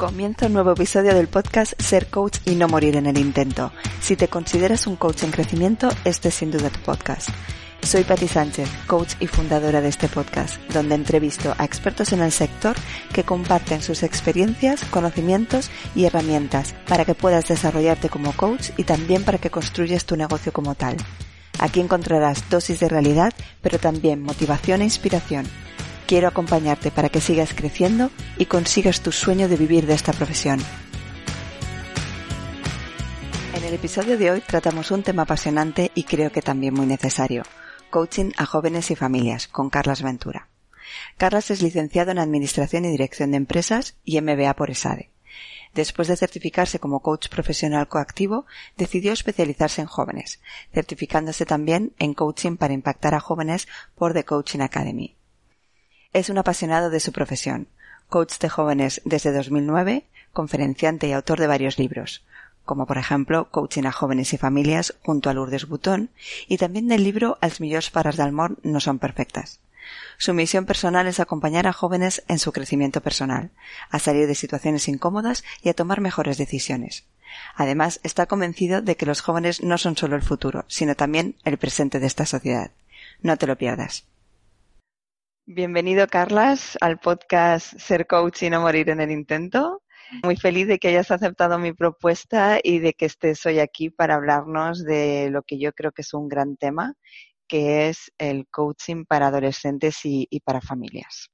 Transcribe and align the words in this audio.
Comienza 0.00 0.46
un 0.46 0.54
nuevo 0.54 0.72
episodio 0.72 1.12
del 1.12 1.28
podcast 1.28 1.78
Ser 1.78 2.06
Coach 2.06 2.38
y 2.46 2.54
no 2.54 2.68
morir 2.68 2.96
en 2.96 3.04
el 3.04 3.18
intento. 3.18 3.70
Si 4.00 4.16
te 4.16 4.28
consideras 4.28 4.86
un 4.86 4.96
coach 4.96 5.24
en 5.24 5.30
crecimiento, 5.30 5.90
este 6.06 6.28
es 6.28 6.36
sin 6.36 6.50
duda 6.50 6.70
tu 6.70 6.80
podcast. 6.80 7.28
Soy 7.82 8.04
Patti 8.04 8.26
Sánchez, 8.26 8.66
coach 8.86 9.12
y 9.20 9.26
fundadora 9.26 9.82
de 9.82 9.88
este 9.88 10.08
podcast, 10.08 10.58
donde 10.72 10.94
entrevisto 10.94 11.54
a 11.58 11.66
expertos 11.66 12.14
en 12.14 12.22
el 12.22 12.32
sector 12.32 12.76
que 13.12 13.24
comparten 13.24 13.82
sus 13.82 14.02
experiencias, 14.02 14.86
conocimientos 14.86 15.70
y 15.94 16.06
herramientas 16.06 16.74
para 16.88 17.04
que 17.04 17.14
puedas 17.14 17.46
desarrollarte 17.48 18.08
como 18.08 18.32
coach 18.32 18.70
y 18.78 18.84
también 18.84 19.22
para 19.22 19.36
que 19.36 19.50
construyas 19.50 20.06
tu 20.06 20.16
negocio 20.16 20.50
como 20.50 20.74
tal. 20.76 20.96
Aquí 21.58 21.78
encontrarás 21.78 22.48
dosis 22.48 22.80
de 22.80 22.88
realidad, 22.88 23.34
pero 23.60 23.78
también 23.78 24.22
motivación 24.22 24.80
e 24.80 24.84
inspiración 24.84 25.44
quiero 26.06 26.28
acompañarte 26.28 26.90
para 26.90 27.08
que 27.08 27.20
sigas 27.20 27.54
creciendo 27.54 28.10
y 28.38 28.46
consigas 28.46 29.00
tu 29.00 29.12
sueño 29.12 29.48
de 29.48 29.56
vivir 29.56 29.86
de 29.86 29.94
esta 29.94 30.12
profesión. 30.12 30.60
En 33.54 33.64
el 33.64 33.74
episodio 33.74 34.16
de 34.16 34.30
hoy 34.30 34.40
tratamos 34.40 34.90
un 34.90 35.02
tema 35.02 35.22
apasionante 35.22 35.90
y 35.94 36.04
creo 36.04 36.32
que 36.32 36.42
también 36.42 36.74
muy 36.74 36.86
necesario, 36.86 37.42
coaching 37.90 38.32
a 38.36 38.46
jóvenes 38.46 38.90
y 38.90 38.96
familias, 38.96 39.48
con 39.48 39.70
Carlas 39.70 40.02
Ventura. 40.02 40.48
Carlas 41.16 41.50
es 41.50 41.62
licenciado 41.62 42.10
en 42.10 42.18
Administración 42.18 42.84
y 42.84 42.90
Dirección 42.90 43.30
de 43.30 43.36
Empresas 43.36 43.96
y 44.04 44.20
MBA 44.20 44.54
por 44.54 44.70
ESADE. 44.70 45.10
Después 45.74 46.08
de 46.08 46.16
certificarse 46.16 46.80
como 46.80 47.00
coach 47.00 47.28
profesional 47.28 47.86
coactivo, 47.86 48.46
decidió 48.76 49.12
especializarse 49.12 49.80
en 49.80 49.86
jóvenes, 49.86 50.40
certificándose 50.74 51.46
también 51.46 51.92
en 51.98 52.14
coaching 52.14 52.56
para 52.56 52.74
impactar 52.74 53.14
a 53.14 53.20
jóvenes 53.20 53.68
por 53.94 54.12
The 54.12 54.24
Coaching 54.24 54.60
Academy. 54.60 55.16
Es 56.12 56.28
un 56.28 56.38
apasionado 56.38 56.90
de 56.90 56.98
su 56.98 57.12
profesión, 57.12 57.68
coach 58.08 58.38
de 58.40 58.48
jóvenes 58.48 59.00
desde 59.04 59.32
2009, 59.32 60.06
conferenciante 60.32 61.06
y 61.06 61.12
autor 61.12 61.38
de 61.38 61.46
varios 61.46 61.78
libros, 61.78 62.24
como 62.64 62.84
por 62.84 62.98
ejemplo 62.98 63.48
Coaching 63.52 63.84
a 63.84 63.92
jóvenes 63.92 64.32
y 64.32 64.36
familias 64.36 64.94
junto 65.02 65.30
a 65.30 65.34
Lourdes 65.34 65.68
Butón 65.68 66.10
y 66.48 66.56
también 66.56 66.88
del 66.88 67.04
libro 67.04 67.38
Els 67.40 67.60
millors 67.60 67.90
pares 67.90 68.16
del 68.16 68.32
món 68.32 68.58
no 68.64 68.80
son 68.80 68.98
perfectas. 68.98 69.60
Su 70.18 70.34
misión 70.34 70.66
personal 70.66 71.06
es 71.06 71.20
acompañar 71.20 71.68
a 71.68 71.72
jóvenes 71.72 72.24
en 72.26 72.40
su 72.40 72.50
crecimiento 72.50 73.00
personal, 73.00 73.50
a 73.88 74.00
salir 74.00 74.26
de 74.26 74.34
situaciones 74.34 74.88
incómodas 74.88 75.44
y 75.62 75.68
a 75.68 75.74
tomar 75.74 76.00
mejores 76.00 76.38
decisiones. 76.38 77.04
Además, 77.54 78.00
está 78.02 78.26
convencido 78.26 78.82
de 78.82 78.96
que 78.96 79.06
los 79.06 79.20
jóvenes 79.20 79.62
no 79.62 79.78
son 79.78 79.96
solo 79.96 80.16
el 80.16 80.22
futuro, 80.22 80.64
sino 80.66 80.96
también 80.96 81.36
el 81.44 81.56
presente 81.56 82.00
de 82.00 82.08
esta 82.08 82.26
sociedad. 82.26 82.72
No 83.22 83.36
te 83.36 83.46
lo 83.46 83.56
pierdas. 83.56 84.04
Bienvenido, 85.52 86.06
Carlas, 86.06 86.78
al 86.80 87.00
podcast 87.00 87.76
Ser 87.76 88.06
Coach 88.06 88.44
y 88.44 88.50
no 88.50 88.60
morir 88.60 88.88
en 88.88 89.00
el 89.00 89.10
intento. 89.10 89.82
Muy 90.22 90.36
feliz 90.36 90.68
de 90.68 90.78
que 90.78 90.86
hayas 90.86 91.10
aceptado 91.10 91.58
mi 91.58 91.72
propuesta 91.72 92.60
y 92.62 92.78
de 92.78 92.92
que 92.92 93.06
estés 93.06 93.44
hoy 93.46 93.58
aquí 93.58 93.90
para 93.90 94.14
hablarnos 94.14 94.84
de 94.84 95.28
lo 95.28 95.42
que 95.42 95.58
yo 95.58 95.72
creo 95.72 95.90
que 95.90 96.02
es 96.02 96.14
un 96.14 96.28
gran 96.28 96.56
tema, 96.56 96.94
que 97.48 97.88
es 97.88 98.12
el 98.16 98.46
coaching 98.48 99.04
para 99.06 99.26
adolescentes 99.26 99.98
y, 100.04 100.28
para 100.44 100.60
familias. 100.60 101.32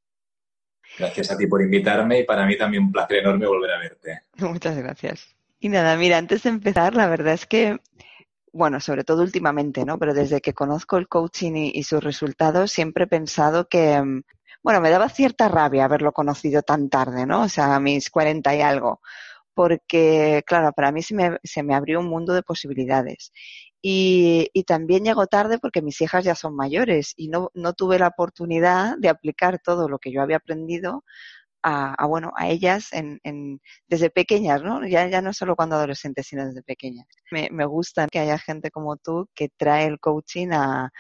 Gracias 0.98 1.31
a 1.33 1.37
ti 1.37 1.47
por 1.47 1.60
invitarme 1.60 2.21
y 2.21 2.25
para 2.25 2.47
mí 2.47 2.56
también 2.56 2.84
un 2.84 2.93
placer 2.93 3.19
enorme 3.19 3.47
volver 3.47 3.71
a 3.71 3.78
verte. 3.81 4.21
Muchas 4.38 4.78
gracias. 4.78 5.37
Y 5.60 5.69
nada, 5.69 5.94
mira, 5.98 6.16
antes 6.16 6.44
de 6.44 6.48
empezar, 6.48 6.94
la 6.94 7.06
verdad 7.06 7.34
es 7.34 7.44
que 7.44 7.77
bueno, 8.56 8.81
sobre 8.81 9.05
todo 9.05 9.22
últimamente, 9.22 9.84
¿no? 9.84 9.99
Pero 9.99 10.15
desde 10.15 10.41
que 10.41 10.55
conozco 10.55 10.97
el 10.97 11.09
coaching 11.09 11.53
y, 11.75 11.83
sus 11.84 12.03
resultados, 12.03 12.72
siempre 12.72 13.05
he 13.05 13.06
pensado 13.06 13.69
que, 13.69 14.00
mm, 14.00 14.22
bueno, 14.62 14.81
me 14.81 14.91
daba 14.91 15.09
cierta 15.09 15.49
rabia 15.49 15.84
haberlo 15.84 16.12
conocido 16.12 16.62
tan 16.62 16.89
tarde, 16.89 17.27
¿no? 17.27 17.43
O 17.43 17.49
sea, 17.49 17.75
a 17.77 17.81
mis 17.81 18.11
cuarenta 18.11 18.55
y 18.56 18.62
algo. 18.62 19.00
Porque, 19.55 20.43
claro, 20.47 20.72
para 20.72 20.93
mí 20.93 21.03
se 21.03 21.15
me, 21.15 21.39
se 21.45 21.62
me 21.62 21.75
abrió 21.75 22.00
un 22.00 22.09
mundo 22.09 22.34
de 22.34 22.43
posibilidades. 22.43 23.33
Y, 23.83 24.50
y, 24.53 24.65
también 24.65 25.05
llegó 25.05 25.27
tarde 25.27 25.59
porque 25.59 25.83
mis 25.83 26.00
hijas 26.00 26.25
ya 26.25 26.34
son 26.34 26.56
mayores 26.56 27.12
y 27.16 27.28
no, 27.28 27.50
no 27.55 27.72
tuve 27.75 27.99
la 27.99 28.09
oportunidad 28.09 28.97
de 28.99 29.09
aplicar 29.09 29.61
todo 29.61 29.89
lo 29.89 29.99
que 29.99 30.12
yo 30.12 30.22
había 30.22 30.39
aprendido 30.39 31.05
a, 31.69 32.06
bueno, 32.06 32.32
a 32.37 32.49
ellas 32.49 32.93
en, 32.93 33.19
en, 33.25 33.60
desde 33.88 34.09
pequeñas, 34.09 34.62
¿no? 34.62 34.87
Ya, 34.87 35.09
ya 35.09 35.21
no 35.21 35.32
solo 35.32 35.56
cuando 35.56 35.75
adolescentes, 35.75 36.28
sino 36.28 36.47
desde 36.47 36.62
pequeñas. 36.62 37.06
Me, 37.32 37.49
me 37.50 37.66
gusta 37.66 38.06
que 38.06 38.21
haya 38.21 38.38
gente 38.38 38.71
como 38.71 38.97
tú 38.97 39.28
que 39.34 39.49
trae 39.56 39.87
el 39.87 39.99
coaching 39.99 40.49
a, 40.53 40.91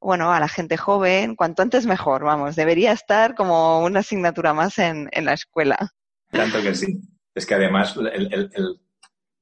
bueno, 0.00 0.32
a 0.32 0.38
la 0.38 0.46
gente 0.46 0.76
joven, 0.76 1.34
cuanto 1.34 1.62
antes 1.62 1.86
mejor, 1.86 2.22
vamos, 2.22 2.54
debería 2.54 2.92
estar 2.92 3.34
como 3.34 3.80
una 3.80 4.00
asignatura 4.00 4.54
más 4.54 4.78
en, 4.78 5.08
en 5.10 5.24
la 5.24 5.32
escuela. 5.32 5.76
Tanto 6.30 6.62
que 6.62 6.74
sí. 6.76 7.00
Es 7.34 7.44
que 7.44 7.54
además 7.54 7.96
el, 7.96 8.06
el, 8.06 8.50
el, 8.54 8.80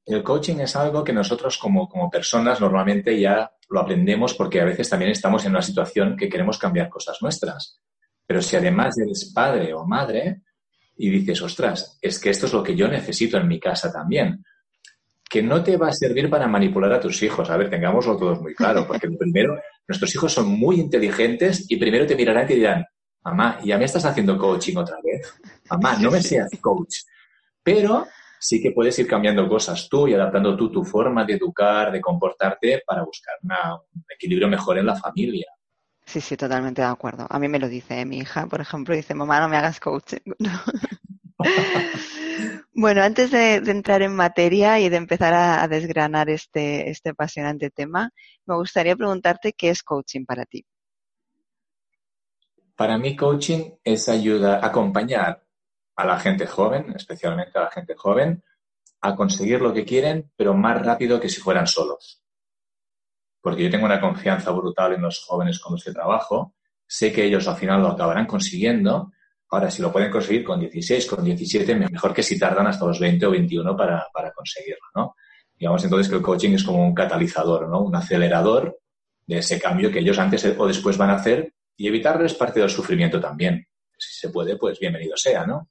el, 0.07 0.23
coaching 0.23 0.61
es 0.61 0.75
algo 0.77 1.05
que 1.05 1.13
nosotros 1.13 1.59
como, 1.59 1.87
como 1.87 2.09
personas 2.09 2.63
normalmente 2.63 3.21
ya 3.21 3.53
lo 3.69 3.81
aprendemos 3.81 4.33
porque 4.33 4.63
a 4.63 4.65
veces 4.65 4.89
también 4.89 5.11
estamos 5.11 5.45
en 5.45 5.51
una 5.51 5.61
situación 5.61 6.17
que 6.17 6.31
queremos 6.31 6.59
cambiar 6.59 6.89
cosas 6.89 7.19
nuestras. 7.21 7.83
Pero 8.27 8.41
si 8.41 8.57
además 8.57 8.97
eres 8.99 9.31
padre 9.35 9.75
o 9.75 9.85
madre, 9.85 10.41
y 11.03 11.11
dices, 11.11 11.43
ostras, 11.43 11.99
es 12.01 12.21
que 12.21 12.31
esto 12.31 12.47
es 12.47 12.53
lo 12.53 12.63
que 12.63 12.77
yo 12.77 12.87
necesito 12.87 13.37
en 13.37 13.49
mi 13.49 13.59
casa 13.59 13.93
también. 13.93 14.45
Que 15.29 15.43
no 15.43 15.61
te 15.61 15.77
va 15.77 15.89
a 15.89 15.93
servir 15.93 16.31
para 16.31 16.47
manipular 16.47 16.93
a 16.93 17.01
tus 17.01 17.21
hijos. 17.25 17.51
A 17.51 17.57
ver, 17.57 17.69
tengámoslo 17.69 18.17
todos 18.17 18.41
muy 18.41 18.55
claro, 18.55 18.87
porque 18.87 19.09
primero, 19.19 19.61
nuestros 19.89 20.15
hijos 20.15 20.33
son 20.33 20.47
muy 20.47 20.79
inteligentes 20.79 21.69
y 21.69 21.77
primero 21.77 22.07
te 22.07 22.15
mirarán 22.15 22.45
y 22.45 22.47
te 22.47 22.55
dirán, 22.55 22.87
mamá, 23.25 23.59
¿ya 23.65 23.79
me 23.79 23.87
estás 23.87 24.05
haciendo 24.05 24.39
coaching 24.39 24.77
otra 24.77 24.99
vez? 25.03 25.35
Mamá, 25.69 25.97
no 25.99 26.09
me 26.09 26.23
seas 26.23 26.49
coach. 26.61 26.99
Pero 27.65 28.07
sí 28.39 28.63
que 28.63 28.71
puedes 28.71 28.97
ir 29.01 29.09
cambiando 29.09 29.49
cosas 29.49 29.89
tú 29.89 30.07
y 30.07 30.15
adaptando 30.15 30.57
tú 30.57 30.71
tu 30.71 30.85
forma 30.85 31.25
de 31.25 31.33
educar, 31.33 31.91
de 31.91 32.01
comportarte 32.01 32.81
para 32.87 33.03
buscar 33.03 33.35
un 33.43 34.05
equilibrio 34.09 34.47
mejor 34.47 34.79
en 34.79 34.87
la 34.87 34.95
familia. 34.95 35.47
Sí, 36.05 36.21
sí, 36.21 36.37
totalmente 36.37 36.83
de 36.83 36.89
acuerdo. 36.89 37.27
A 37.31 37.39
mí 37.39 37.49
me 37.49 37.59
lo 37.59 37.69
dice 37.69 38.01
¿eh? 38.01 38.05
mi 38.05 38.19
hija, 38.19 38.47
por 38.47 38.61
ejemplo, 38.61 38.95
dice, 38.95 39.15
mamá, 39.15 39.41
no 39.41 39.49
me 39.49 39.57
hagas 39.57 39.81
coaching. 39.81 40.19
bueno, 42.75 43.03
antes 43.03 43.31
de, 43.31 43.55
entrar 43.55 44.03
en 44.03 44.15
materia 44.15 44.81
y 44.81 44.89
de 44.89 44.97
empezar 44.97 45.33
a, 45.33 45.67
desgranar 45.69 46.29
este, 46.29 46.91
este 46.91 47.11
apasionante 47.11 47.71
tema, 47.71 48.11
me 48.47 48.57
gustaría 48.57 48.97
preguntarte 48.97 49.53
qué 49.53 49.71
es 49.71 49.83
coaching 49.83 50.27
para 50.27 50.45
ti. 50.45 50.67
Para 52.75 52.99
mí, 52.99 53.15
coaching 53.15 53.71
es 53.85 54.09
ayudar, 54.09 54.65
acompañar 54.65 55.45
a 55.95 56.05
la 56.05 56.19
gente 56.19 56.47
joven, 56.47 56.93
especialmente 56.97 57.59
a 57.59 57.63
la 57.63 57.71
gente 57.71 57.95
joven, 57.95 58.43
a 59.03 59.15
conseguir 59.15 59.61
lo 59.61 59.73
que 59.73 59.85
quieren, 59.85 60.31
pero 60.37 60.55
más 60.55 60.85
rápido 60.85 61.21
que 61.21 61.29
si 61.29 61.41
fueran 61.41 61.67
solos 61.67 62.22
porque 63.43 63.65
yo 63.65 63.71
tengo 63.71 63.85
una 63.85 64.01
confianza 64.01 64.53
brutal 64.53 64.95
en 64.95 65.03
los 65.03 65.25
jóvenes 65.25 65.59
con 65.59 65.73
los 65.73 65.85
que 65.85 65.93
trabajo, 65.93 66.55
sé 66.87 67.13
que 67.13 67.25
ellos 67.25 67.47
al 67.49 67.57
final 67.57 67.83
lo 67.83 67.89
acabarán 67.89 68.27
consiguiendo. 68.27 69.13
Ahora, 69.51 69.71
si 69.71 69.83
lo 69.83 69.93
pueden 69.93 70.11
conseguir 70.11 70.45
con 70.45 70.61
16, 70.61 71.07
con 71.07 71.25
17, 71.25 71.75
mejor 71.75 72.15
que 72.15 72.23
si 72.23 72.39
tardan 72.39 72.69
hasta 72.69 72.87
los 72.87 73.01
20 73.01 73.27
o 73.27 73.31
21 73.33 73.77
para, 73.77 74.07
para 74.15 74.33
conseguirlo, 74.33 74.87
¿no? 74.95 75.17
Digamos 75.59 75.83
entonces 75.85 76.09
que 76.09 76.17
el 76.17 76.23
coaching 76.23 76.55
es 76.55 76.65
como 76.65 76.87
un 76.87 76.95
catalizador, 76.95 77.69
¿no? 77.69 77.81
Un 77.81 77.95
acelerador 77.95 78.79
de 79.27 79.39
ese 79.39 79.61
cambio 79.61 79.91
que 79.91 79.99
ellos 79.99 80.19
antes 80.19 80.45
o 80.57 80.67
después 80.67 80.97
van 80.97 81.11
a 81.11 81.17
hacer 81.17 81.53
y 81.77 81.89
evitarles 81.89 82.35
parte 82.35 82.61
del 82.61 82.71
sufrimiento 82.71 83.21
también. 83.21 83.67
Si 83.99 84.15
se 84.15 84.31
puede, 84.31 84.57
pues 84.57 84.79
bienvenido 84.79 85.17
sea, 85.17 85.47
¿no? 85.47 85.69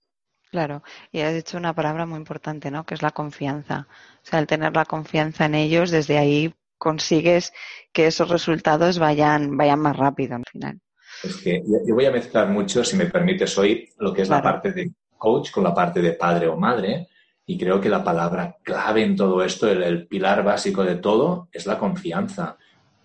Claro, 0.49 0.83
y 1.11 1.21
has 1.21 1.33
dicho 1.33 1.57
una 1.57 1.73
palabra 1.73 2.05
muy 2.05 2.17
importante, 2.17 2.69
¿no? 2.71 2.85
Que 2.85 2.95
es 2.95 3.01
la 3.01 3.11
confianza. 3.11 3.87
O 4.15 4.25
sea, 4.25 4.39
el 4.39 4.47
tener 4.47 4.75
la 4.75 4.85
confianza 4.85 5.45
en 5.45 5.55
ellos, 5.55 5.91
desde 5.91 6.17
ahí 6.17 6.53
consigues 6.81 7.53
que 7.93 8.07
esos 8.07 8.27
resultados 8.27 8.97
vayan, 8.97 9.55
vayan 9.55 9.79
más 9.79 9.95
rápido 9.95 10.35
al 10.35 10.45
final. 10.51 10.79
Es 11.23 11.35
que 11.37 11.61
yo 11.87 11.93
voy 11.93 12.05
a 12.05 12.11
mezclar 12.11 12.47
mucho, 12.47 12.83
si 12.83 12.95
me 12.95 13.05
permites 13.05 13.55
hoy, 13.59 13.87
lo 13.99 14.11
que 14.11 14.23
es 14.23 14.29
la 14.29 14.41
parte 14.41 14.71
de 14.71 14.91
coach 15.15 15.51
con 15.51 15.63
la 15.63 15.75
parte 15.75 16.01
de 16.01 16.13
padre 16.13 16.47
o 16.47 16.57
madre. 16.57 17.07
Y 17.45 17.55
creo 17.55 17.79
que 17.79 17.89
la 17.89 18.03
palabra 18.03 18.57
clave 18.63 19.03
en 19.03 19.15
todo 19.15 19.43
esto, 19.43 19.69
el, 19.69 19.83
el 19.83 20.07
pilar 20.07 20.43
básico 20.43 20.83
de 20.83 20.95
todo, 20.95 21.49
es 21.51 21.67
la 21.67 21.77
confianza. 21.77 22.57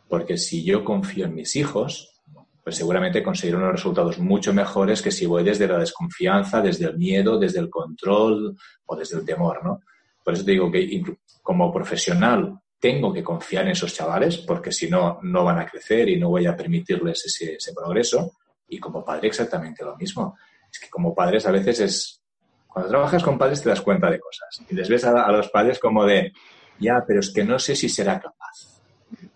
Porque 0.09 0.39
si 0.39 0.65
yo 0.65 0.83
confío 0.83 1.27
en 1.27 1.35
mis 1.35 1.55
hijos, 1.57 2.23
pues 2.65 2.77
seguramente 2.77 3.23
conseguiré 3.23 3.59
unos 3.59 3.73
resultados 3.73 4.19
mucho 4.19 4.55
mejores 4.55 5.03
que 5.03 5.11
si 5.11 5.27
voy 5.27 5.45
desde 5.45 5.69
la 5.69 5.79
desconfianza, 5.79 6.63
desde 6.63 6.87
el 6.87 6.97
miedo, 6.97 7.39
desde 7.39 7.61
el 7.61 7.69
control 7.69 8.57
o 8.87 8.97
desde 8.97 9.19
el 9.19 9.25
temor, 9.27 9.63
¿no? 9.63 9.81
Por 10.25 10.33
eso 10.33 10.45
te 10.45 10.53
digo 10.53 10.71
que 10.73 11.03
como 11.43 11.71
profesional 11.71 12.59
tengo 12.87 13.13
que 13.13 13.25
confiar 13.25 13.65
en 13.65 13.73
esos 13.73 13.93
chavales 13.93 14.39
porque 14.39 14.71
si 14.71 14.89
no, 14.89 15.19
no 15.23 15.45
van 15.45 15.59
a 15.59 15.67
crecer 15.67 16.09
y 16.09 16.21
no 16.21 16.29
voy 16.29 16.47
a 16.47 16.57
permitirles 16.57 17.25
ese, 17.27 17.73
progreso. 17.75 18.33
Y 18.69 18.79
como 18.79 19.05
padre 19.05 19.29
exactamente 19.29 19.85
lo 19.85 19.97
mismo. 19.97 20.37
Es 20.71 20.79
que 20.79 20.89
como 20.89 21.15
padres 21.15 21.47
a 21.47 21.51
veces 21.51 21.81
es... 21.81 22.23
Cuando 22.69 22.91
trabajas 22.91 23.23
con 23.25 23.39
padres 23.39 23.63
te 23.63 23.71
das 23.71 23.81
cuenta 23.81 24.11
de 24.11 24.21
cosas 24.21 24.61
y 24.71 24.75
les 24.75 24.89
ves 24.89 25.05
a, 25.05 25.25
a 25.25 25.33
los 25.33 25.49
padres 25.49 25.79
como 25.81 26.05
de, 26.05 26.33
ya, 26.79 27.03
pero 27.07 27.21
es 27.21 27.33
que 27.33 27.43
no 27.43 27.59
sé 27.59 27.75
si 27.75 27.89
será 27.89 28.21
capaz. 28.21 28.81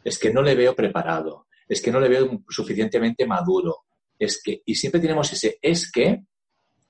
Es 0.04 0.18
que 0.18 0.32
no 0.32 0.42
le 0.42 0.54
veo 0.54 0.76
preparado 0.76 1.46
es 1.70 1.80
que 1.80 1.92
no 1.92 2.00
le 2.00 2.08
veo 2.08 2.42
suficientemente 2.48 3.24
maduro, 3.26 3.84
es 4.18 4.42
que, 4.42 4.60
y 4.66 4.74
siempre 4.74 5.00
tenemos 5.00 5.32
ese 5.32 5.56
es 5.62 5.90
que, 5.90 6.24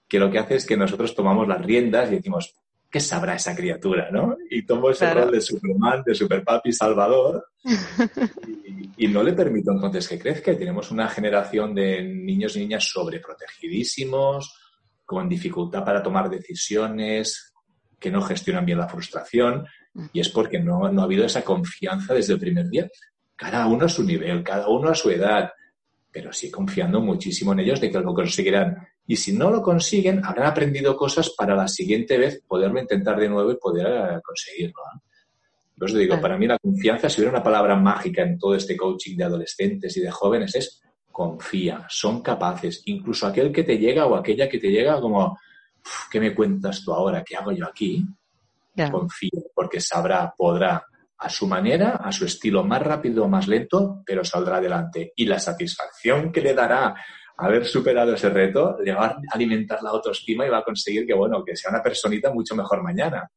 que 0.09 0.19
lo 0.19 0.31
que 0.31 0.39
hace 0.39 0.57
es 0.57 0.67
que 0.67 0.77
nosotros 0.77 1.15
tomamos 1.15 1.47
las 1.47 1.63
riendas 1.63 2.11
y 2.11 2.17
decimos, 2.17 2.55
¿qué 2.91 3.01
sabrá 3.01 3.35
esa 3.35 3.55
criatura, 3.55 4.11
no? 4.11 4.37
Y 4.51 4.65
tomo 4.65 4.91
ese 4.91 5.13
rol 5.13 5.31
de 5.31 5.41
Superman, 5.41 6.03
de 6.05 6.15
Superpapi 6.15 6.73
Salvador, 6.73 7.47
y, 7.65 9.05
y, 9.05 9.09
no 9.09 9.23
le 9.23 9.33
permito 9.33 9.73
entonces 9.73 10.09
que 10.09 10.19
crezca. 10.19 10.53
Y 10.53 10.57
tenemos 10.57 10.91
una 10.91 11.09
generación 11.09 11.75
de 11.75 12.03
niños 12.03 12.57
y 12.57 12.61
niñas 12.61 12.85
sobreprotegidísimos, 12.85 14.57
con 15.05 15.29
dificultad 15.29 15.85
para 15.85 16.03
tomar 16.03 16.29
decisiones, 16.29 17.53
que 17.99 18.11
no 18.11 18.23
gestionan 18.23 18.65
bien 18.65 18.79
la 18.79 18.89
frustración, 18.89 19.67
y 20.13 20.21
es 20.21 20.29
porque 20.29 20.59
no, 20.59 20.91
no 20.91 21.03
ha 21.03 21.05
habido 21.05 21.25
esa 21.25 21.43
confianza 21.43 22.15
desde 22.15 22.35
el 22.35 22.41
primer 22.41 22.69
día 22.69 22.89
cada 23.41 23.67
uno 23.67 23.87
a 23.87 23.89
su 23.89 24.05
nivel, 24.05 24.45
cada 24.45 24.69
uno 24.69 24.91
a 24.91 24.95
su 24.95 25.09
edad, 25.09 25.51
pero 26.13 26.31
sí 26.31 26.51
confiando 26.51 27.01
muchísimo 27.01 27.55
en 27.55 27.61
ellos 27.61 27.81
de 27.81 27.91
que 27.91 27.99
lo 27.99 28.13
conseguirán. 28.13 28.77
Y 29.11 29.17
si 29.17 29.33
no 29.33 29.51
lo 29.51 29.61
consiguen, 29.61 30.25
habrán 30.25 30.47
aprendido 30.47 30.97
cosas 30.97 31.31
para 31.31 31.57
la 31.57 31.67
siguiente 31.67 32.17
vez 32.17 32.41
poderlo 32.47 32.79
intentar 32.79 33.19
de 33.19 33.29
nuevo 33.29 33.51
y 33.51 33.57
poder 33.57 33.89
eh, 33.89 34.21
conseguirlo. 34.23 34.85
Entonces 35.75 35.99
digo, 35.99 36.21
para 36.21 36.39
mí 36.39 36.47
la 36.47 36.57
confianza, 36.57 37.09
si 37.09 37.21
hubiera 37.21 37.33
una 37.33 37.43
palabra 37.43 37.75
mágica 37.75 38.23
en 38.23 38.39
todo 38.39 38.55
este 38.55 38.77
coaching 38.77 39.17
de 39.17 39.25
adolescentes 39.25 39.97
y 39.97 40.01
de 40.01 40.13
jóvenes, 40.13 40.55
es 40.55 40.81
confía, 41.11 41.85
son 41.89 42.23
capaces. 42.23 42.83
Incluso 42.85 43.27
aquel 43.27 43.51
que 43.51 43.65
te 43.65 43.79
llega 43.79 44.07
o 44.07 44.15
aquella 44.15 44.49
que 44.49 44.61
te 44.61 44.71
llega 44.71 45.01
como, 45.01 45.37
¿qué 46.09 46.21
me 46.21 46.33
cuentas 46.33 46.81
tú 46.85 46.93
ahora? 46.93 47.25
¿Qué 47.25 47.35
hago 47.35 47.51
yo 47.51 47.67
aquí? 47.67 48.07
Confía, 48.93 49.43
porque 49.53 49.81
sabrá, 49.81 50.33
podrá, 50.39 50.87
a 51.19 51.29
su 51.29 51.49
manera, 51.49 51.97
a 51.97 52.13
su 52.13 52.27
estilo 52.27 52.63
más 52.63 52.81
rápido 52.81 53.25
o 53.25 53.29
más 53.29 53.49
lento, 53.49 54.05
pero 54.07 54.25
saldrá 54.25 54.59
adelante. 54.59 55.13
Y 55.17 55.27
la 55.27 55.41
satisfacción 55.41 56.31
que 56.31 56.43
le 56.43 56.55
dará 56.55 56.95
haber 57.41 57.65
superado 57.65 58.15
ese 58.15 58.29
reto 58.29 58.77
le 58.83 58.93
va 58.93 59.07
a 59.07 59.21
alimentar 59.33 59.83
la 59.83 59.91
autoestima 59.91 60.47
y 60.47 60.51
va 60.51 60.59
a 60.59 60.65
conseguir 60.65 61.07
que, 61.07 61.15
bueno, 61.15 61.45
que 61.45 61.57
sea 61.57 61.71
una 61.71 61.83
personita 61.83 62.33
mucho 62.33 62.55
mejor 62.55 62.83
mañana. 62.83 63.29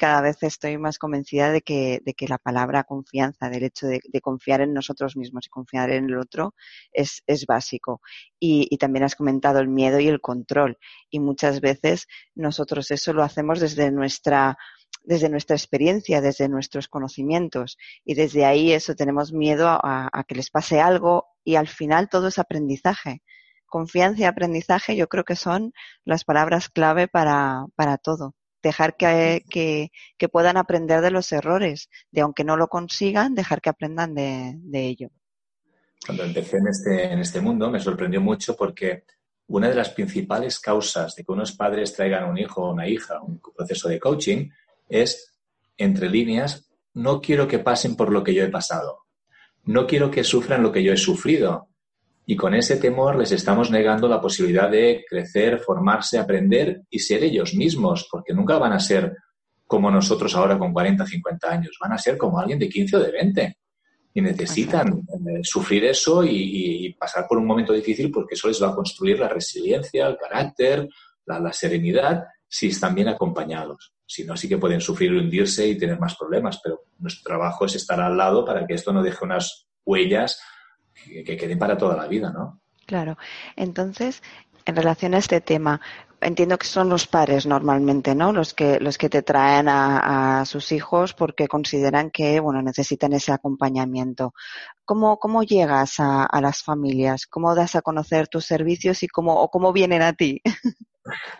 Cada 0.00 0.22
vez 0.22 0.42
estoy 0.42 0.78
más 0.78 0.98
convencida 0.98 1.52
de 1.52 1.60
que, 1.60 2.00
de 2.02 2.14
que 2.14 2.26
la 2.26 2.38
palabra 2.38 2.84
confianza, 2.84 3.50
del 3.50 3.64
hecho 3.64 3.86
de, 3.86 4.00
confiar 4.22 4.62
en 4.62 4.72
nosotros 4.72 5.14
mismos 5.14 5.46
y 5.46 5.50
confiar 5.50 5.90
en 5.90 6.06
el 6.06 6.16
otro, 6.16 6.54
es, 6.90 7.22
es 7.26 7.44
básico. 7.44 8.00
Y, 8.38 8.74
también 8.78 9.04
has 9.04 9.14
comentado 9.14 9.58
el 9.60 9.68
miedo 9.68 10.00
y 10.00 10.08
el 10.08 10.22
control. 10.22 10.78
Y 11.10 11.20
muchas 11.20 11.60
veces 11.60 12.06
nosotros 12.34 12.90
eso 12.90 13.12
lo 13.12 13.22
hacemos 13.22 13.60
desde 13.60 13.90
nuestra 13.90 14.56
desde 15.02 15.28
nuestra 15.28 15.56
experiencia, 15.56 16.20
desde 16.20 16.48
nuestros 16.48 16.88
conocimientos. 16.88 17.76
Y 18.02 18.14
desde 18.14 18.46
ahí 18.46 18.72
eso 18.72 18.94
tenemos 18.94 19.32
miedo 19.32 19.68
a, 19.68 20.24
que 20.26 20.34
les 20.34 20.50
pase 20.50 20.80
algo 20.80 21.26
y 21.44 21.56
al 21.56 21.68
final 21.68 22.08
todo 22.08 22.28
es 22.28 22.38
aprendizaje. 22.38 23.22
Confianza 23.70 24.20
y 24.20 24.24
aprendizaje 24.24 24.96
yo 24.96 25.08
creo 25.08 25.24
que 25.24 25.36
son 25.36 25.72
las 26.04 26.24
palabras 26.24 26.68
clave 26.68 27.08
para, 27.08 27.64
para 27.74 27.96
todo. 27.96 28.34
Dejar 28.62 28.96
que, 28.96 29.42
que, 29.48 30.28
puedan 30.28 30.58
aprender 30.58 31.00
de 31.00 31.10
los 31.10 31.32
errores, 31.32 31.88
de 32.10 32.20
aunque 32.20 32.44
no 32.44 32.58
lo 32.58 32.68
consigan, 32.68 33.34
dejar 33.34 33.62
que 33.62 33.70
aprendan 33.70 34.14
de, 34.14 34.52
de 34.58 34.86
ello. 34.86 35.08
Cuando 36.04 36.24
empecé 36.24 36.58
en 36.58 36.68
este, 36.68 37.12
en 37.12 37.18
este 37.20 37.40
mundo 37.40 37.70
me 37.70 37.80
sorprendió 37.80 38.20
mucho 38.20 38.54
porque 38.54 39.04
una 39.46 39.68
de 39.68 39.74
las 39.74 39.90
principales 39.90 40.60
causas 40.60 41.14
de 41.16 41.24
que 41.24 41.32
unos 41.32 41.52
padres 41.52 41.94
traigan 41.94 42.28
un 42.28 42.36
hijo 42.36 42.62
o 42.62 42.72
una 42.72 42.86
hija 42.86 43.22
un 43.22 43.40
proceso 43.40 43.88
de 43.88 43.98
coaching 43.98 44.50
es, 44.88 45.32
entre 45.78 46.10
líneas, 46.10 46.70
no 46.94 47.20
quiero 47.20 47.48
que 47.48 47.60
pasen 47.60 47.96
por 47.96 48.12
lo 48.12 48.22
que 48.22 48.34
yo 48.34 48.44
he 48.44 48.48
pasado. 48.48 49.06
No 49.64 49.86
quiero 49.86 50.10
que 50.10 50.24
sufran 50.24 50.62
lo 50.62 50.72
que 50.72 50.82
yo 50.82 50.92
he 50.92 50.96
sufrido. 50.96 51.69
Y 52.26 52.36
con 52.36 52.54
ese 52.54 52.76
temor 52.76 53.18
les 53.18 53.32
estamos 53.32 53.70
negando 53.70 54.06
la 54.06 54.20
posibilidad 54.20 54.70
de 54.70 55.04
crecer, 55.08 55.58
formarse, 55.58 56.18
aprender 56.18 56.82
y 56.88 56.98
ser 57.00 57.24
ellos 57.24 57.54
mismos, 57.54 58.08
porque 58.10 58.34
nunca 58.34 58.58
van 58.58 58.72
a 58.72 58.80
ser 58.80 59.16
como 59.66 59.90
nosotros 59.90 60.34
ahora 60.34 60.58
con 60.58 60.72
40, 60.72 61.06
50 61.06 61.50
años, 61.50 61.78
van 61.80 61.92
a 61.92 61.98
ser 61.98 62.18
como 62.18 62.38
alguien 62.38 62.58
de 62.58 62.68
15 62.68 62.96
o 62.96 63.00
de 63.00 63.12
20. 63.12 63.56
Y 64.12 64.20
necesitan 64.20 64.88
eh, 64.88 65.40
sufrir 65.42 65.84
eso 65.84 66.24
y, 66.24 66.94
pasar 66.98 67.26
por 67.28 67.38
un 67.38 67.46
momento 67.46 67.72
difícil 67.72 68.10
porque 68.10 68.34
eso 68.34 68.48
les 68.48 68.60
va 68.62 68.70
a 68.70 68.74
construir 68.74 69.18
la 69.18 69.28
resiliencia, 69.28 70.06
el 70.06 70.16
carácter, 70.16 70.88
la 71.24 71.52
serenidad, 71.52 72.24
si 72.48 72.66
están 72.66 72.94
bien 72.96 73.08
acompañados. 73.08 73.92
Si 74.04 74.24
no, 74.24 74.36
sí 74.36 74.48
que 74.48 74.58
pueden 74.58 74.80
sufrir 74.80 75.12
hundirse 75.12 75.68
y 75.68 75.78
tener 75.78 76.00
más 76.00 76.16
problemas, 76.16 76.60
pero 76.62 76.82
nuestro 76.98 77.22
trabajo 77.22 77.64
es 77.64 77.76
estar 77.76 78.00
al 78.00 78.16
lado 78.16 78.44
para 78.44 78.66
que 78.66 78.74
esto 78.74 78.92
no 78.92 79.04
deje 79.04 79.24
unas 79.24 79.68
huellas 79.84 80.40
que, 80.94 81.36
queden 81.36 81.58
para 81.58 81.76
toda 81.76 81.96
la 81.96 82.06
vida, 82.06 82.30
¿no? 82.30 82.60
Claro. 82.86 83.16
Entonces, 83.56 84.22
en 84.64 84.76
relación 84.76 85.14
a 85.14 85.18
este 85.18 85.40
tema, 85.40 85.80
entiendo 86.20 86.58
que 86.58 86.66
son 86.66 86.88
los 86.88 87.06
padres 87.06 87.46
normalmente, 87.46 88.14
¿no? 88.14 88.32
Los 88.32 88.52
que, 88.52 88.80
los 88.80 88.98
que 88.98 89.08
te 89.08 89.22
traen 89.22 89.68
a, 89.68 90.44
sus 90.44 90.72
hijos 90.72 91.14
porque 91.14 91.48
consideran 91.48 92.10
que, 92.10 92.40
bueno, 92.40 92.62
necesitan 92.62 93.12
ese 93.12 93.32
acompañamiento. 93.32 94.34
¿Cómo, 94.84 95.18
cómo 95.18 95.42
llegas 95.42 96.00
a, 96.00 96.24
a 96.24 96.40
las 96.40 96.62
familias? 96.62 97.26
¿Cómo 97.26 97.54
das 97.54 97.76
a 97.76 97.82
conocer 97.82 98.28
tus 98.28 98.44
servicios 98.44 99.02
y 99.02 99.08
cómo, 99.08 99.40
o 99.40 99.50
cómo 99.50 99.72
vienen 99.72 100.02
a 100.02 100.12
ti? 100.12 100.42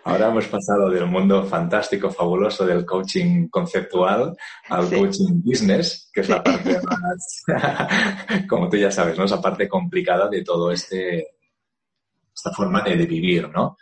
Ahora 0.05 0.29
hemos 0.29 0.47
pasado 0.49 0.89
del 0.89 1.07
mundo 1.07 1.45
fantástico, 1.45 2.11
fabuloso 2.11 2.65
del 2.65 2.87
coaching 2.87 3.49
conceptual 3.49 4.35
al 4.69 4.89
coaching 4.89 5.43
business, 5.45 6.11
que 6.13 6.23
es 6.23 6.29
la 6.29 6.43
parte 6.43 6.81
más, 6.83 7.43
como 8.49 8.69
tú 8.69 8.79
ya 8.79 8.91
sabes, 8.91 9.19
¿no? 9.19 9.25
Esa 9.25 9.41
parte 9.41 9.69
complicada 9.69 10.29
de 10.29 10.43
todo 10.43 10.73
este, 10.73 11.37
esta 12.35 12.51
forma 12.53 12.83
de, 12.83 12.97
vivir, 12.97 13.51
¿no? 13.51 13.77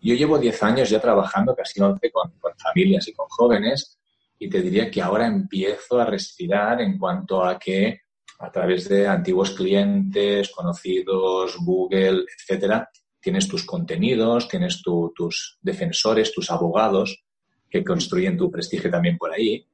Yo 0.00 0.14
llevo 0.14 0.38
10 0.38 0.62
años 0.62 0.88
ya 0.88 1.00
trabajando, 1.00 1.54
casi 1.54 1.80
11, 1.80 2.10
con, 2.10 2.30
con 2.38 2.52
familias 2.56 3.08
y 3.08 3.12
con 3.12 3.26
jóvenes, 3.28 3.98
y 4.38 4.48
te 4.48 4.62
diría 4.62 4.90
que 4.90 5.02
ahora 5.02 5.26
empiezo 5.26 6.00
a 6.00 6.06
respirar 6.06 6.80
en 6.80 6.96
cuanto 6.98 7.44
a 7.44 7.58
que 7.58 8.02
a 8.38 8.50
través 8.50 8.88
de 8.88 9.06
antiguos 9.06 9.50
clientes, 9.50 10.50
conocidos, 10.50 11.58
Google, 11.58 12.24
etcétera, 12.38 12.88
tienes 13.20 13.46
tus 13.48 13.64
contenidos, 13.64 14.48
tienes 14.48 14.82
tus 14.82 15.58
defensores, 15.60 16.32
tus 16.32 16.50
abogados 16.50 17.22
que 17.68 17.84
construyen 17.84 18.36
tu 18.36 18.50
prestigio 18.50 18.90
también 18.90 19.16
por 19.16 19.32
ahí 19.32 19.66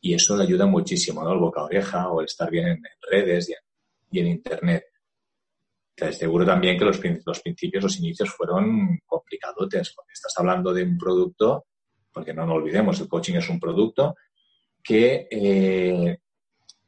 y 0.00 0.14
eso 0.14 0.36
le 0.36 0.44
ayuda 0.44 0.66
muchísimo, 0.66 1.22
¿no? 1.22 1.32
El 1.32 1.38
boca 1.38 1.60
a 1.60 1.64
oreja 1.64 2.08
o 2.08 2.20
el 2.20 2.26
estar 2.26 2.50
bien 2.50 2.68
en, 2.68 2.82
redes 3.10 3.52
y 4.10 4.18
en, 4.18 4.26
Internet. 4.26 4.84
Te 5.94 6.12
seguro 6.12 6.44
también 6.44 6.78
que 6.78 6.84
los, 6.84 7.00
los 7.24 7.40
principios, 7.40 7.84
los 7.84 7.98
inicios 7.98 8.30
fueron 8.30 8.98
complicadotes 9.06 9.92
porque 9.94 10.12
estás 10.12 10.32
hablando 10.38 10.72
de 10.72 10.82
un 10.82 10.98
producto, 10.98 11.66
porque 12.12 12.34
no 12.34 12.46
nos 12.46 12.56
olvidemos, 12.56 13.00
el 13.00 13.08
coaching 13.08 13.34
es 13.34 13.48
un 13.48 13.60
producto 13.60 14.16
que 14.82 15.28
eh, 15.30 16.18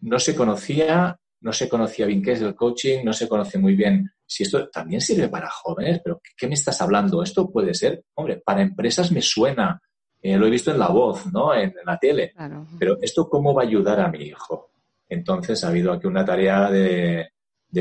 no 0.01 0.19
se 0.19 0.35
conocía, 0.35 1.17
no 1.41 1.53
se 1.53 1.69
conocía 1.69 2.07
bien 2.07 2.23
qué 2.23 2.33
es 2.33 2.41
el 2.41 2.55
coaching, 2.55 3.05
no 3.05 3.13
se 3.13 3.29
conoce 3.29 3.59
muy 3.59 3.77
bien 3.77 4.11
si 4.27 4.43
esto 4.43 4.69
también 4.69 5.01
sirve 5.01 5.29
para 5.29 5.51
jóvenes, 5.51 6.01
pero 6.03 6.21
¿qué 6.37 6.47
me 6.47 6.55
estás 6.55 6.81
hablando? 6.81 7.23
Esto 7.23 7.51
puede 7.51 7.75
ser, 7.75 8.05
hombre, 8.15 8.43
para 8.45 8.63
empresas 8.63 9.13
me 9.13 9.21
suena, 9.21 9.81
eh, 10.21 10.37
lo 10.37 10.47
he 10.47 10.51
visto 10.51 10.71
en 10.71 10.79
la 10.79 10.89
voz, 10.89 11.27
¿no? 11.33 11.55
En, 11.55 11.75
la 11.85 11.99
tele. 11.99 12.33
Pero 12.79 12.99
¿esto 13.01 13.29
cómo 13.29 13.53
va 13.53 13.63
a 13.63 13.67
ayudar 13.67 14.01
a 14.01 14.09
mi 14.09 14.25
hijo? 14.25 14.71
Entonces 15.09 15.63
ha 15.63 15.69
habido 15.69 15.93
aquí 15.93 16.07
una 16.07 16.25
tarea 16.25 16.71
de, 16.71 17.31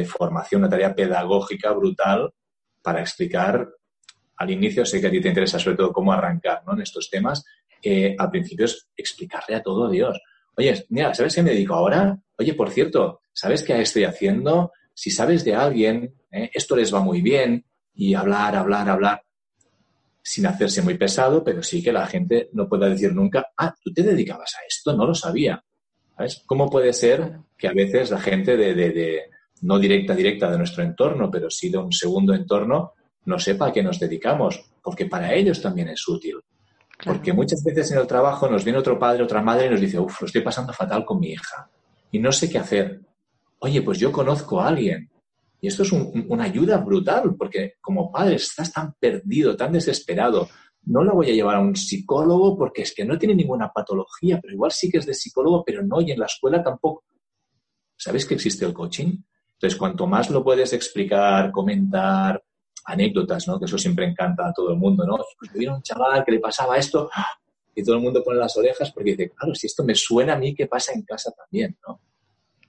formación, 0.06 0.62
una 0.62 0.70
tarea 0.70 0.94
pedagógica 0.94 1.72
brutal 1.72 2.34
para 2.82 3.00
explicar 3.00 3.70
al 4.38 4.50
inicio, 4.50 4.86
sé 4.86 5.00
que 5.00 5.08
a 5.08 5.12
ti 5.12 5.22
te 5.22 5.30
interesa 5.30 5.60
sobre 5.60 5.78
todo 5.78 5.94
cómo 5.94 6.12
arrancar 6.12 6.64
¿no? 6.66 6.74
en 6.74 6.82
estos 6.82 7.10
temas, 7.10 7.46
eh, 7.82 8.16
al 8.18 8.30
principio 8.30 8.66
es 8.66 8.90
explicarle 8.96 9.56
a 9.56 9.62
todo 9.62 9.90
Dios. 9.90 10.20
Oye, 10.58 10.86
mira, 10.90 11.14
¿sabes 11.14 11.36
qué 11.36 11.44
me 11.44 11.52
dedico 11.52 11.76
ahora? 11.76 12.18
Oye, 12.38 12.54
por 12.54 12.70
cierto, 12.72 13.22
¿sabes 13.32 13.64
qué 13.64 13.80
estoy 13.80 14.04
haciendo? 14.04 14.72
Si 14.94 15.12
sabes 15.12 15.44
de 15.46 15.56
alguien 15.56 16.14
¿eh? 16.34 16.50
esto 16.54 16.76
les 16.76 16.94
va 16.94 17.00
muy 17.00 17.22
bien 17.22 17.64
y 17.94 18.14
hablar, 18.14 18.56
hablar, 18.56 18.90
hablar, 18.90 19.24
sin 20.22 20.46
hacerse 20.48 20.82
muy 20.82 20.98
pesado, 20.98 21.44
pero 21.44 21.62
sí 21.62 21.84
que 21.84 21.94
la 21.94 22.08
gente 22.08 22.50
no 22.54 22.68
pueda 22.68 22.90
decir 22.90 23.14
nunca, 23.14 23.48
ah, 23.58 23.74
tú 23.82 23.94
te 23.94 24.04
dedicabas 24.04 24.56
a 24.56 24.66
esto, 24.68 24.96
no 24.96 25.06
lo 25.06 25.14
sabía. 25.14 25.64
¿Sabes? 26.16 26.44
¿Cómo 26.46 26.70
puede 26.70 26.94
ser 26.94 27.40
que 27.58 27.68
a 27.68 27.74
veces 27.74 28.12
la 28.12 28.20
gente 28.20 28.56
de, 28.56 29.24
no 29.62 29.80
directa, 29.80 30.16
directa 30.16 30.50
de 30.50 30.58
nuestro 30.58 30.84
entorno, 30.84 31.30
pero 31.30 31.50
sí 31.50 31.70
de 31.70 31.78
un 31.78 31.92
segundo 31.92 32.34
entorno, 32.34 32.94
no 33.26 33.40
sepa 33.40 33.68
a 33.68 33.72
qué 33.72 33.82
nos 33.82 34.00
dedicamos, 34.00 34.64
porque 34.82 35.06
para 35.06 35.34
ellos 35.34 35.62
también 35.62 35.90
es 35.90 36.08
útil. 36.08 36.36
Porque 37.04 37.34
muchas 37.34 37.64
veces 37.64 37.92
en 37.92 37.98
el 37.98 38.08
trabajo 38.08 38.48
nos 38.50 38.64
viene 38.64 38.80
otro 38.80 38.98
padre, 38.98 39.24
otra 39.24 39.42
madre 39.42 39.66
y 39.68 39.70
nos 39.70 39.82
dice, 39.82 40.00
uff, 40.00 40.22
lo 40.22 40.28
estoy 40.28 40.42
pasando 40.42 40.72
fatal 40.72 41.04
con 41.04 41.20
mi 41.20 41.32
hija 41.32 41.70
y 42.12 42.20
no 42.20 42.32
sé 42.32 42.50
qué 42.50 42.60
hacer. 42.60 43.02
Oye, 43.60 43.82
pues 43.82 43.98
yo 43.98 44.12
conozco 44.12 44.62
a 44.62 44.68
alguien. 44.68 45.10
Y 45.64 45.68
esto 45.68 45.84
es 45.84 45.94
una 45.94 46.44
ayuda 46.44 46.76
brutal, 46.76 47.38
porque 47.38 47.76
como 47.80 48.12
padre 48.12 48.36
estás 48.36 48.74
tan 48.74 48.96
perdido, 49.00 49.56
tan 49.56 49.72
desesperado. 49.72 50.50
No 50.82 51.06
la 51.06 51.14
voy 51.14 51.30
a 51.30 51.34
llevar 51.34 51.56
a 51.56 51.62
un 51.62 51.74
psicólogo 51.74 52.58
porque 52.58 52.82
es 52.82 52.94
que 52.94 53.06
no 53.06 53.18
tiene 53.18 53.34
ninguna 53.34 53.72
patología, 53.72 54.42
pero 54.42 54.54
igual 54.54 54.74
sí 54.74 54.90
que 54.92 54.98
es 54.98 55.06
de 55.06 55.14
psicólogo, 55.14 55.64
pero 55.64 55.82
no, 55.82 56.02
y 56.02 56.12
en 56.12 56.20
la 56.20 56.26
escuela 56.26 56.62
tampoco. 56.62 57.06
¿Sabes 57.96 58.26
que 58.26 58.34
existe 58.34 58.66
el 58.66 58.74
coaching? 58.74 59.24
Entonces, 59.54 59.80
cuanto 59.80 60.06
más 60.06 60.30
lo 60.30 60.44
puedes 60.44 60.74
explicar, 60.74 61.50
comentar, 61.54 62.44
anécdotas, 62.84 63.48
¿no? 63.48 63.58
Que 63.58 63.64
eso 63.64 63.78
siempre 63.78 64.06
encanta 64.06 64.50
a 64.50 64.54
todo 64.54 64.74
el 64.74 64.78
mundo, 64.78 65.08
¿no? 65.08 65.16
Pues 65.40 65.50
un 65.66 65.82
chaval 65.82 66.26
que 66.26 66.34
le 66.34 66.40
pasaba 66.40 66.78
esto 66.78 67.10
y 67.74 67.82
todo 67.86 67.96
el 67.96 68.02
mundo 68.02 68.22
pone 68.22 68.38
las 68.38 68.58
orejas 68.58 68.92
porque 68.92 69.12
dice, 69.12 69.30
claro, 69.30 69.56
si 69.56 69.68
esto 69.68 69.86
me 69.86 69.96
suena 69.96 70.34
a 70.34 70.38
mí, 70.38 70.54
¿qué 70.54 70.68
pasa 70.68 70.92
en 70.92 71.04
casa 71.04 71.32
también, 71.32 71.78
no? 71.88 72.02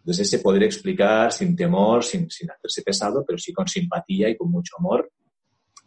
Entonces, 0.04 0.28
ese 0.28 0.42
poder 0.42 0.64
explicar 0.64 1.32
sin 1.32 1.56
temor, 1.56 2.04
sin, 2.04 2.30
sin 2.30 2.50
hacerse 2.50 2.82
pesado, 2.82 3.24
pero 3.26 3.38
sí 3.38 3.54
con 3.54 3.66
simpatía 3.66 4.28
y 4.28 4.36
con 4.36 4.50
mucho 4.50 4.74
amor. 4.78 5.10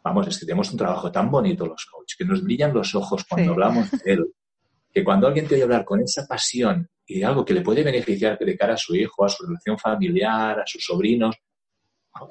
Vamos, 0.04 0.28
es 0.28 0.40
que 0.40 0.48
tenemos 0.48 0.72
un 0.72 0.78
trabajo 0.78 1.12
tan 1.12 1.30
bonito 1.30 1.68
los 1.68 1.86
coaches, 1.86 2.18
que 2.18 2.26
nos 2.26 2.44
brillan 2.44 2.74
los 2.74 2.96
ojos 2.96 3.24
cuando 3.30 3.52
hablamos 3.52 3.92
de 3.92 4.14
él, 4.14 4.26
que 4.92 5.04
cuando 5.04 5.28
alguien 5.28 5.48
te 5.48 5.54
oye 5.54 5.64
hablar 5.66 5.86
con 5.86 6.02
esa 6.02 6.26
pasión 6.26 6.90
y 7.06 7.20
de 7.20 7.26
algo 7.26 7.46
que 7.46 7.54
le 7.54 7.62
puede 7.62 7.84
beneficiar 7.84 8.40
de 8.40 8.58
cara 8.58 8.74
a 8.74 8.78
su 8.78 8.96
hijo, 8.96 9.24
a 9.24 9.30
su 9.30 9.46
relación 9.46 9.78
familiar, 9.78 10.60
a 10.62 10.66
sus 10.66 10.84
sobrinos, 10.84 11.36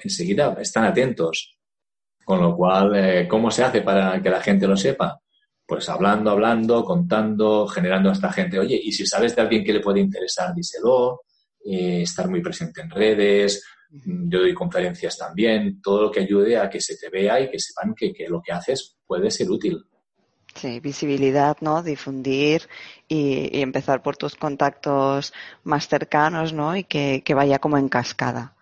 enseguida 0.03 0.57
están 0.61 0.87
atentos 0.87 1.57
con 2.25 2.41
lo 2.41 2.57
cual, 2.57 2.97
eh, 2.97 3.29
¿cómo 3.29 3.53
se 3.53 3.63
hace 3.63 3.83
para 3.83 4.21
que 4.21 4.29
la 4.29 4.41
gente 4.41 4.67
lo 4.67 4.77
sepa? 4.77 5.21
Pues 5.65 5.89
hablando, 5.89 6.33
hablando, 6.33 6.85
contando, 6.85 7.69
generando 7.69 8.09
a 8.09 8.15
esta 8.15 8.33
gente, 8.33 8.59
oye, 8.59 8.81
y 8.83 8.91
si 8.91 9.07
sabes 9.07 9.37
de 9.37 9.43
alguien 9.43 9.63
que 9.63 9.73
le 9.73 9.79
puede 9.79 10.01
interesar, 10.01 10.53
díselo, 10.53 11.21
eh, 11.67 12.03
estar 12.03 12.29
muy 12.29 12.41
presente 12.41 12.81
en 12.81 12.91
redes, 12.91 13.63
yo 13.91 14.41
doy 14.41 14.55
conferencias 14.55 15.17
también, 15.17 15.81
todo 15.81 16.03
lo 16.03 16.11
que 16.11 16.21
ayude 16.21 16.59
a 16.59 16.69
que 16.69 16.81
se 16.81 16.97
te 16.97 17.09
vea 17.09 17.41
y 17.41 17.51
que 17.51 17.59
sepan 17.59 17.95
que, 17.95 18.13
lo 18.29 18.43
que 18.43 18.53
haces 18.53 18.97
puede 19.07 19.31
ser 19.31 19.51
útil. 19.51 19.85
Sí, 20.55 20.81
visibilidad, 20.81 21.57
¿no? 21.61 21.83
Difundir 21.83 22.63
y, 23.09 23.61
empezar 23.61 24.03
por 24.03 24.17
tus 24.17 24.35
contactos 24.37 25.33
más 25.65 25.87
cercanos, 25.87 26.53
¿no? 26.53 26.77
Y 26.77 26.85
que, 26.85 27.23
que 27.25 27.35
vaya 27.35 27.59
como 27.59 27.79
en 27.79 27.89
cascada. 27.89 28.57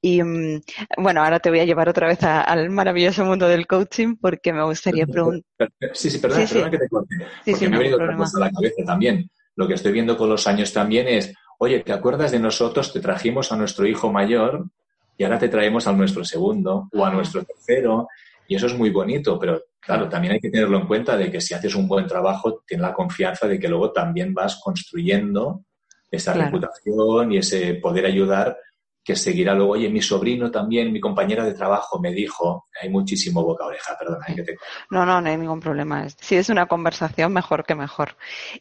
Y 0.00 0.22
mm, 0.22 0.60
bueno, 0.98 1.22
ahora 1.22 1.40
te 1.40 1.50
voy 1.50 1.60
a 1.60 1.64
llevar 1.64 1.88
otra 1.88 2.06
vez 2.06 2.22
al 2.22 2.70
maravilloso 2.70 3.24
mundo 3.24 3.48
del 3.48 3.66
coaching 3.66 4.16
porque 4.16 4.52
me 4.52 4.62
gustaría 4.64 5.06
preguntar. 5.06 5.70
Sí, 5.92 6.10
sí, 6.10 6.18
perdona, 6.18 6.70
que 6.70 6.78
te 6.78 6.88
corte. 6.88 7.16
porque 7.44 7.68
me 7.68 7.76
ha 7.76 7.78
venido 7.78 7.96
otra 7.96 8.16
cosa 8.16 8.38
a 8.38 8.40
la 8.40 8.50
cabeza 8.50 8.84
también. 8.84 9.30
Lo 9.56 9.66
que 9.66 9.74
estoy 9.74 9.92
viendo 9.92 10.16
con 10.16 10.28
los 10.28 10.46
años 10.46 10.72
también 10.72 11.08
es, 11.08 11.32
oye, 11.58 11.80
¿te 11.80 11.92
acuerdas 11.92 12.32
de 12.32 12.38
nosotros? 12.38 12.92
Te 12.92 13.00
trajimos 13.00 13.52
a 13.52 13.56
nuestro 13.56 13.86
hijo 13.86 14.12
mayor 14.12 14.66
y 15.16 15.24
ahora 15.24 15.38
te 15.38 15.48
traemos 15.48 15.86
a 15.86 15.92
nuestro 15.92 16.24
segundo 16.24 16.88
o 16.92 17.04
a 17.04 17.10
nuestro 17.10 17.44
tercero. 17.44 18.08
Y 18.48 18.54
eso 18.54 18.66
es 18.66 18.76
muy 18.76 18.90
bonito, 18.90 19.38
pero 19.38 19.62
claro, 19.80 20.08
también 20.08 20.34
hay 20.34 20.40
que 20.40 20.50
tenerlo 20.50 20.78
en 20.78 20.86
cuenta 20.86 21.16
de 21.16 21.30
que 21.30 21.40
si 21.40 21.54
haces 21.54 21.74
un 21.74 21.88
buen 21.88 22.06
trabajo, 22.06 22.62
ten 22.66 22.80
la 22.80 22.92
confianza 22.92 23.48
de 23.48 23.58
que 23.58 23.68
luego 23.68 23.92
también 23.92 24.32
vas 24.32 24.60
construyendo 24.62 25.64
esa 26.10 26.32
reputación 26.32 27.32
y 27.32 27.38
ese 27.38 27.74
poder 27.74 28.06
ayudar 28.06 28.56
que 29.06 29.14
seguirá 29.14 29.54
luego. 29.54 29.74
Oye, 29.74 29.88
mi 29.88 30.02
sobrino 30.02 30.50
también, 30.50 30.92
mi 30.92 30.98
compañera 30.98 31.44
de 31.44 31.54
trabajo 31.54 32.00
me 32.00 32.12
dijo, 32.12 32.66
hay 32.82 32.90
muchísimo 32.90 33.44
boca 33.44 33.64
oreja, 33.64 33.96
perdona. 33.96 34.26
Que 34.34 34.42
te... 34.42 34.56
No, 34.90 35.06
no, 35.06 35.20
no 35.20 35.30
hay 35.30 35.36
ningún 35.36 35.60
problema. 35.60 36.08
Si 36.08 36.34
es 36.34 36.48
una 36.48 36.66
conversación, 36.66 37.32
mejor 37.32 37.64
que 37.64 37.76
mejor. 37.76 38.16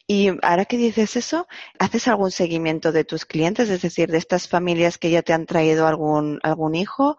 Y 0.06 0.30
ahora 0.44 0.66
que 0.66 0.78
dices 0.78 1.16
eso, 1.16 1.48
¿haces 1.80 2.08
algún 2.08 2.30
seguimiento 2.30 2.92
de 2.92 3.04
tus 3.04 3.26
clientes, 3.26 3.72
es 3.72 3.82
decir, 3.82 4.12
de 4.12 4.20
estas 4.20 4.48
familias 4.48 5.00
que 5.00 5.10
ya 5.10 5.24
te 5.24 5.34
han 5.34 5.48
traído 5.48 5.88
algún, 5.88 6.40
algún 6.44 6.76
hijo? 6.76 7.18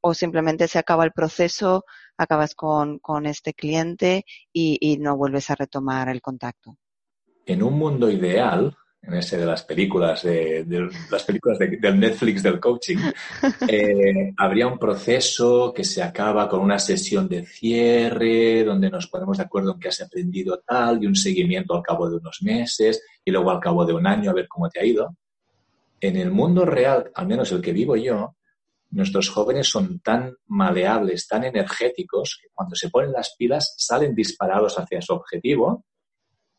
¿O 0.00 0.12
simplemente 0.12 0.66
se 0.66 0.80
acaba 0.80 1.04
el 1.04 1.12
proceso, 1.12 1.84
acabas 2.18 2.56
con, 2.56 2.98
con 2.98 3.24
este 3.26 3.54
cliente 3.54 4.24
y, 4.52 4.78
y 4.80 4.98
no 4.98 5.16
vuelves 5.16 5.48
a 5.48 5.54
retomar 5.54 6.08
el 6.08 6.20
contacto? 6.20 6.76
En 7.46 7.62
un 7.62 7.78
mundo 7.78 8.10
ideal, 8.10 8.76
en 9.06 9.14
ese 9.14 9.36
de 9.36 9.46
las 9.46 9.62
películas, 9.62 10.22
de, 10.22 10.64
las 11.10 11.22
películas 11.24 11.58
del 11.58 12.00
Netflix 12.00 12.42
del 12.42 12.58
coaching, 12.58 12.98
eh, 13.68 14.32
habría 14.36 14.66
un 14.66 14.78
proceso 14.78 15.72
que 15.74 15.84
se 15.84 16.02
acaba 16.02 16.48
con 16.48 16.60
una 16.60 16.78
sesión 16.78 17.28
de 17.28 17.44
cierre, 17.44 18.64
donde 18.64 18.90
nos 18.90 19.08
ponemos 19.08 19.36
de 19.36 19.44
acuerdo 19.44 19.74
en 19.74 19.80
qué 19.80 19.88
has 19.88 20.00
aprendido 20.00 20.62
tal, 20.66 21.02
y 21.02 21.06
un 21.06 21.16
seguimiento 21.16 21.74
al 21.74 21.82
cabo 21.82 22.08
de 22.08 22.16
unos 22.16 22.38
meses, 22.42 23.02
y 23.24 23.30
luego 23.30 23.50
al 23.50 23.60
cabo 23.60 23.84
de 23.84 23.92
un 23.92 24.06
año 24.06 24.30
a 24.30 24.34
ver 24.34 24.48
cómo 24.48 24.68
te 24.68 24.80
ha 24.80 24.84
ido. 24.84 25.16
En 26.00 26.16
el 26.16 26.30
mundo 26.30 26.64
real, 26.64 27.10
al 27.14 27.26
menos 27.26 27.52
el 27.52 27.60
que 27.60 27.72
vivo 27.72 27.96
yo, 27.96 28.36
nuestros 28.90 29.28
jóvenes 29.28 29.68
son 29.68 30.00
tan 30.00 30.36
maleables, 30.46 31.26
tan 31.26 31.44
energéticos, 31.44 32.38
que 32.40 32.48
cuando 32.52 32.76
se 32.76 32.90
ponen 32.90 33.12
las 33.12 33.34
pilas 33.36 33.74
salen 33.76 34.14
disparados 34.14 34.78
hacia 34.78 35.02
su 35.02 35.14
objetivo 35.14 35.84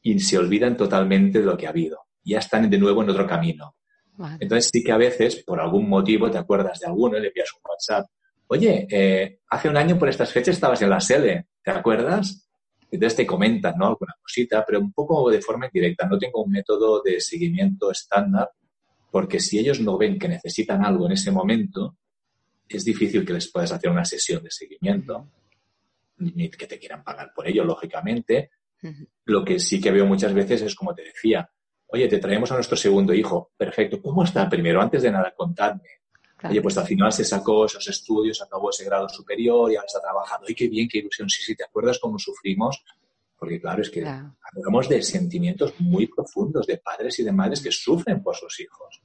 y 0.01 0.19
se 0.19 0.37
olvidan 0.37 0.75
totalmente 0.75 1.39
de 1.39 1.45
lo 1.45 1.55
que 1.57 1.65
ha 1.65 1.69
habido 1.69 2.05
ya 2.25 2.39
están 2.39 2.69
de 2.69 2.77
nuevo 2.77 3.03
en 3.03 3.09
otro 3.09 3.27
camino. 3.27 3.75
Entonces 4.39 4.69
sí 4.71 4.83
que 4.83 4.91
a 4.91 4.97
veces, 4.97 5.43
por 5.43 5.59
algún 5.59 5.89
motivo, 5.89 6.31
te 6.31 6.37
acuerdas 6.37 6.79
de 6.79 6.87
alguno 6.87 7.17
y 7.17 7.21
le 7.21 7.27
envías 7.27 7.53
un 7.53 7.69
WhatsApp. 7.69 8.07
Oye, 8.47 8.87
eh, 8.89 9.39
hace 9.49 9.69
un 9.69 9.77
año 9.77 9.97
por 9.97 10.09
estas 10.09 10.31
fechas 10.31 10.55
estabas 10.55 10.81
en 10.81 10.89
la 10.89 10.99
SELE, 10.99 11.47
¿te 11.63 11.71
acuerdas? 11.71 12.47
Entonces 12.89 13.17
te 13.17 13.25
comentan, 13.25 13.75
¿no? 13.77 13.87
Alguna 13.87 14.13
cosita, 14.21 14.63
pero 14.65 14.79
un 14.79 14.93
poco 14.93 15.29
de 15.29 15.41
forma 15.41 15.65
indirecta. 15.65 16.07
No 16.07 16.17
tengo 16.17 16.43
un 16.43 16.51
método 16.51 17.01
de 17.03 17.19
seguimiento 17.19 17.91
estándar, 17.91 18.51
porque 19.11 19.39
si 19.39 19.59
ellos 19.59 19.81
no 19.81 19.97
ven 19.97 20.17
que 20.17 20.29
necesitan 20.29 20.85
algo 20.85 21.07
en 21.07 21.13
ese 21.13 21.31
momento, 21.31 21.97
es 22.69 22.85
difícil 22.85 23.25
que 23.25 23.33
les 23.33 23.51
puedas 23.51 23.71
hacer 23.71 23.89
una 23.89 24.05
sesión 24.05 24.43
de 24.43 24.51
seguimiento, 24.51 25.29
ni 26.17 26.49
que 26.49 26.67
te 26.67 26.79
quieran 26.79 27.03
pagar 27.03 27.31
por 27.35 27.47
ello, 27.47 27.63
lógicamente. 27.65 28.51
Lo 29.25 29.43
que 29.43 29.59
sí 29.59 29.81
que 29.81 29.91
veo 29.91 30.05
muchas 30.05 30.33
veces 30.33 30.61
es, 30.61 30.75
como 30.75 30.93
te 30.93 31.03
decía, 31.03 31.49
Oye, 31.87 32.07
te 32.07 32.19
traemos 32.19 32.51
a 32.51 32.55
nuestro 32.55 32.75
segundo 32.75 33.13
hijo. 33.13 33.51
Perfecto. 33.57 34.01
¿Cómo 34.01 34.23
está? 34.23 34.49
Primero, 34.49 34.81
antes 34.81 35.03
de 35.03 35.11
nada, 35.11 35.33
contadme. 35.35 35.89
Oye, 36.43 36.61
pues 36.61 36.77
al 36.77 36.85
final 36.85 37.11
se 37.11 37.23
sacó 37.23 37.65
esos 37.65 37.87
estudios, 37.87 38.41
acabó 38.41 38.69
ese 38.69 38.85
grado 38.85 39.07
superior 39.09 39.71
y 39.71 39.75
ahora 39.75 39.87
está 39.87 40.01
trabajando. 40.01 40.45
¡Ay, 40.47 40.55
qué 40.55 40.67
bien, 40.67 40.87
qué 40.87 40.99
ilusión! 40.99 41.29
Sí, 41.29 41.41
sí, 41.43 41.55
¿te 41.55 41.63
acuerdas 41.63 41.97
cómo 41.99 42.19
sufrimos? 42.19 42.83
Porque 43.37 43.59
claro, 43.59 43.81
es 43.81 43.89
que 43.89 44.05
hablamos 44.05 44.89
de 44.89 45.01
sentimientos 45.01 45.73
muy 45.79 46.07
profundos 46.07 46.67
de 46.67 46.77
padres 46.77 47.19
y 47.19 47.23
de 47.23 47.31
madres 47.31 47.61
que 47.61 47.71
sufren 47.71 48.21
por 48.21 48.35
sus 48.35 48.59
hijos. 48.59 49.01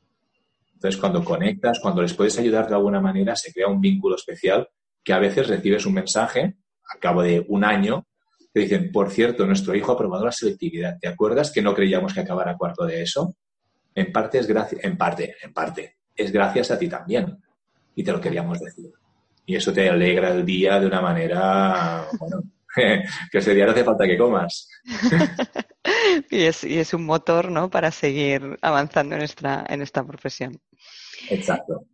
Entonces, 0.74 1.00
cuando 1.00 1.24
conectas, 1.24 1.78
cuando 1.80 2.02
les 2.02 2.14
puedes 2.14 2.38
ayudar 2.38 2.68
de 2.68 2.74
alguna 2.74 3.00
manera, 3.00 3.36
se 3.36 3.52
crea 3.52 3.68
un 3.68 3.80
vínculo 3.80 4.16
especial 4.16 4.68
que 5.02 5.12
a 5.12 5.18
veces 5.18 5.48
recibes 5.48 5.84
un 5.86 5.94
mensaje 5.94 6.56
a 6.94 6.98
cabo 6.98 7.22
de 7.22 7.44
un 7.48 7.64
año 7.64 8.06
te 8.52 8.60
dicen, 8.60 8.90
por 8.90 9.10
cierto, 9.10 9.46
nuestro 9.46 9.74
hijo 9.74 9.92
ha 9.92 9.94
aprobado 9.94 10.24
la 10.24 10.32
selectividad. 10.32 10.98
¿Te 11.00 11.08
acuerdas 11.08 11.50
que 11.52 11.62
no 11.62 11.74
creíamos 11.74 12.12
que 12.12 12.20
acabara 12.20 12.56
cuarto 12.56 12.84
de 12.84 13.02
eso? 13.02 13.36
En 13.94 14.12
parte 14.12 14.38
es 14.38 14.46
gracias, 14.46 14.84
en 14.84 14.96
parte, 14.96 15.36
en 15.42 15.52
parte, 15.52 15.98
es 16.14 16.32
gracias 16.32 16.70
a 16.70 16.78
ti 16.78 16.88
también. 16.88 17.38
Y 17.94 18.02
te 18.02 18.12
lo 18.12 18.20
queríamos 18.20 18.58
decir. 18.60 18.90
Y 19.46 19.56
eso 19.56 19.72
te 19.72 19.88
alegra 19.88 20.30
el 20.32 20.44
día 20.44 20.80
de 20.80 20.86
una 20.86 21.00
manera, 21.00 22.06
bueno, 22.18 22.42
que 23.30 23.38
ese 23.38 23.54
día 23.54 23.66
no 23.66 23.72
hace 23.72 23.84
falta 23.84 24.06
que 24.06 24.18
comas. 24.18 24.68
y, 26.30 26.42
es, 26.42 26.64
y 26.64 26.78
es 26.78 26.94
un 26.94 27.04
motor, 27.04 27.50
¿no? 27.50 27.70
Para 27.70 27.90
seguir 27.90 28.58
avanzando 28.62 29.16
en 29.16 29.22
esta, 29.22 29.64
en 29.68 29.82
esta 29.82 30.04
profesión. 30.04 30.60
Exacto. 31.28 31.84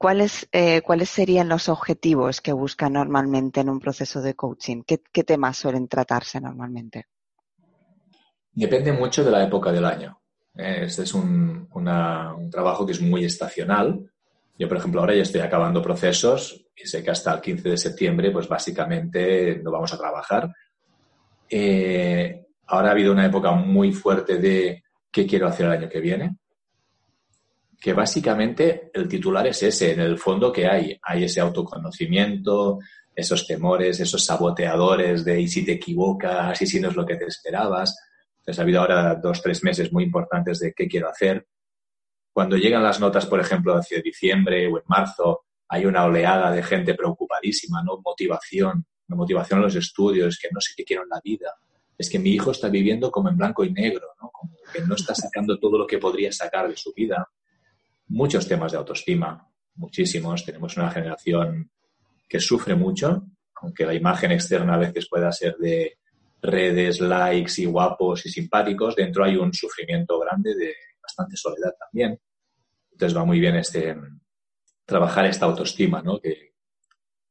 ¿Cuáles, 0.00 0.48
eh, 0.50 0.80
¿Cuáles 0.80 1.10
serían 1.10 1.50
los 1.50 1.68
objetivos 1.68 2.40
que 2.40 2.54
buscan 2.54 2.94
normalmente 2.94 3.60
en 3.60 3.68
un 3.68 3.78
proceso 3.78 4.22
de 4.22 4.32
coaching? 4.32 4.82
¿Qué, 4.82 5.24
temas 5.24 5.58
suelen 5.58 5.88
tratarse 5.88 6.40
normalmente? 6.40 7.08
Depende 8.50 8.94
mucho 8.94 9.22
de 9.22 9.30
la 9.30 9.44
época 9.44 9.70
del 9.70 9.84
año. 9.84 10.18
Este 10.54 11.02
es 11.02 11.12
un, 11.12 11.68
trabajo 12.50 12.86
que 12.86 12.92
es 12.92 13.02
muy 13.02 13.26
estacional. 13.26 14.10
Yo, 14.58 14.68
por 14.68 14.78
ejemplo, 14.78 15.02
ahora 15.02 15.14
ya 15.14 15.20
estoy 15.20 15.42
acabando 15.42 15.82
procesos 15.82 16.64
y 16.74 16.86
sé 16.86 17.04
que 17.04 17.10
hasta 17.10 17.34
el 17.34 17.42
15 17.42 17.68
de 17.68 17.76
septiembre, 17.76 18.30
pues 18.30 18.48
básicamente 18.48 19.60
no 19.62 19.70
vamos 19.70 19.92
a 19.92 19.98
trabajar. 19.98 20.50
Eh, 21.46 22.46
ahora 22.68 22.88
ha 22.88 22.92
habido 22.92 23.12
una 23.12 23.26
época 23.26 23.52
muy 23.52 23.92
fuerte 23.92 24.38
de 24.38 24.82
qué 25.12 25.26
quiero 25.26 25.46
hacer 25.46 25.66
el 25.66 25.72
año 25.72 25.90
que 25.90 26.00
viene 26.00 26.39
que 27.80 27.94
básicamente 27.94 28.90
el 28.92 29.08
titular 29.08 29.46
es 29.46 29.62
ese, 29.62 29.92
en 29.92 30.00
el 30.00 30.18
fondo 30.18 30.52
que 30.52 30.66
hay, 30.66 30.98
hay 31.02 31.24
ese 31.24 31.40
autoconocimiento, 31.40 32.78
esos 33.14 33.46
temores, 33.46 33.98
esos 34.00 34.22
saboteadores 34.22 35.24
de 35.24 35.40
y 35.40 35.48
si 35.48 35.64
te 35.64 35.72
equivocas 35.72 36.60
y 36.60 36.66
si 36.66 36.78
no 36.78 36.90
es 36.90 36.96
lo 36.96 37.06
que 37.06 37.16
te 37.16 37.24
esperabas. 37.24 37.96
Entonces 38.38 38.58
ha 38.58 38.62
habido 38.62 38.80
ahora 38.80 39.14
dos, 39.14 39.40
tres 39.42 39.64
meses 39.64 39.92
muy 39.92 40.04
importantes 40.04 40.60
de 40.60 40.74
qué 40.74 40.86
quiero 40.86 41.08
hacer. 41.08 41.46
cuando 42.32 42.56
llegan 42.56 42.82
las 42.82 43.00
notas, 43.00 43.26
por 43.26 43.40
ejemplo, 43.40 43.74
hacia 43.74 44.00
diciembre 44.00 44.66
o 44.68 44.78
en 44.78 44.84
marzo, 44.86 45.46
hay 45.68 45.84
una 45.84 46.04
oleada 46.04 46.52
de 46.52 46.62
gente 46.62 46.94
preocupadísima, 46.94 47.82
¿no? 47.82 48.00
Motivación, 48.04 48.86
la 49.08 49.16
motivación 49.16 49.58
en 49.58 49.64
los 49.64 49.74
estudios, 49.74 50.38
que 50.38 50.48
no 50.52 50.60
sé 50.60 50.72
qué 50.76 50.84
quiero 50.84 51.02
en 51.02 51.08
la 51.08 51.20
vida. 51.22 51.52
Es 51.98 52.08
que 52.08 52.18
mi 52.18 52.30
hijo 52.30 52.52
está 52.52 52.68
viviendo 52.68 53.10
como 53.10 53.28
en 53.28 53.36
blanco 53.36 53.64
y 53.64 53.72
negro, 53.72 54.08
¿no? 54.22 54.30
Como 54.30 54.54
que 54.72 54.80
no 54.82 54.94
está 54.94 55.14
sacando 55.14 55.58
todo 55.58 55.76
lo 55.76 55.86
que 55.86 55.98
podría 55.98 56.30
sacar 56.32 56.68
de 56.68 56.76
su 56.76 56.92
vida. 56.94 57.28
Muchos 58.10 58.46
temas 58.46 58.72
de 58.72 58.78
autoestima, 58.78 59.48
muchísimos. 59.76 60.44
Tenemos 60.44 60.76
una 60.76 60.90
generación 60.90 61.70
que 62.28 62.40
sufre 62.40 62.74
mucho, 62.74 63.24
aunque 63.62 63.86
la 63.86 63.94
imagen 63.94 64.32
externa 64.32 64.74
a 64.74 64.78
veces 64.78 65.08
pueda 65.08 65.30
ser 65.32 65.56
de 65.56 65.98
redes, 66.42 67.00
likes 67.00 67.62
y 67.62 67.66
guapos 67.66 68.26
y 68.26 68.30
simpáticos, 68.30 68.96
dentro 68.96 69.24
hay 69.24 69.36
un 69.36 69.52
sufrimiento 69.52 70.18
grande 70.18 70.54
de 70.54 70.74
bastante 71.00 71.36
soledad 71.36 71.74
también. 71.78 72.18
Entonces 72.92 73.16
va 73.16 73.24
muy 73.24 73.38
bien 73.38 73.56
este 73.56 73.96
trabajar 74.84 75.26
esta 75.26 75.46
autoestima, 75.46 76.02
¿no? 76.02 76.18
Que, 76.20 76.50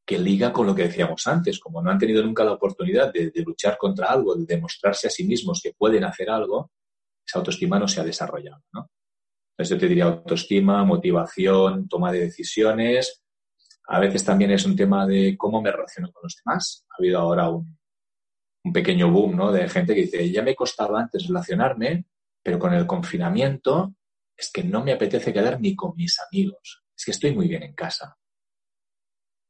que 0.06 0.18
liga 0.18 0.54
con 0.54 0.66
lo 0.66 0.74
que 0.74 0.84
decíamos 0.84 1.28
antes, 1.28 1.60
como 1.60 1.82
no 1.82 1.92
han 1.92 2.00
tenido 2.00 2.24
nunca 2.24 2.44
la 2.44 2.54
oportunidad 2.54 3.12
de, 3.12 3.32
luchar 3.46 3.78
contra 3.78 4.08
algo, 4.08 4.34
de 4.36 4.46
demostrarse 4.46 5.08
a 5.08 5.12
sí 5.12 5.26
mismos 5.26 5.60
que 5.62 5.74
pueden 5.74 6.04
hacer 6.04 6.30
algo, 6.30 6.72
esa 7.26 7.40
autoestima 7.40 7.78
no 7.78 7.88
se 7.88 8.00
ha 8.00 8.04
desarrollado, 8.04 8.64
¿no? 8.72 8.90
Entonces 9.60 9.76
yo 9.76 9.80
te 9.82 9.90
diría 9.90 10.06
autoestima, 10.06 10.86
motivación, 10.86 11.90
toma 11.90 12.14
de 12.14 12.22
decisiones. 12.22 13.22
A 13.90 14.00
veces 14.00 14.24
también 14.24 14.52
es 14.52 14.66
un 14.66 14.74
tema 14.74 15.06
de 15.06 15.36
cómo 15.38 15.62
me 15.62 15.70
relaciono 15.70 16.14
con 16.14 16.24
los 16.24 16.38
demás. 16.38 16.86
Ha 16.90 16.96
habido 16.98 17.20
ahora 17.20 17.50
un, 17.50 17.78
pequeño 18.74 19.12
boom, 19.12 19.36
¿no? 19.36 19.52
De 19.52 19.68
gente 19.68 19.94
que 19.94 20.04
dice, 20.04 20.32
ya 20.32 20.44
me 20.44 20.56
costaba 20.56 21.02
antes 21.02 21.28
relacionarme, 21.28 22.06
pero 22.42 22.58
con 22.58 22.74
el 22.74 22.88
confinamiento 22.88 23.96
es 24.38 24.50
que 24.50 24.64
no 24.64 24.82
me 24.82 24.94
apetece 24.94 25.34
quedar 25.34 25.60
ni 25.60 25.76
con 25.76 25.94
mis 25.98 26.18
amigos. 26.22 26.86
Es 26.98 27.04
que 27.04 27.12
estoy 27.12 27.36
muy 27.36 27.50
bien 27.50 27.64
en 27.64 27.74
casa. 27.74 28.18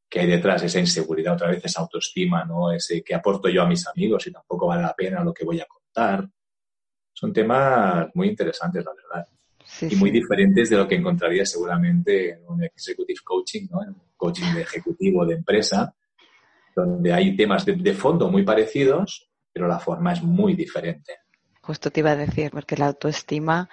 Que 0.09 0.21
hay 0.21 0.27
detrás 0.27 0.63
esa 0.63 0.79
inseguridad, 0.79 1.35
otra 1.35 1.49
vez 1.49 1.63
esa 1.63 1.81
autoestima, 1.81 2.45
¿no? 2.45 2.71
Ese 2.71 3.03
que 3.03 3.13
aporto 3.13 3.47
yo 3.47 3.61
a 3.61 3.67
mis 3.67 3.85
amigos 3.85 4.25
y 4.25 4.31
tampoco 4.31 4.65
vale 4.65 4.81
la 4.81 4.95
pena 4.95 5.23
lo 5.23 5.35
que 5.35 5.45
voy 5.45 5.59
a 5.59 5.67
contar. 5.67 6.27
Son 7.13 7.31
temas 7.31 8.07
muy 8.15 8.27
interesantes, 8.27 8.83
la 8.83 8.91
verdad. 8.91 9.27
Y 9.81 9.95
muy 9.95 10.11
diferentes 10.11 10.69
de 10.69 10.77
lo 10.77 10.87
que 10.87 10.95
encontraría 10.95 11.45
seguramente 11.45 12.31
en 12.31 12.47
un 12.47 12.63
executive 12.63 13.19
coaching, 13.23 13.67
¿no? 13.69 13.83
En 13.83 13.89
un 13.89 14.01
coaching 14.15 14.53
de 14.53 14.61
ejecutivo 14.61 15.25
de 15.25 15.35
empresa, 15.35 15.93
donde 16.75 17.13
hay 17.13 17.35
temas 17.35 17.65
de 17.65 17.93
fondo 17.93 18.29
muy 18.29 18.43
parecidos, 18.43 19.29
pero 19.51 19.67
la 19.67 19.79
forma 19.79 20.13
es 20.13 20.23
muy 20.23 20.55
diferente. 20.55 21.13
Justo 21.61 21.91
te 21.91 21.99
iba 21.99 22.11
a 22.11 22.15
decir, 22.15 22.51
porque 22.51 22.77
la 22.77 22.87
autoestima 22.87 23.69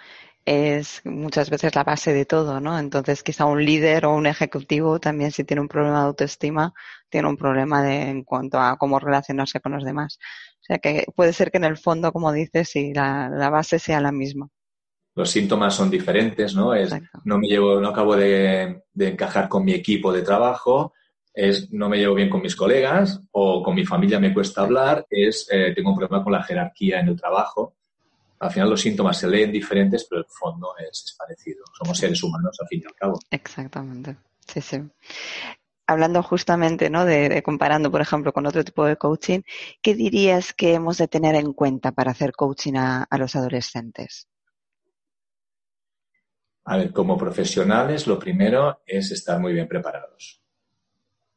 es 0.46 1.02
muchas 1.04 1.50
veces 1.50 1.74
la 1.74 1.82
base 1.82 2.12
de 2.12 2.24
todo, 2.24 2.60
¿no? 2.60 2.78
Entonces, 2.78 3.24
quizá 3.24 3.46
un 3.46 3.64
líder 3.64 4.06
o 4.06 4.14
un 4.14 4.26
ejecutivo 4.26 5.00
también 5.00 5.32
si 5.32 5.42
tiene 5.42 5.60
un 5.60 5.68
problema 5.68 6.00
de 6.00 6.06
autoestima, 6.06 6.72
tiene 7.08 7.28
un 7.28 7.36
problema 7.36 7.82
de, 7.82 8.02
en 8.02 8.22
cuanto 8.22 8.60
a 8.60 8.76
cómo 8.78 9.00
relacionarse 9.00 9.60
con 9.60 9.72
los 9.72 9.84
demás. 9.84 10.18
O 10.60 10.64
sea 10.66 10.78
que 10.78 11.04
puede 11.16 11.32
ser 11.32 11.50
que 11.50 11.58
en 11.58 11.64
el 11.64 11.76
fondo, 11.76 12.12
como 12.12 12.32
dices, 12.32 12.68
sí, 12.70 12.92
la, 12.94 13.50
base 13.50 13.78
sea 13.80 14.00
la 14.00 14.12
misma. 14.12 14.48
Los 15.16 15.30
síntomas 15.30 15.74
son 15.74 15.90
diferentes, 15.90 16.54
¿no? 16.54 16.74
Es, 16.74 16.94
no 17.24 17.38
me 17.38 17.48
llevo, 17.48 17.80
no 17.80 17.88
acabo 17.88 18.14
de, 18.14 18.84
encajar 18.96 19.48
con 19.48 19.64
mi 19.64 19.72
equipo 19.72 20.12
de 20.12 20.22
trabajo, 20.22 20.92
es 21.34 21.72
no 21.72 21.88
me 21.88 21.98
llevo 21.98 22.14
bien 22.14 22.30
con 22.30 22.40
mis 22.40 22.54
colegas 22.54 23.20
o 23.32 23.62
con 23.62 23.74
mi 23.74 23.84
familia 23.84 24.20
me 24.20 24.32
cuesta 24.32 24.62
hablar, 24.62 25.06
es 25.10 25.48
eh, 25.50 25.72
tengo 25.74 25.90
un 25.90 25.98
problema 25.98 26.22
con 26.22 26.32
la 26.32 26.42
jerarquía 26.42 27.00
en 27.00 27.08
el 27.08 27.20
trabajo 27.20 27.74
al 28.38 28.50
final 28.50 28.70
los 28.70 28.80
síntomas 28.80 29.18
se 29.18 29.28
leen 29.28 29.50
diferentes, 29.50 30.06
pero 30.08 30.20
el 30.20 30.26
fondo 30.28 30.74
es, 30.78 31.16
parecido. 31.18 31.64
Somos 31.72 31.98
seres 31.98 32.22
humanos 32.22 32.56
al 32.60 32.68
fin 32.68 32.82
y 32.82 32.86
al 32.86 32.94
cabo. 32.94 33.18
Exactamente. 33.30 34.16
Sí, 34.46 34.60
sí. 34.60 34.82
Hablando 35.86 36.22
justamente, 36.22 36.90
¿no? 36.90 37.04
De, 37.04 37.42
comparando, 37.42 37.90
por 37.90 38.00
ejemplo, 38.00 38.32
con 38.32 38.46
otro 38.46 38.64
tipo 38.64 38.84
de 38.84 38.96
coaching, 38.96 39.40
¿qué 39.80 39.94
dirías 39.94 40.52
que 40.52 40.74
hemos 40.74 40.98
de 40.98 41.08
tener 41.08 41.34
en 41.34 41.52
cuenta 41.52 41.92
para 41.92 42.10
hacer 42.10 42.32
coaching 42.32 42.74
a, 42.76 43.06
los 43.18 43.36
adolescentes? 43.36 44.28
A 46.66 46.76
ver, 46.76 46.92
como 46.92 47.16
profesionales, 47.16 48.06
lo 48.06 48.18
primero 48.18 48.82
es 48.84 49.10
estar 49.10 49.40
muy 49.40 49.52
bien 49.52 49.68
preparados. 49.68 50.42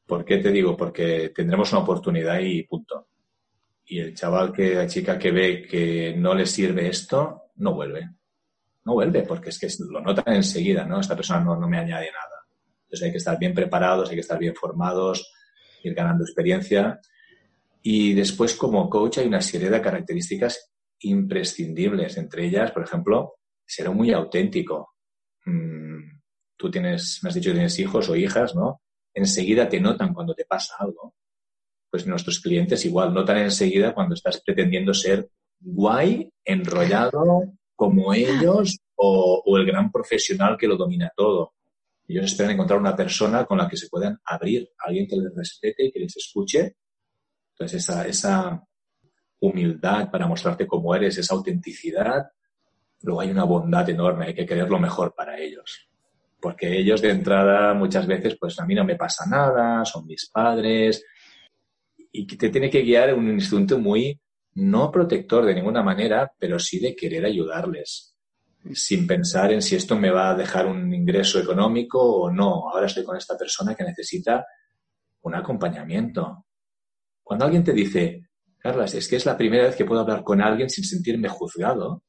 ¿Por 0.06 0.26
qué 0.26 0.38
te 0.38 0.52
digo? 0.52 0.76
Porque 0.76 1.30
tendremos 1.30 1.72
una 1.72 1.82
oportunidad 1.82 2.40
y 2.40 2.64
punto 2.64 3.10
y 3.90 4.00
el 4.00 4.14
chaval 4.14 4.54
que, 4.54 4.76
la 4.76 4.88
chica 4.88 5.18
que 5.18 5.32
ve 5.32 5.66
que 5.68 6.14
no 6.16 6.36
le 6.36 6.46
sirve 6.46 6.88
esto, 6.88 7.52
no 7.56 7.74
vuelve. 7.74 8.08
No 8.86 8.94
vuelve, 8.94 9.24
porque 9.24 9.50
es 9.50 9.60
que 9.60 9.68
lo 9.90 10.00
notan 10.00 10.36
enseguida, 10.36 10.86
¿no? 10.86 11.00
Esta 11.00 11.16
persona 11.16 11.44
no, 11.44 11.68
me 11.68 11.80
añade 11.80 12.12
nada. 12.12 12.46
Entonces 12.84 13.06
hay 13.06 13.12
que 13.12 13.18
estar 13.18 13.40
bien 13.40 13.54
preparados, 13.54 14.10
hay 14.10 14.16
que 14.16 14.22
estar 14.22 14.38
bien 14.38 14.54
formados, 14.54 15.32
ir 15.84 15.96
ganando 15.96 16.24
experiencia. 16.24 17.00
Y 17.82 18.14
después, 18.14 18.54
como 18.54 18.88
coach, 18.90 19.18
hay 19.18 19.28
una 19.28 19.42
serie 19.42 19.72
de 19.72 19.82
características 19.82 20.72
imprescindibles. 21.00 22.16
Entre 22.18 22.46
ellas, 22.46 22.72
por 22.72 22.84
ejemplo, 22.84 23.38
ser 23.66 23.90
muy 23.90 24.12
auténtico. 24.12 24.98
Mm, 25.46 26.20
tú 26.58 26.72
tienes, 26.72 27.20
me 27.24 27.30
has 27.30 27.36
dicho 27.36 27.52
tienes 27.52 27.78
hijos 27.80 28.10
o 28.10 28.16
hijas, 28.16 28.56
¿no? 28.56 28.82
Enseguida 29.14 29.68
te 29.68 29.80
notan 29.80 30.14
cuando 30.14 30.34
te 30.34 30.46
pasa 30.46 30.76
algo 30.80 31.16
pues 31.90 32.06
nuestros 32.06 32.40
clientes 32.40 32.86
igual 32.86 33.14
notan 33.14 33.38
enseguida 33.40 33.94
cuando 33.94 34.14
estás 34.14 34.42
pretendiendo 34.42 34.94
ser 34.94 35.30
guay, 35.60 36.32
enrollado 36.46 37.54
como 37.76 38.14
ellos 38.14 38.78
o, 38.96 39.44
el 39.58 39.66
gran 39.66 39.92
profesional 39.92 40.58
que 40.58 40.68
lo 40.68 40.78
domina 40.78 41.12
todo. 41.16 41.54
Ellos 42.08 42.26
esperan 42.26 42.54
encontrar 42.54 42.80
una 42.80 42.96
persona 42.96 43.46
con 43.46 43.58
la 43.58 43.68
que 43.68 43.78
se 43.78 43.88
puedan 43.88 44.20
abrir, 44.26 44.70
alguien 44.80 45.08
que 45.08 45.16
les 45.16 45.34
respete 45.36 45.86
y 45.86 45.92
que 45.92 46.00
les 46.00 46.18
escuche. 46.18 46.76
Entonces, 47.54 47.88
esa 48.08 48.64
humildad 49.42 50.10
para 50.12 50.28
mostrarte 50.28 50.68
cómo 50.68 50.94
eres, 50.96 51.18
esa 51.18 51.36
autenticidad, 51.36 52.30
luego 53.02 53.22
hay 53.22 53.32
una 53.32 53.44
bondad 53.44 53.90
enorme, 53.90 54.28
hay 54.28 54.34
que 54.34 54.46
querer 54.46 54.70
lo 54.70 54.80
mejor 54.80 55.14
para 55.16 55.40
ellos. 55.40 55.90
Porque 56.40 56.78
ellos 56.78 57.02
de 57.02 57.12
entrada 57.12 57.74
muchas 57.74 58.08
veces, 58.08 58.38
pues 58.40 58.60
a 58.60 58.66
mí 58.66 58.76
no 58.76 58.86
me 58.86 58.96
pasa 58.96 59.26
nada, 59.28 59.84
son 59.86 60.06
mis 60.06 60.30
padres, 60.30 61.04
y 62.12 62.26
te 62.26 62.50
tiene 62.50 62.70
que 62.70 62.82
guiar 62.82 63.14
un 63.14 63.30
instinto 63.30 63.78
muy, 63.78 64.20
no 64.56 64.92
protector 64.92 65.46
de 65.46 65.56
ninguna 65.56 65.84
manera, 65.84 66.32
pero 66.38 66.60
sí 66.60 66.80
de 66.80 66.96
querer 66.96 67.26
ayudarles, 67.26 68.16
sin 68.74 69.06
pensar 69.06 69.52
en 69.52 69.62
si 69.62 69.76
esto 69.76 69.98
me 69.98 70.12
va 70.12 70.32
a 70.32 70.36
dejar 70.36 70.66
un 70.66 70.94
ingreso 70.94 71.40
económico 71.40 72.00
o 72.00 72.32
no. 72.32 72.70
Ahora 72.70 72.88
estoy 72.88 73.04
con 73.04 73.18
esta 73.18 73.38
persona 73.38 73.76
que 73.76 73.84
necesita 73.84 74.46
un 75.22 75.36
acompañamiento. 75.36 76.46
Cuando 77.24 77.46
alguien 77.46 77.64
te 77.64 77.74
dice, 77.74 78.24
Carlas, 78.58 78.94
es 78.96 79.08
que 79.08 79.18
es 79.18 79.26
la 79.26 79.38
primera 79.38 79.66
vez 79.66 79.76
que 79.76 79.86
puedo 79.86 80.02
hablar 80.02 80.24
con 80.24 80.42
alguien 80.42 80.70
sin 80.70 80.84
sentirme 80.84 81.30
juzgado, 81.30 82.04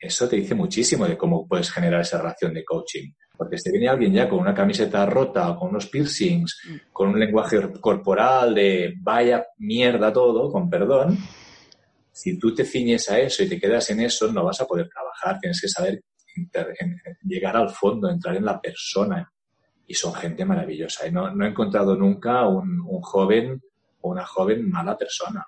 eso 0.00 0.26
te 0.26 0.36
dice 0.36 0.54
muchísimo 0.54 1.06
de 1.06 1.18
cómo 1.18 1.46
puedes 1.46 1.70
generar 1.70 2.00
esa 2.00 2.16
relación 2.16 2.54
de 2.54 2.64
coaching. 2.64 3.12
Porque 3.36 3.58
si 3.58 3.70
viene 3.70 3.88
alguien 3.88 4.14
ya 4.14 4.28
con 4.28 4.38
una 4.38 4.54
camiseta 4.54 5.04
rota, 5.04 5.54
con 5.58 5.68
unos 5.68 5.88
piercings, 5.88 6.62
mm. 6.66 6.74
con 6.90 7.10
un 7.10 7.20
lenguaje 7.20 7.60
corporal 7.80 8.54
de 8.54 8.94
vaya 8.98 9.46
mierda 9.58 10.10
todo, 10.10 10.50
con 10.50 10.70
perdón, 10.70 11.18
si 12.10 12.38
tú 12.38 12.54
te 12.54 12.64
ciñes 12.64 13.10
a 13.10 13.18
eso 13.20 13.42
y 13.42 13.48
te 13.48 13.60
quedas 13.60 13.90
en 13.90 14.00
eso, 14.00 14.32
no 14.32 14.42
vas 14.42 14.62
a 14.62 14.66
poder 14.66 14.88
trabajar. 14.88 15.38
Tienes 15.38 15.60
que 15.60 15.68
saber 15.68 16.02
llegar 17.22 17.56
al 17.56 17.68
fondo, 17.68 18.08
entrar 18.08 18.36
en 18.36 18.44
la 18.46 18.58
persona. 18.58 19.30
Y 19.86 19.92
son 19.92 20.14
gente 20.14 20.46
maravillosa. 20.46 21.06
Y 21.06 21.12
no, 21.12 21.28
he 21.28 21.48
encontrado 21.48 21.94
nunca 21.94 22.48
un, 22.48 22.80
joven 23.02 23.60
o 24.00 24.10
una 24.10 24.24
joven 24.24 24.70
mala 24.70 24.96
persona. 24.96 25.46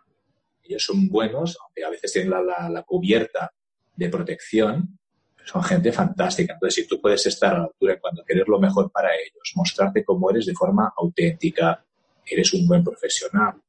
Ellos 0.62 0.84
son 0.84 1.08
buenos, 1.08 1.56
aunque 1.62 1.84
a 1.84 1.90
veces 1.90 2.12
tienen 2.12 2.32
la 2.32 2.82
cubierta 2.82 3.50
de 3.94 4.08
protección, 4.08 4.98
son 5.44 5.62
gente 5.62 5.92
fantástica. 5.92 6.54
Entonces, 6.54 6.82
si 6.82 6.88
tú 6.88 7.00
puedes 7.00 7.26
estar 7.26 7.54
a 7.54 7.58
la 7.58 7.64
altura 7.64 7.98
cuando 8.00 8.22
quieres 8.24 8.46
lo 8.46 8.58
mejor 8.58 8.90
para 8.90 9.10
ellos, 9.14 9.52
mostrarte 9.56 10.04
cómo 10.04 10.30
eres 10.30 10.46
de 10.46 10.54
forma 10.54 10.92
auténtica, 10.96 11.84
eres 12.24 12.52
un 12.54 12.66
buen 12.66 12.84
profesional 12.84 13.60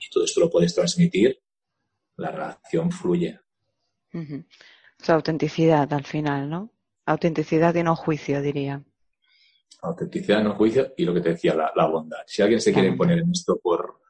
y 0.00 0.10
todo 0.10 0.24
esto 0.24 0.40
lo 0.40 0.50
puedes 0.50 0.74
transmitir, 0.74 1.38
la 2.16 2.30
relación 2.30 2.90
fluye. 2.90 3.38
La 4.12 5.14
autenticidad 5.14 5.92
al 5.92 6.04
final, 6.04 6.48
¿no? 6.48 6.70
Autenticidad 7.06 7.74
y 7.74 7.82
no 7.82 7.96
juicio, 7.96 8.40
diría. 8.40 8.82
Autenticidad, 9.80 10.42
no 10.42 10.54
juicio 10.54 10.92
y 10.96 11.04
lo 11.04 11.14
que 11.14 11.20
te 11.20 11.30
decía, 11.30 11.54
la, 11.54 11.86
bondad. 11.86 12.20
Si 12.26 12.42
alguien 12.42 12.60
se 12.60 12.72
quiere 12.72 12.92
poner 12.92 13.18
en 13.18 13.30
esto 13.32 13.58
por 13.60 14.01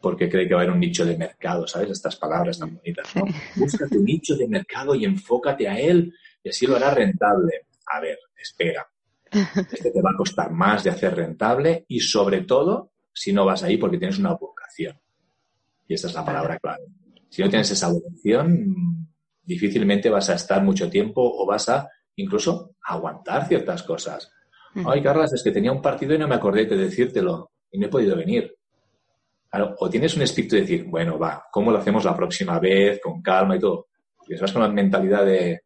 porque 0.00 0.28
cree 0.28 0.46
que 0.46 0.54
va 0.54 0.60
a 0.60 0.62
haber 0.64 0.74
un 0.74 0.80
nicho 0.80 1.04
de 1.04 1.16
mercado, 1.16 1.66
¿sabes? 1.66 1.90
Estas 1.90 2.16
palabras 2.16 2.58
tan 2.58 2.74
bonitas, 2.74 3.14
¿no? 3.16 3.24
Busca 3.56 3.86
tu 3.88 4.02
nicho 4.02 4.36
de 4.36 4.48
mercado 4.48 4.94
y 4.94 5.04
enfócate 5.04 5.68
a 5.68 5.78
él 5.78 6.14
y 6.42 6.48
así 6.48 6.66
lo 6.66 6.76
hará 6.76 6.92
rentable. 6.92 7.66
A 7.86 8.00
ver, 8.00 8.18
espera. 8.36 8.86
Este 9.30 9.90
te 9.90 10.02
va 10.02 10.10
a 10.10 10.16
costar 10.16 10.50
más 10.50 10.84
de 10.84 10.90
hacer 10.90 11.14
rentable 11.14 11.84
y 11.88 12.00
sobre 12.00 12.42
todo 12.42 12.92
si 13.12 13.32
no 13.32 13.44
vas 13.44 13.62
ahí 13.62 13.76
porque 13.76 13.98
tienes 13.98 14.18
una 14.18 14.34
vocación. 14.34 14.98
Y 15.88 15.94
esa 15.94 16.08
es 16.08 16.14
la 16.14 16.24
palabra 16.24 16.58
clave. 16.58 16.84
Si 17.28 17.42
no 17.42 17.48
tienes 17.48 17.70
esa 17.70 17.88
vocación, 17.88 19.08
difícilmente 19.42 20.10
vas 20.10 20.30
a 20.30 20.34
estar 20.34 20.62
mucho 20.62 20.88
tiempo 20.88 21.22
o 21.22 21.46
vas 21.46 21.68
a 21.68 21.88
incluso 22.16 22.76
aguantar 22.82 23.46
ciertas 23.46 23.82
cosas. 23.82 24.30
Ay, 24.86 25.02
Carlas, 25.02 25.32
es 25.32 25.42
que 25.42 25.52
tenía 25.52 25.72
un 25.72 25.80
partido 25.80 26.14
y 26.14 26.18
no 26.18 26.28
me 26.28 26.34
acordé 26.34 26.66
de 26.66 26.76
decírtelo 26.76 27.52
y 27.70 27.78
no 27.78 27.86
he 27.86 27.90
podido 27.90 28.16
venir. 28.16 28.55
O 29.62 29.90
tienes 29.90 30.16
un 30.16 30.22
espíritu 30.22 30.56
de 30.56 30.62
decir, 30.62 30.84
bueno, 30.84 31.18
va, 31.18 31.46
¿cómo 31.50 31.70
lo 31.70 31.78
hacemos 31.78 32.04
la 32.04 32.14
próxima 32.14 32.58
vez? 32.58 33.00
Con 33.02 33.22
calma 33.22 33.56
y 33.56 33.60
todo. 33.60 33.88
Y 34.28 34.36
vas 34.36 34.52
con 34.52 34.62
la 34.62 34.68
mentalidad 34.68 35.24
de, 35.24 35.62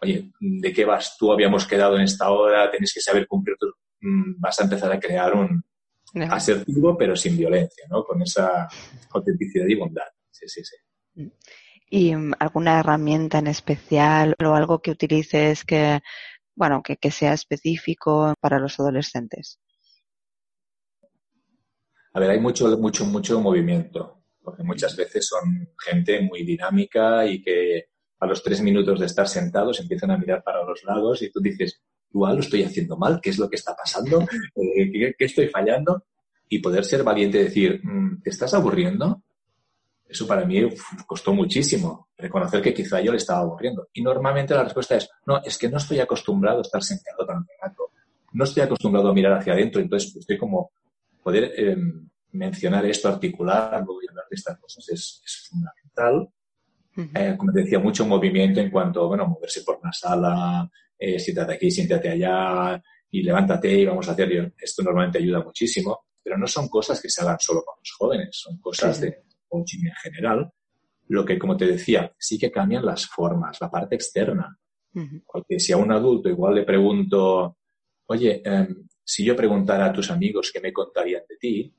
oye, 0.00 0.30
¿de 0.38 0.72
qué 0.72 0.84
vas 0.84 1.16
tú? 1.18 1.32
Habíamos 1.32 1.66
quedado 1.66 1.96
en 1.96 2.02
esta 2.02 2.30
hora, 2.30 2.70
tienes 2.70 2.92
que 2.92 3.00
saber 3.00 3.26
cumplir. 3.26 3.56
Mm, 4.00 4.40
vas 4.40 4.60
a 4.60 4.64
empezar 4.64 4.92
a 4.92 5.00
crear 5.00 5.34
un 5.34 5.62
asertivo, 6.30 6.96
pero 6.96 7.16
sin 7.16 7.36
violencia, 7.36 7.86
¿no? 7.90 8.04
Con 8.04 8.22
esa 8.22 8.68
autenticidad 9.10 9.66
y 9.66 9.74
bondad. 9.74 10.06
Sí, 10.30 10.48
sí, 10.48 10.62
sí. 10.64 10.76
Mm. 11.14 11.30
¿Y 11.90 12.16
mm, 12.16 12.32
alguna 12.38 12.80
herramienta 12.80 13.38
en 13.38 13.48
especial 13.48 14.34
o 14.44 14.54
algo 14.54 14.80
que 14.80 14.90
utilices 14.90 15.64
que, 15.64 16.00
bueno, 16.54 16.82
que, 16.82 16.96
que 16.96 17.10
sea 17.10 17.32
específico 17.32 18.34
para 18.40 18.58
los 18.58 18.78
adolescentes? 18.78 19.58
A 22.14 22.20
ver, 22.20 22.30
hay 22.30 22.40
mucho, 22.40 22.78
mucho, 22.78 23.04
mucho 23.04 23.40
movimiento, 23.40 24.22
porque 24.40 24.62
muchas 24.62 24.96
veces 24.96 25.26
son 25.26 25.68
gente 25.76 26.20
muy 26.20 26.44
dinámica 26.44 27.26
y 27.26 27.42
que 27.42 27.88
a 28.20 28.26
los 28.26 28.40
tres 28.40 28.62
minutos 28.62 29.00
de 29.00 29.06
estar 29.06 29.26
sentados 29.26 29.80
empiezan 29.80 30.12
a 30.12 30.16
mirar 30.16 30.42
para 30.44 30.62
los 30.62 30.84
lados 30.84 31.22
y 31.22 31.30
tú 31.30 31.40
dices, 31.40 31.82
igual 32.12 32.36
lo 32.36 32.40
estoy 32.40 32.62
haciendo 32.62 32.96
mal, 32.96 33.20
¿qué 33.20 33.30
es 33.30 33.38
lo 33.38 33.50
que 33.50 33.56
está 33.56 33.74
pasando? 33.74 34.22
Eh, 34.54 35.14
¿Qué, 35.18 35.24
estoy 35.24 35.48
fallando? 35.48 36.04
Y 36.48 36.60
poder 36.60 36.84
ser 36.84 37.02
valiente 37.02 37.40
y 37.40 37.44
decir, 37.44 37.80
mm, 37.82 38.22
¿te 38.22 38.30
estás 38.30 38.54
aburriendo? 38.54 39.20
Eso 40.06 40.24
para 40.24 40.44
mí 40.44 40.68
costó 41.06 41.34
muchísimo, 41.34 42.10
reconocer 42.16 42.62
que 42.62 42.72
quizá 42.72 43.00
yo 43.00 43.10
le 43.10 43.18
estaba 43.18 43.40
aburriendo. 43.40 43.88
Y 43.92 44.02
normalmente 44.02 44.54
la 44.54 44.62
respuesta 44.62 44.94
es, 44.94 45.10
no, 45.26 45.42
es 45.42 45.58
que 45.58 45.68
no 45.68 45.78
estoy 45.78 45.98
acostumbrado 45.98 46.58
a 46.58 46.62
estar 46.62 46.82
sentado 46.82 47.26
tanto 47.26 47.50
rato. 47.60 47.90
No 48.34 48.44
estoy 48.44 48.62
acostumbrado 48.62 49.08
a 49.08 49.14
mirar 49.14 49.32
hacia 49.32 49.54
adentro, 49.54 49.80
entonces 49.80 50.14
estoy 50.14 50.38
como 50.38 50.70
poder 51.24 51.52
em, 51.56 52.08
mencionar 52.32 52.84
esto, 52.84 53.08
articularlo 53.08 54.00
y 54.02 54.08
hablar 54.08 54.26
de 54.30 54.34
estas 54.36 54.58
cosas 54.58 54.88
es, 54.90 55.48
fundamental. 55.48 56.28
Eh, 56.96 57.34
como 57.36 57.52
te 57.52 57.62
decía, 57.62 57.80
mucho 57.80 58.06
movimiento 58.06 58.60
en 58.60 58.70
cuanto, 58.70 59.08
bueno, 59.08 59.26
moverse 59.26 59.62
por 59.62 59.80
una 59.82 59.92
sala, 59.92 60.70
eh, 60.96 61.18
siéntate 61.18 61.54
aquí, 61.54 61.70
siéntate 61.70 62.10
allá 62.10 62.80
y 63.10 63.22
levántate 63.22 63.72
y 63.72 63.84
vamos 63.84 64.08
a 64.08 64.12
hacer. 64.12 64.54
Esto 64.56 64.82
normalmente 64.82 65.18
ayuda 65.18 65.42
muchísimo, 65.42 66.06
pero 66.22 66.38
no 66.38 66.46
son 66.46 66.68
cosas 66.68 67.00
que 67.00 67.08
se 67.08 67.22
hagan 67.22 67.40
solo 67.40 67.64
con 67.64 67.74
los 67.80 67.92
jóvenes, 67.98 68.28
son 68.32 68.58
cosas 68.60 69.00
de 69.00 69.24
coaching 69.48 69.86
en 69.86 69.94
general. 70.02 70.52
Lo 71.08 71.24
que, 71.24 71.38
como 71.38 71.56
te 71.56 71.66
decía, 71.66 72.12
sí 72.18 72.38
que 72.38 72.52
cambian 72.52 72.84
las 72.84 73.06
formas, 73.06 73.60
la 73.60 73.70
parte 73.70 73.96
externa. 73.96 74.56
Porque 75.26 75.58
si 75.58 75.72
a 75.72 75.76
un 75.76 75.90
adulto 75.90 76.28
igual 76.28 76.54
le 76.54 76.62
pregunto, 76.62 77.56
oye, 78.06 78.40
em, 78.44 78.86
si 79.04 79.24
yo 79.24 79.36
preguntara 79.36 79.86
a 79.86 79.92
tus 79.92 80.10
amigos 80.10 80.50
qué 80.52 80.60
me 80.60 80.72
contarían 80.72 81.22
de 81.28 81.36
ti, 81.36 81.74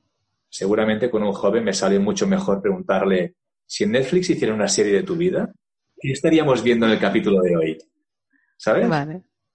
seguramente 0.48 1.10
con 1.10 1.22
un 1.22 1.32
joven 1.32 1.64
me 1.64 1.72
sale 1.72 1.98
mucho 1.98 2.26
mejor 2.26 2.62
preguntarle, 2.62 3.34
si 3.66 3.84
en 3.84 3.92
Netflix 3.92 4.30
hiciera 4.30 4.54
una 4.54 4.68
serie 4.68 4.92
de 4.92 5.02
tu 5.02 5.16
vida, 5.16 5.52
¿qué 5.98 6.12
estaríamos 6.12 6.62
viendo 6.62 6.86
en 6.86 6.92
el 6.92 7.00
capítulo 7.00 7.40
de 7.42 7.56
hoy? 7.56 7.78
¿Sabes? 8.56 8.88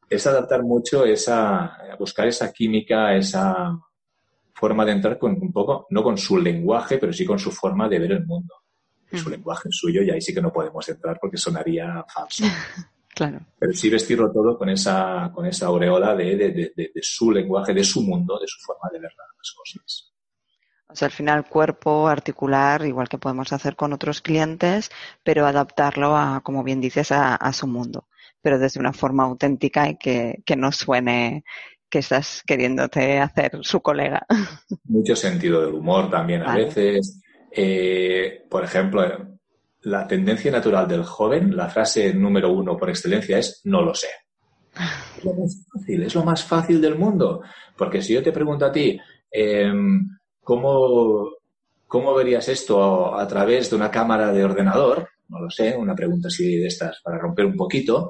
Es 0.10 0.28
adaptar 0.28 0.64
mucho 0.64 1.06
esa, 1.06 1.78
buscar 1.98 2.28
esa 2.28 2.52
química, 2.52 3.16
esa 3.16 3.80
forma 4.54 4.86
de 4.86 4.92
entrar 4.92 5.18
con 5.18 5.32
un 5.42 5.52
poco, 5.54 5.88
no 5.90 6.04
con 6.04 6.18
su 6.18 6.38
lenguaje, 6.38 6.98
pero 6.98 7.14
sí 7.14 7.26
con 7.26 7.40
su 7.40 7.52
forma 7.52 7.88
de 7.88 8.00
ver 8.00 8.12
el 8.12 8.26
mundo. 8.26 8.54
Su 9.14 9.30
lenguaje 9.30 9.68
es 9.70 9.76
suyo 9.76 10.04
y 10.04 10.10
ahí 10.10 10.22
sí 10.22 10.34
que 10.34 10.42
no 10.42 10.54
podemos 10.54 10.88
entrar 10.88 11.18
porque 11.20 11.38
sonaría 11.38 12.06
falso. 12.14 12.46
claro. 13.28 13.46
Pero 13.60 13.74
sí 13.74 13.90
vestirlo 13.90 14.32
todo 14.32 14.58
con 14.58 14.70
esa, 14.70 15.32
con 15.34 15.46
esa 15.46 15.68
aureola 15.68 16.16
de, 16.16 16.36
de, 16.36 16.74
de, 16.76 16.92
su 17.02 17.32
lenguaje, 17.32 17.74
de 17.74 17.84
su 17.84 18.02
mundo, 18.02 18.40
de 18.40 18.48
su 18.48 18.60
forma 18.62 18.90
de 18.92 19.00
ver 19.00 19.12
las 19.12 19.52
cosas. 19.52 20.12
O 20.88 20.96
sea, 20.96 21.06
al 21.06 21.12
final 21.12 21.48
cuerpo 21.48 22.08
articular, 22.08 22.84
igual 22.86 23.08
que 23.08 23.20
podemos 23.20 23.54
hacer 23.54 23.76
con 23.76 23.94
otros 23.94 24.22
clientes, 24.22 24.90
pero 25.24 25.46
adaptarlo 25.46 26.18
a, 26.18 26.42
como 26.44 26.64
bien 26.64 26.82
dices, 26.82 27.12
a, 27.12 27.54
su 27.54 27.68
mundo, 27.68 28.08
pero 28.42 28.58
desde 28.58 28.80
una 28.80 28.92
forma 28.92 29.24
auténtica 29.24 29.88
y 29.88 29.98
que, 29.98 30.42
que 30.46 30.56
no 30.56 30.72
suene 30.72 31.44
que 31.90 32.00
estás 32.00 32.42
queriéndote 32.46 33.20
hacer 33.20 33.60
su 33.62 33.82
colega. 33.82 34.26
Mucho 34.86 35.16
sentido 35.16 35.64
del 35.64 35.76
humor 35.76 36.10
también 36.10 36.42
a 36.42 36.56
veces. 36.56 37.22
Eh, 37.52 38.46
por 38.50 38.64
ejemplo, 38.64 39.04
la 39.84 40.08
tendencia 40.08 40.52
natural 40.52 40.88
del 40.88 41.04
joven, 41.04 41.56
la 41.56 41.70
frase 41.70 42.14
número 42.14 42.52
uno 42.52 42.78
por 42.78 42.90
excelencia 42.90 43.38
es 43.38 43.62
no 43.66 43.82
lo 43.82 43.94
sé. 43.94 44.08
Es 45.18 45.24
lo 45.26 45.34
más 45.34 45.66
fácil, 45.72 46.04
es 46.04 46.16
lo 46.16 46.24
más 46.24 46.44
fácil 46.44 46.82
del 46.82 46.96
mundo. 46.96 47.42
Porque 47.78 48.02
si 48.02 48.14
yo 48.14 48.24
te 48.24 48.32
pregunto 48.32 48.66
a 48.66 48.72
ti, 48.72 49.00
eh, 49.32 49.72
¿Cómo, 50.44 51.30
cómo 51.88 52.14
verías 52.14 52.48
esto 52.50 53.16
a, 53.16 53.28
través 53.28 53.70
de 53.70 53.76
una 53.76 53.92
cámara 53.92 54.32
de 54.32 54.44
ordenador? 54.44 55.10
No 55.30 55.40
lo 55.40 55.50
sé, 55.50 55.76
una 55.78 55.96
pregunta 55.96 56.28
así 56.28 56.58
de 56.58 56.68
estas 56.68 57.00
para 57.02 57.20
romper 57.20 57.46
un 57.46 57.56
poquito. 57.56 58.10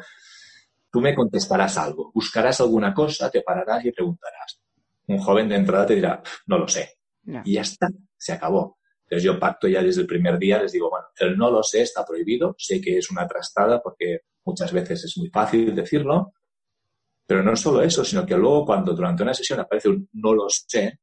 Tú 0.89 1.01
me 1.01 1.13
contestarás 1.13 1.77
algo, 1.77 2.11
buscarás 2.13 2.61
alguna 2.61 2.93
cosa, 2.93 3.29
te 3.29 3.41
pararás 3.41 3.85
y 3.85 3.91
preguntarás. 3.91 4.59
Un 5.07 5.19
joven 5.19 5.49
de 5.49 5.55
entrada 5.55 5.85
te 5.85 5.95
dirá, 5.95 6.21
no 6.47 6.57
lo 6.57 6.67
sé. 6.67 6.97
Y 7.43 7.53
ya 7.53 7.61
está, 7.61 7.89
se 8.17 8.33
acabó. 8.33 8.79
Entonces 9.11 9.25
yo 9.25 9.37
pacto 9.37 9.67
ya 9.67 9.83
desde 9.83 9.99
el 9.99 10.07
primer 10.07 10.39
día, 10.39 10.61
les 10.61 10.71
digo, 10.71 10.89
bueno, 10.89 11.07
el 11.19 11.37
no 11.37 11.51
lo 11.51 11.61
sé 11.63 11.81
está 11.81 12.05
prohibido, 12.05 12.55
sé 12.57 12.79
que 12.79 12.97
es 12.97 13.11
una 13.11 13.27
trastada 13.27 13.81
porque 13.81 14.21
muchas 14.45 14.71
veces 14.71 15.03
es 15.03 15.17
muy 15.17 15.27
fácil 15.27 15.75
decirlo, 15.75 16.31
pero 17.27 17.43
no 17.43 17.53
solo 17.57 17.81
eso, 17.81 18.05
sino 18.05 18.25
que 18.25 18.37
luego 18.37 18.65
cuando 18.65 18.93
durante 18.93 19.23
una 19.23 19.33
sesión 19.33 19.59
aparece 19.59 19.89
un 19.89 20.07
no 20.13 20.33
lo 20.33 20.45
sé, 20.47 20.99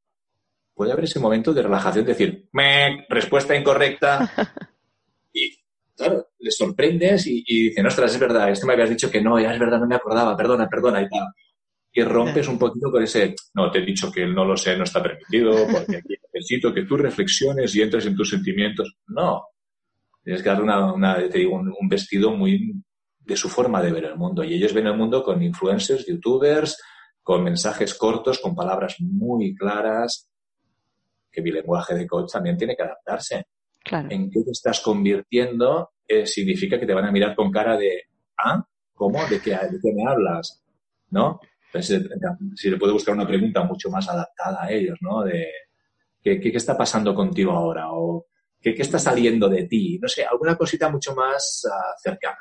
puede 0.73 0.93
haber 0.93 1.05
ese 1.05 1.21
momento 1.21 1.53
de 1.53 1.61
relajación, 1.61 2.07
de 2.07 2.13
decir, 2.13 2.49
me 2.53 3.05
respuesta 3.11 3.55
incorrecta. 3.55 4.33
y 5.35 5.55
claro, 5.95 6.29
le 6.39 6.51
sorprendes 6.51 7.27
y, 7.27 7.45
y 7.47 7.69
dicen, 7.69 7.85
ostras, 7.85 8.15
es 8.15 8.21
verdad, 8.21 8.51
esto 8.51 8.67
me 8.67 8.73
habías 8.73 8.89
dicho 8.89 9.11
que 9.11 9.21
no, 9.21 9.39
ya 9.39 9.53
es 9.53 9.59
verdad, 9.61 9.81
no 9.81 9.87
me 9.87 9.97
acordaba, 9.97 10.35
perdona, 10.35 10.67
perdona, 10.67 11.03
y 11.03 11.09
tal. 11.11 11.29
Y 11.93 12.03
rompes 12.03 12.47
un 12.49 12.59
poquito 12.59 12.91
con 12.91 13.03
ese, 13.03 13.35
no, 13.55 13.71
te 13.71 13.79
he 13.79 13.85
dicho 13.85 14.13
que 14.13 14.27
no 14.27 14.45
lo 14.45 14.57
sé, 14.57 14.77
no 14.77 14.85
está 14.85 15.03
permitido, 15.03 15.67
porque 15.73 15.97
aquí 15.97 16.15
necesito 16.33 16.73
que 16.73 16.85
tú 16.85 16.97
reflexiones 16.97 17.75
y 17.75 17.83
entres 17.83 18.07
en 18.07 18.17
tus 18.17 18.31
sentimientos. 18.31 18.95
No. 19.07 19.43
Tienes 20.23 20.43
que 20.43 20.49
darle 20.49 20.65
una, 20.65 21.29
te 21.29 21.39
digo, 21.39 21.57
un, 21.57 21.89
vestido 21.89 22.31
muy 22.33 22.75
de 23.19 23.37
su 23.37 23.49
forma 23.49 23.83
de 23.83 23.93
ver 23.93 24.05
el 24.05 24.17
mundo. 24.17 24.45
Y 24.45 24.55
ellos 24.55 24.75
ven 24.75 24.87
el 24.87 24.97
mundo 24.97 25.23
con 25.23 25.43
influencers, 25.43 26.07
youtubers, 26.07 26.77
con 27.23 27.43
mensajes 27.43 27.95
cortos, 27.95 28.39
con 28.39 28.55
palabras 28.55 28.97
muy 29.01 29.55
claras, 29.55 30.29
que 31.33 31.43
mi 31.43 31.51
lenguaje 31.51 31.95
de 31.95 32.07
coach 32.07 32.33
también 32.33 32.57
tiene 32.57 32.77
que 32.77 32.83
adaptarse. 32.83 33.47
En 33.91 34.31
qué 34.31 34.43
te 34.45 34.51
estás 34.51 34.81
convirtiendo 34.81 35.91
eh, 36.07 36.27
significa 36.27 36.79
que 36.79 36.87
te 36.87 36.95
van 36.95 37.07
a 37.07 37.13
mirar 37.13 37.35
con 37.35 37.51
cara 37.51 37.77
de, 37.77 38.03
¿ah? 38.39 38.63
¿Cómo? 38.95 39.27
¿De 39.27 39.41
qué, 39.41 39.51
de 39.51 39.79
qué 39.83 39.93
me 39.95 40.11
hablas? 40.11 40.63
¿No? 41.11 41.41
Eh, 41.75 42.01
si 42.55 42.71
le 42.71 42.77
puedo 42.77 42.95
buscar 42.95 43.15
una 43.15 43.27
pregunta 43.27 43.63
mucho 43.65 43.91
más 43.91 44.09
adaptada 44.09 44.65
a 44.65 44.71
ellos, 44.71 44.99
¿no? 45.01 45.23
De, 45.23 45.49
¿qué, 46.23 46.41
está 46.55 46.77
pasando 46.77 47.15
contigo 47.15 47.53
ahora? 47.53 47.93
¿O 47.93 48.27
qué, 48.61 48.75
está 48.79 48.99
saliendo 48.99 49.49
de 49.49 49.65
ti? 49.65 49.99
No 50.01 50.09
sé, 50.09 50.25
alguna 50.25 50.57
cosita 50.57 50.89
mucho 50.89 51.15
más 51.15 51.67
uh, 51.67 52.01
cercana, 52.03 52.39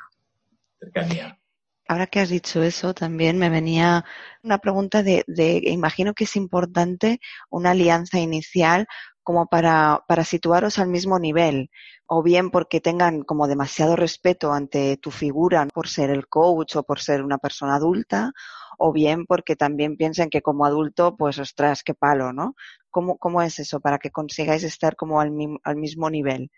cercanía. 0.78 1.38
Ahora 1.86 2.06
que 2.06 2.20
has 2.20 2.28
dicho 2.28 2.62
eso, 2.62 2.92
también 2.92 3.38
me 3.38 3.48
venía 3.48 4.04
una 4.42 4.58
pregunta 4.58 5.02
de, 5.02 5.24
de, 5.26 5.62
imagino 5.64 6.12
que 6.12 6.24
es 6.24 6.36
importante 6.36 7.18
una 7.48 7.70
alianza 7.70 8.18
inicial 8.18 8.86
como 9.22 9.46
para, 9.46 10.04
para 10.08 10.24
situaros 10.24 10.78
al 10.78 10.88
mismo 10.88 11.18
nivel, 11.18 11.70
o 12.06 12.22
bien 12.22 12.50
porque 12.50 12.80
tengan 12.80 13.22
como 13.22 13.46
demasiado 13.46 13.94
respeto 13.94 14.54
ante 14.54 14.96
tu 14.96 15.10
figura 15.10 15.66
por 15.72 15.88
ser 15.88 16.08
el 16.08 16.28
coach 16.28 16.76
o 16.76 16.82
por 16.82 17.00
ser 17.00 17.22
una 17.22 17.36
persona 17.36 17.74
adulta, 17.74 18.32
o 18.78 18.92
bien 18.92 19.26
porque 19.26 19.56
también 19.56 19.96
piensen 19.96 20.30
que 20.30 20.40
como 20.40 20.64
adulto, 20.64 21.16
pues 21.16 21.38
ostras, 21.38 21.82
qué 21.82 21.94
palo, 21.94 22.32
¿no? 22.32 22.54
¿Cómo, 22.90 23.18
cómo 23.18 23.42
es 23.42 23.58
eso 23.58 23.80
para 23.80 23.98
que 23.98 24.10
consigáis 24.10 24.64
estar 24.64 24.96
como 24.96 25.20
al, 25.20 25.32
al 25.64 25.76
mismo 25.76 26.08
nivel? 26.08 26.50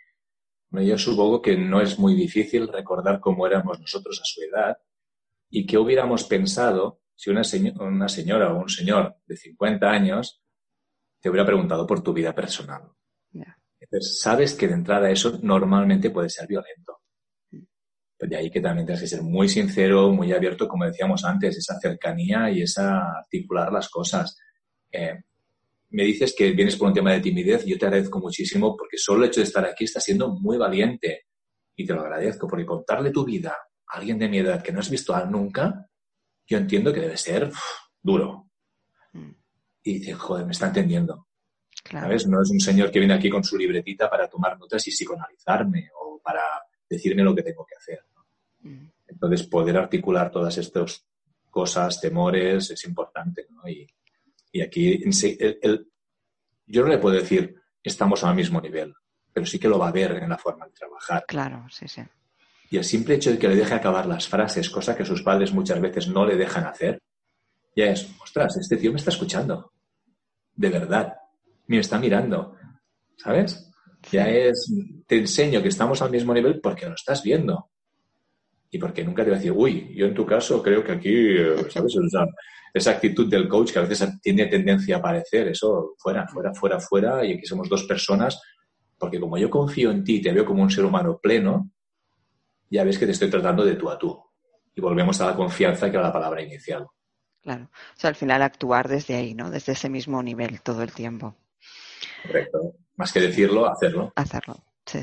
Yo 0.70 0.96
supongo 0.96 1.42
que 1.42 1.56
no 1.56 1.80
es 1.80 1.98
muy 1.98 2.14
difícil 2.14 2.68
recordar 2.68 3.18
cómo 3.18 3.46
éramos 3.46 3.80
nosotros 3.80 4.20
a 4.22 4.24
su 4.24 4.40
edad 4.42 4.76
¿Y 5.50 5.66
qué 5.66 5.76
hubiéramos 5.76 6.24
pensado 6.24 7.00
si 7.16 7.28
una, 7.28 7.42
una 7.80 8.08
señora 8.08 8.52
o 8.52 8.60
un 8.60 8.68
señor 8.68 9.16
de 9.26 9.36
50 9.36 9.90
años 9.90 10.40
te 11.20 11.28
hubiera 11.28 11.44
preguntado 11.44 11.86
por 11.86 12.02
tu 12.02 12.12
vida 12.12 12.34
personal? 12.34 12.82
Entonces, 13.80 14.20
sabes 14.20 14.54
que 14.54 14.68
de 14.68 14.74
entrada 14.74 15.10
eso 15.10 15.38
normalmente 15.42 16.10
puede 16.10 16.30
ser 16.30 16.46
violento. 16.46 16.99
Pues 18.20 18.28
de 18.28 18.36
ahí 18.36 18.50
que 18.50 18.60
también 18.60 18.84
tienes 18.84 19.00
que 19.00 19.08
ser 19.08 19.22
muy 19.22 19.48
sincero, 19.48 20.10
muy 20.10 20.30
abierto, 20.30 20.68
como 20.68 20.84
decíamos 20.84 21.24
antes, 21.24 21.56
esa 21.56 21.80
cercanía 21.80 22.50
y 22.50 22.60
esa 22.60 23.16
articular 23.16 23.72
las 23.72 23.88
cosas. 23.88 24.36
Eh, 24.92 25.22
me 25.88 26.04
dices 26.04 26.34
que 26.36 26.52
vienes 26.52 26.76
por 26.76 26.88
un 26.88 26.94
tema 26.94 27.14
de 27.14 27.20
timidez, 27.20 27.64
yo 27.64 27.78
te 27.78 27.86
agradezco 27.86 28.20
muchísimo 28.20 28.76
porque 28.76 28.98
solo 28.98 29.24
el 29.24 29.30
hecho 29.30 29.40
de 29.40 29.46
estar 29.46 29.64
aquí 29.64 29.84
está 29.84 30.00
siendo 30.00 30.34
muy 30.34 30.58
valiente 30.58 31.28
y 31.74 31.86
te 31.86 31.94
lo 31.94 32.02
agradezco 32.02 32.46
porque 32.46 32.66
contarle 32.66 33.10
tu 33.10 33.24
vida 33.24 33.56
alguien 33.86 34.18
de 34.18 34.28
mi 34.28 34.36
edad 34.36 34.62
que 34.62 34.70
no 34.70 34.80
has 34.80 34.90
visto 34.90 35.14
a 35.14 35.24
nunca, 35.24 35.88
yo 36.46 36.58
entiendo 36.58 36.92
que 36.92 37.00
debe 37.00 37.16
ser 37.16 37.50
duro. 38.02 38.50
Mm. 39.14 39.32
Y 39.82 39.94
dice, 39.94 40.12
joder, 40.12 40.44
me 40.44 40.52
está 40.52 40.66
entendiendo. 40.66 41.26
¿Sabes? 41.90 42.26
No 42.26 42.42
es 42.42 42.50
un 42.50 42.60
señor 42.60 42.90
que 42.90 42.98
viene 42.98 43.14
aquí 43.14 43.30
con 43.30 43.42
su 43.42 43.56
libretita 43.56 44.10
para 44.10 44.28
tomar 44.28 44.58
notas 44.58 44.86
y 44.86 44.90
psicoanalizarme 44.90 45.88
o 45.98 46.20
para 46.22 46.42
decirme 46.86 47.22
lo 47.22 47.34
que 47.34 47.42
tengo 47.42 47.64
que 47.64 47.76
hacer. 47.76 48.09
Entonces, 49.06 49.46
poder 49.46 49.76
articular 49.76 50.30
todas 50.30 50.56
estas 50.58 51.06
cosas, 51.50 52.00
temores, 52.00 52.70
es 52.70 52.84
importante. 52.84 53.46
¿no? 53.50 53.68
Y, 53.68 53.86
aquí 54.60 55.02
yo 56.66 56.82
no 56.82 56.88
le 56.88 56.98
puedo 56.98 57.16
decir, 57.16 57.54
estamos 57.82 58.22
al 58.24 58.34
mismo 58.34 58.60
nivel, 58.60 58.94
pero 59.32 59.46
sí 59.46 59.58
que 59.58 59.68
lo 59.68 59.78
va 59.78 59.88
a 59.88 59.92
ver 59.92 60.12
en 60.12 60.28
la 60.28 60.38
forma 60.38 60.66
de 60.66 60.72
trabajar. 60.72 61.24
Claro, 61.26 61.66
sí, 61.70 61.88
sí. 61.88 62.02
Y 62.70 62.76
el 62.76 62.84
simple 62.84 63.16
hecho 63.16 63.32
de 63.32 63.38
que 63.38 63.48
le 63.48 63.56
deje 63.56 63.74
acabar 63.74 64.06
las 64.06 64.28
frases, 64.28 64.70
cosa 64.70 64.96
que 64.96 65.04
sus 65.04 65.22
padres 65.22 65.52
muchas 65.52 65.80
veces 65.80 66.08
no 66.08 66.24
le 66.24 66.36
dejan 66.36 66.64
hacer, 66.66 67.02
ya 67.74 67.86
es, 67.86 68.08
ostras, 68.22 68.56
este 68.56 68.76
tío 68.76 68.92
me 68.92 68.98
está 68.98 69.10
escuchando. 69.10 69.72
De 70.54 70.68
verdad. 70.68 71.14
Me 71.66 71.78
está 71.78 71.98
mirando. 71.98 72.56
¿Sabes? 73.16 73.70
Ya 74.10 74.28
es, 74.28 74.72
te 75.06 75.18
enseño 75.18 75.62
que 75.62 75.68
estamos 75.68 76.00
al 76.02 76.10
mismo 76.10 76.32
nivel 76.32 76.60
porque 76.60 76.86
lo 76.86 76.94
estás 76.94 77.22
viendo. 77.22 77.69
Y 78.70 78.78
porque 78.78 79.04
nunca 79.04 79.24
te 79.24 79.30
va 79.30 79.36
a 79.36 79.38
decir, 79.38 79.52
uy, 79.52 79.92
yo 79.94 80.06
en 80.06 80.14
tu 80.14 80.24
caso 80.24 80.62
creo 80.62 80.84
que 80.84 80.92
aquí, 80.92 81.36
¿sabes? 81.70 81.96
esa 82.72 82.90
actitud 82.92 83.28
del 83.28 83.48
coach 83.48 83.72
que 83.72 83.78
a 83.80 83.82
veces 83.82 84.20
tiene 84.20 84.46
tendencia 84.46 84.96
a 84.96 84.98
aparecer, 84.98 85.48
eso 85.48 85.94
fuera, 85.98 86.26
fuera, 86.28 86.54
fuera, 86.54 86.80
fuera, 86.80 87.24
y 87.24 87.32
aquí 87.32 87.46
somos 87.46 87.68
dos 87.68 87.84
personas, 87.84 88.40
porque 88.96 89.18
como 89.18 89.38
yo 89.38 89.50
confío 89.50 89.90
en 89.90 90.04
ti 90.04 90.16
y 90.16 90.22
te 90.22 90.32
veo 90.32 90.44
como 90.44 90.62
un 90.62 90.70
ser 90.70 90.84
humano 90.84 91.18
pleno, 91.20 91.70
ya 92.70 92.84
ves 92.84 92.98
que 92.98 93.06
te 93.06 93.12
estoy 93.12 93.28
tratando 93.28 93.64
de 93.64 93.74
tú 93.74 93.90
a 93.90 93.98
tú. 93.98 94.22
Y 94.74 94.80
volvemos 94.80 95.20
a 95.20 95.26
la 95.26 95.34
confianza 95.34 95.90
que 95.90 95.96
era 95.96 96.06
la 96.06 96.12
palabra 96.12 96.42
inicial. 96.42 96.86
Claro. 97.42 97.64
O 97.64 97.98
sea, 97.98 98.08
al 98.08 98.16
final 98.16 98.42
actuar 98.42 98.88
desde 98.88 99.16
ahí, 99.16 99.34
¿no? 99.34 99.50
Desde 99.50 99.72
ese 99.72 99.88
mismo 99.88 100.22
nivel 100.22 100.60
todo 100.60 100.82
el 100.82 100.92
tiempo. 100.92 101.34
Correcto. 102.22 102.74
Más 102.96 103.12
que 103.12 103.20
decirlo, 103.20 103.66
hacerlo. 103.66 104.12
Hacerlo. 104.14 104.62
Sí, 104.86 105.00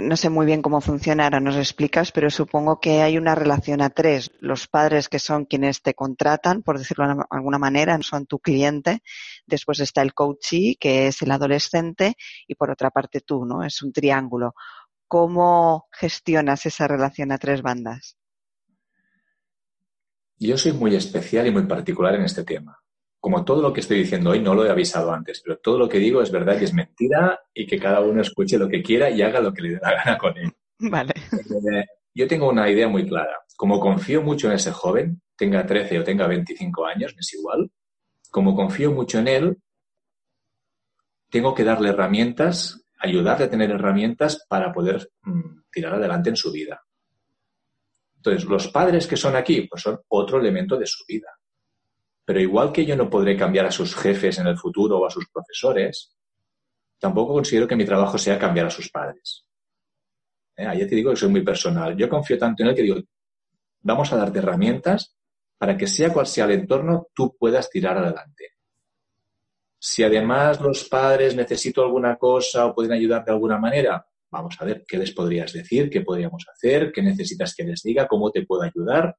No 0.00 0.16
sé 0.16 0.30
muy 0.30 0.46
bien 0.46 0.62
cómo 0.62 0.80
funciona, 0.80 1.24
ahora 1.24 1.40
nos 1.40 1.56
explicas, 1.56 2.12
pero 2.12 2.30
supongo 2.30 2.78
que 2.78 3.02
hay 3.02 3.18
una 3.18 3.34
relación 3.34 3.82
a 3.82 3.90
tres. 3.90 4.30
Los 4.38 4.68
padres 4.68 5.08
que 5.08 5.18
son 5.18 5.44
quienes 5.44 5.82
te 5.82 5.94
contratan, 5.94 6.62
por 6.62 6.78
decirlo 6.78 7.08
de 7.08 7.24
alguna 7.30 7.58
manera, 7.58 7.98
son 8.02 8.26
tu 8.26 8.38
cliente. 8.38 9.02
Después 9.44 9.80
está 9.80 10.02
el 10.02 10.14
coachee, 10.14 10.76
que 10.78 11.08
es 11.08 11.20
el 11.22 11.32
adolescente, 11.32 12.14
y 12.46 12.54
por 12.54 12.70
otra 12.70 12.90
parte 12.90 13.22
tú, 13.22 13.44
¿no? 13.44 13.64
Es 13.64 13.82
un 13.82 13.92
triángulo. 13.92 14.54
¿Cómo 15.08 15.88
gestionas 15.90 16.64
esa 16.66 16.86
relación 16.86 17.32
a 17.32 17.38
tres 17.38 17.60
bandas? 17.60 18.16
Yo 20.38 20.56
soy 20.56 20.74
muy 20.74 20.94
especial 20.94 21.48
y 21.48 21.50
muy 21.50 21.66
particular 21.66 22.14
en 22.14 22.22
este 22.22 22.44
tema. 22.44 22.78
Como 23.20 23.44
todo 23.44 23.60
lo 23.62 23.72
que 23.72 23.80
estoy 23.80 23.98
diciendo 23.98 24.30
hoy, 24.30 24.40
no 24.40 24.54
lo 24.54 24.64
he 24.64 24.70
avisado 24.70 25.12
antes, 25.12 25.40
pero 25.44 25.58
todo 25.58 25.78
lo 25.78 25.88
que 25.88 25.98
digo 25.98 26.22
es 26.22 26.30
verdad 26.30 26.58
y 26.60 26.64
es 26.64 26.72
mentira 26.72 27.40
y 27.52 27.66
que 27.66 27.78
cada 27.78 28.00
uno 28.00 28.22
escuche 28.22 28.58
lo 28.58 28.68
que 28.68 28.82
quiera 28.82 29.10
y 29.10 29.22
haga 29.22 29.40
lo 29.40 29.52
que 29.52 29.62
le 29.62 29.70
dé 29.70 29.80
la 29.82 29.94
gana 29.94 30.18
con 30.18 30.36
él. 30.38 30.52
Vale. 30.78 31.12
Eh, 31.32 31.84
yo 32.14 32.28
tengo 32.28 32.48
una 32.48 32.70
idea 32.70 32.88
muy 32.88 33.06
clara. 33.06 33.36
Como 33.56 33.80
confío 33.80 34.22
mucho 34.22 34.48
en 34.48 34.54
ese 34.54 34.70
joven, 34.70 35.20
tenga 35.36 35.66
13 35.66 35.98
o 35.98 36.04
tenga 36.04 36.26
25 36.26 36.86
años, 36.86 37.14
es 37.18 37.34
igual, 37.34 37.70
como 38.30 38.54
confío 38.54 38.92
mucho 38.92 39.18
en 39.18 39.28
él, 39.28 39.58
tengo 41.30 41.54
que 41.54 41.64
darle 41.64 41.88
herramientas 41.90 42.84
ayudarle 42.98 43.46
a 43.46 43.50
tener 43.50 43.70
herramientas 43.70 44.44
para 44.48 44.72
poder 44.72 45.10
mm, 45.22 45.62
tirar 45.70 45.94
adelante 45.94 46.30
en 46.30 46.36
su 46.36 46.50
vida. 46.50 46.82
Entonces, 48.16 48.44
los 48.44 48.68
padres 48.68 49.06
que 49.06 49.16
son 49.16 49.36
aquí, 49.36 49.62
pues 49.62 49.82
son 49.82 50.00
otro 50.08 50.40
elemento 50.40 50.76
de 50.76 50.86
su 50.86 51.04
vida. 51.06 51.37
Pero 52.28 52.42
igual 52.42 52.72
que 52.72 52.84
yo 52.84 52.94
no 52.94 53.08
podré 53.08 53.34
cambiar 53.38 53.64
a 53.64 53.70
sus 53.70 53.96
jefes 53.96 54.38
en 54.38 54.48
el 54.48 54.58
futuro 54.58 54.98
o 54.98 55.06
a 55.06 55.10
sus 55.10 55.30
profesores, 55.30 56.14
tampoco 56.98 57.32
considero 57.32 57.66
que 57.66 57.74
mi 57.74 57.86
trabajo 57.86 58.18
sea 58.18 58.38
cambiar 58.38 58.66
a 58.66 58.70
sus 58.70 58.90
padres. 58.90 59.46
¿Eh? 60.54 60.86
Te 60.86 60.94
digo 60.94 61.08
que 61.08 61.16
soy 61.16 61.30
muy 61.30 61.40
personal. 61.40 61.96
Yo 61.96 62.06
confío 62.06 62.36
tanto 62.36 62.62
en 62.62 62.68
él 62.68 62.74
que 62.74 62.82
digo, 62.82 62.96
vamos 63.80 64.12
a 64.12 64.18
darte 64.18 64.40
herramientas 64.40 65.16
para 65.56 65.74
que 65.74 65.86
sea 65.86 66.12
cual 66.12 66.26
sea 66.26 66.44
el 66.44 66.50
entorno, 66.50 67.06
tú 67.14 67.34
puedas 67.34 67.70
tirar 67.70 67.96
adelante. 67.96 68.56
Si 69.78 70.04
además 70.04 70.60
los 70.60 70.86
padres 70.86 71.34
necesito 71.34 71.82
alguna 71.82 72.16
cosa 72.16 72.66
o 72.66 72.74
pueden 72.74 72.92
ayudar 72.92 73.24
de 73.24 73.32
alguna 73.32 73.56
manera, 73.56 74.06
vamos 74.30 74.54
a 74.60 74.66
ver 74.66 74.84
qué 74.86 74.98
les 74.98 75.12
podrías 75.12 75.50
decir, 75.54 75.88
qué 75.88 76.02
podríamos 76.02 76.44
hacer, 76.52 76.92
qué 76.92 77.00
necesitas 77.00 77.54
que 77.54 77.64
les 77.64 77.82
diga, 77.82 78.06
cómo 78.06 78.30
te 78.30 78.44
puedo 78.44 78.64
ayudar. 78.64 79.16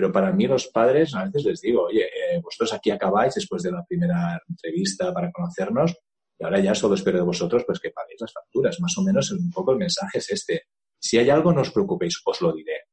Pero 0.00 0.10
para 0.10 0.32
mí 0.32 0.46
los 0.46 0.68
padres 0.68 1.14
a 1.14 1.24
veces 1.24 1.44
les 1.44 1.60
digo, 1.60 1.82
oye, 1.82 2.06
eh, 2.06 2.40
vosotros 2.42 2.72
aquí 2.72 2.90
acabáis 2.90 3.34
después 3.34 3.62
de 3.62 3.70
la 3.70 3.84
primera 3.84 4.40
entrevista 4.48 5.12
para 5.12 5.30
conocernos 5.30 5.94
y 6.38 6.42
ahora 6.42 6.58
ya 6.58 6.74
solo 6.74 6.94
espero 6.94 7.18
de 7.18 7.24
vosotros 7.24 7.64
pues 7.66 7.78
que 7.78 7.90
paguéis 7.90 8.18
las 8.22 8.32
facturas. 8.32 8.80
Más 8.80 8.96
o 8.96 9.02
menos 9.02 9.30
un 9.30 9.50
poco 9.50 9.72
el 9.72 9.76
mensaje 9.76 10.16
es 10.16 10.30
este. 10.30 10.62
Si 10.98 11.18
hay 11.18 11.28
algo, 11.28 11.52
no 11.52 11.60
os 11.60 11.70
preocupéis, 11.70 12.18
os 12.24 12.40
lo 12.40 12.50
diré. 12.54 12.84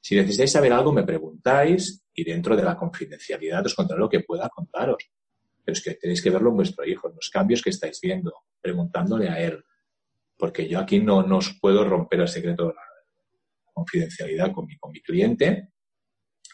Si 0.00 0.16
necesitáis 0.16 0.50
saber 0.50 0.72
algo, 0.72 0.90
me 0.90 1.04
preguntáis 1.04 2.02
y 2.12 2.24
dentro 2.24 2.56
de 2.56 2.64
la 2.64 2.76
confidencialidad 2.76 3.64
os 3.64 3.74
contaré 3.76 4.00
lo 4.00 4.08
que 4.08 4.24
pueda 4.26 4.48
contaros 4.48 5.08
pero 5.64 5.72
es 5.72 5.82
que 5.82 5.94
tenéis 5.94 6.22
que 6.22 6.30
verlo 6.30 6.50
en 6.50 6.56
vuestro 6.56 6.84
hijo, 6.84 7.08
en 7.08 7.16
los 7.16 7.28
cambios 7.28 7.60
que 7.60 7.70
estáis 7.70 8.00
viendo, 8.00 8.32
preguntándole 8.60 9.28
a 9.28 9.40
él, 9.40 9.64
porque 10.36 10.68
yo 10.68 10.78
aquí 10.78 11.00
no, 11.00 11.18
os 11.18 11.58
puedo 11.60 11.84
romper 11.84 12.20
el 12.20 12.28
secreto 12.28 12.68
de 12.68 12.74
la 12.74 12.82
confidencialidad 13.72 14.52
con 14.52 14.66
mi, 14.66 14.76
con 14.76 14.92
mi 14.92 15.00
cliente 15.00 15.70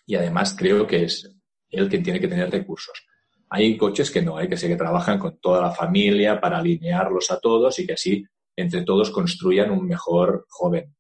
y 0.06 0.14
además 0.14 0.54
creo 0.58 0.86
que 0.86 1.04
es 1.04 1.30
él 1.70 1.88
quien 1.88 2.02
tiene 2.02 2.20
que 2.20 2.28
tener 2.28 2.50
recursos. 2.50 3.06
Hay 3.48 3.76
coches 3.76 4.10
que 4.10 4.22
no, 4.22 4.36
hay 4.36 4.48
que 4.48 4.56
sé 4.56 4.68
que 4.68 4.76
trabajan 4.76 5.18
con 5.18 5.38
toda 5.38 5.60
la 5.60 5.70
familia 5.72 6.40
para 6.40 6.58
alinearlos 6.58 7.30
a 7.30 7.38
todos 7.38 7.78
y 7.78 7.86
que 7.86 7.94
así 7.94 8.24
entre 8.56 8.82
todos 8.82 9.10
construyan 9.10 9.70
un 9.70 9.86
mejor 9.86 10.46
joven. 10.48 10.94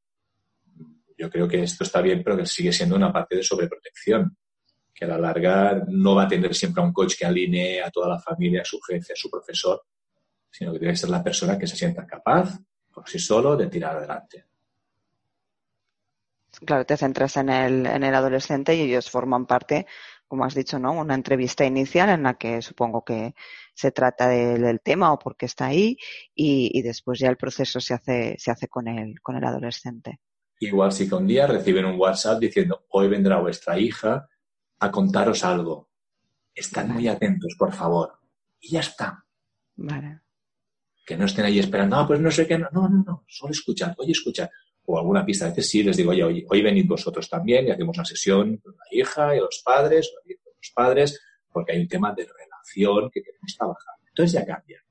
Yo 1.16 1.30
creo 1.30 1.46
que 1.46 1.62
esto 1.62 1.84
está 1.84 2.00
bien, 2.00 2.22
pero 2.22 2.36
que 2.36 2.46
sigue 2.46 2.72
siendo 2.72 2.96
una 2.96 3.12
parte 3.12 3.36
de 3.36 3.42
sobreprotección 3.42 4.36
que 4.94 5.04
a 5.04 5.08
la 5.08 5.18
larga 5.18 5.82
no 5.88 6.14
va 6.14 6.24
a 6.24 6.28
tener 6.28 6.54
siempre 6.54 6.82
a 6.82 6.86
un 6.86 6.92
coach 6.92 7.14
que 7.18 7.24
alinee 7.24 7.82
a 7.82 7.90
toda 7.90 8.08
la 8.08 8.18
familia, 8.18 8.62
a 8.62 8.64
su 8.64 8.80
jefe, 8.80 9.12
a 9.12 9.16
su 9.16 9.30
profesor, 9.30 9.82
sino 10.50 10.72
que 10.72 10.78
debe 10.78 10.96
ser 10.96 11.10
la 11.10 11.22
persona 11.22 11.58
que 11.58 11.66
se 11.66 11.76
sienta 11.76 12.06
capaz 12.06 12.58
por 12.92 13.08
sí 13.08 13.18
solo 13.18 13.56
de 13.56 13.68
tirar 13.68 13.96
adelante. 13.96 14.46
Claro, 16.64 16.84
te 16.84 16.96
centras 16.96 17.36
en 17.36 17.48
el, 17.48 17.86
en 17.86 18.04
el 18.04 18.14
adolescente 18.14 18.74
y 18.74 18.82
ellos 18.82 19.10
forman 19.10 19.46
parte, 19.46 19.86
como 20.28 20.44
has 20.44 20.54
dicho, 20.54 20.78
¿no? 20.78 20.92
Una 20.92 21.14
entrevista 21.14 21.64
inicial 21.64 22.10
en 22.10 22.24
la 22.24 22.34
que 22.34 22.60
supongo 22.62 23.04
que 23.04 23.34
se 23.74 23.90
trata 23.90 24.28
del, 24.28 24.80
tema 24.80 25.12
o 25.12 25.18
porque 25.18 25.46
está 25.46 25.66
ahí 25.66 25.96
y, 26.34 26.70
y, 26.78 26.82
después 26.82 27.18
ya 27.18 27.28
el 27.28 27.36
proceso 27.36 27.80
se 27.80 27.94
hace, 27.94 28.36
se 28.38 28.50
hace 28.50 28.68
con 28.68 28.86
el, 28.86 29.20
con 29.20 29.36
el 29.36 29.44
adolescente. 29.44 30.20
Igual 30.60 30.92
si 30.92 31.08
que 31.08 31.14
un 31.14 31.26
día 31.26 31.46
reciben 31.46 31.86
un 31.86 31.98
WhatsApp 31.98 32.38
diciendo 32.38 32.84
hoy 32.90 33.08
vendrá 33.08 33.40
vuestra 33.40 33.78
hija 33.78 34.28
a 34.78 34.90
contaros 34.90 35.42
algo. 35.44 35.90
Están 36.54 36.92
muy 36.92 37.08
atentos, 37.08 37.54
por 37.58 37.72
favor. 37.72 38.18
Y 38.60 38.72
ya 38.72 38.80
está. 38.80 39.24
Vale. 39.76 40.20
Que 41.04 41.16
no 41.16 41.24
estén 41.24 41.46
ahí 41.46 41.58
esperando, 41.58 41.96
ah, 41.96 42.06
pues 42.06 42.20
no 42.20 42.30
sé 42.30 42.46
qué, 42.46 42.58
no, 42.58 42.68
no, 42.72 42.88
no, 42.88 43.24
solo 43.26 43.52
escuchar, 43.52 43.94
oye, 43.98 44.12
escuchar. 44.12 44.50
O 44.92 44.98
alguna 44.98 45.24
pista, 45.24 45.46
a 45.46 45.48
veces 45.48 45.70
sí 45.70 45.82
les 45.82 45.96
digo, 45.96 46.10
oye, 46.10 46.22
hoy, 46.22 46.44
hoy 46.50 46.60
venid 46.60 46.86
vosotros 46.86 47.26
también 47.26 47.66
y 47.66 47.70
hacemos 47.70 47.96
una 47.96 48.04
sesión 48.04 48.58
con 48.58 48.76
la 48.76 48.84
hija 48.90 49.34
y 49.34 49.40
los 49.40 49.62
padres, 49.64 50.12
los 50.26 50.70
padres, 50.74 51.18
porque 51.50 51.72
hay 51.72 51.80
un 51.80 51.88
tema 51.88 52.12
de 52.12 52.26
relación 52.26 53.10
que 53.10 53.22
queremos 53.22 53.56
trabajar. 53.56 53.94
Entonces 54.06 54.32
ya 54.32 54.44
cambia. 54.44 54.84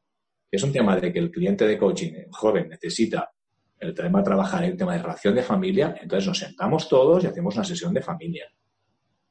Es 0.50 0.64
un 0.64 0.74
tema 0.74 0.98
de 0.98 1.14
que 1.14 1.20
el 1.20 1.30
cliente 1.30 1.68
de 1.68 1.78
coaching 1.78 2.14
joven 2.32 2.70
necesita 2.70 3.32
el 3.80 3.94
tema 3.94 4.20
de 4.20 4.26
trabajar 4.26 4.64
el 4.64 4.76
tema 4.76 4.94
de 4.94 5.04
relación 5.04 5.36
de 5.36 5.44
familia, 5.44 5.96
entonces 6.02 6.28
nos 6.28 6.40
sentamos 6.40 6.90
todos 6.90 7.24
y 7.24 7.28
hacemos 7.28 7.54
una 7.54 7.64
sesión 7.64 7.94
de 7.94 8.02
familia. 8.02 8.52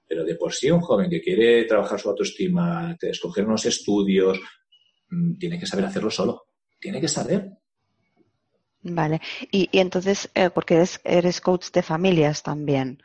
Pero 0.07 0.25
de 0.25 0.37
por 0.37 0.53
sí 0.53 0.71
un 0.71 0.83
joven 0.83 1.11
que 1.11 1.21
quiere 1.21 1.65
trabajar 1.65 1.99
su 1.99 2.11
autoestima, 2.11 2.97
escoger 3.01 3.45
unos 3.45 3.67
estudios, 3.67 4.41
mm, 5.09 5.37
tiene 5.37 5.59
que 5.59 5.67
saber 5.67 5.87
hacerlo 5.87 6.11
solo. 6.11 6.45
Tiene 6.79 7.01
que 7.01 7.09
saber. 7.09 7.60
Vale. 8.83 9.21
Y, 9.51 9.69
entonces, 9.73 10.31
eh, 10.35 10.51
porque 10.51 10.85
eres, 11.05 11.41
coach 11.41 11.71
de 11.71 11.83
familias 11.83 12.43
también. 12.43 13.03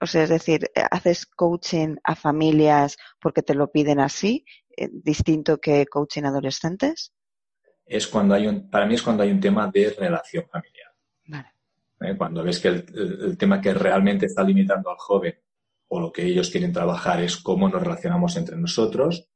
O 0.00 0.06
sea, 0.06 0.22
es 0.22 0.28
decir, 0.30 0.70
eh, 0.74 0.82
¿haces 0.90 1.26
coaching 1.26 1.96
a 2.04 2.14
familias 2.14 2.96
porque 3.20 3.42
te 3.42 3.54
lo 3.54 3.70
piden 3.70 4.00
así, 4.00 4.44
eh, 4.76 4.88
distinto 4.92 5.58
que 5.58 5.86
coaching 5.86 6.24
a 6.24 6.28
adolescentes? 6.28 7.12
Es 7.84 8.06
cuando 8.06 8.34
hay 8.34 8.46
un, 8.46 8.70
para 8.70 8.86
mí 8.86 8.94
es 8.94 9.02
cuando 9.02 9.24
hay 9.24 9.30
un 9.30 9.40
tema 9.40 9.68
de 9.72 9.90
relación 9.98 10.44
familiar. 10.48 10.92
Vale. 11.26 12.16
Cuando 12.16 12.42
ves 12.42 12.60
que 12.60 12.68
el, 12.68 13.36
tema 13.36 13.60
que 13.60 13.74
realmente 13.74 14.26
está 14.26 14.42
limitando 14.42 14.90
al 14.90 14.96
joven 14.96 15.34
o 15.88 16.00
lo 16.00 16.10
que 16.10 16.24
ellos 16.24 16.48
quieren 16.48 16.72
trabajar 16.72 17.20
es 17.20 17.36
cómo 17.36 17.68
nos 17.68 17.82
relacionamos 17.82 18.36
entre 18.36 18.56
nosotros. 18.56 19.28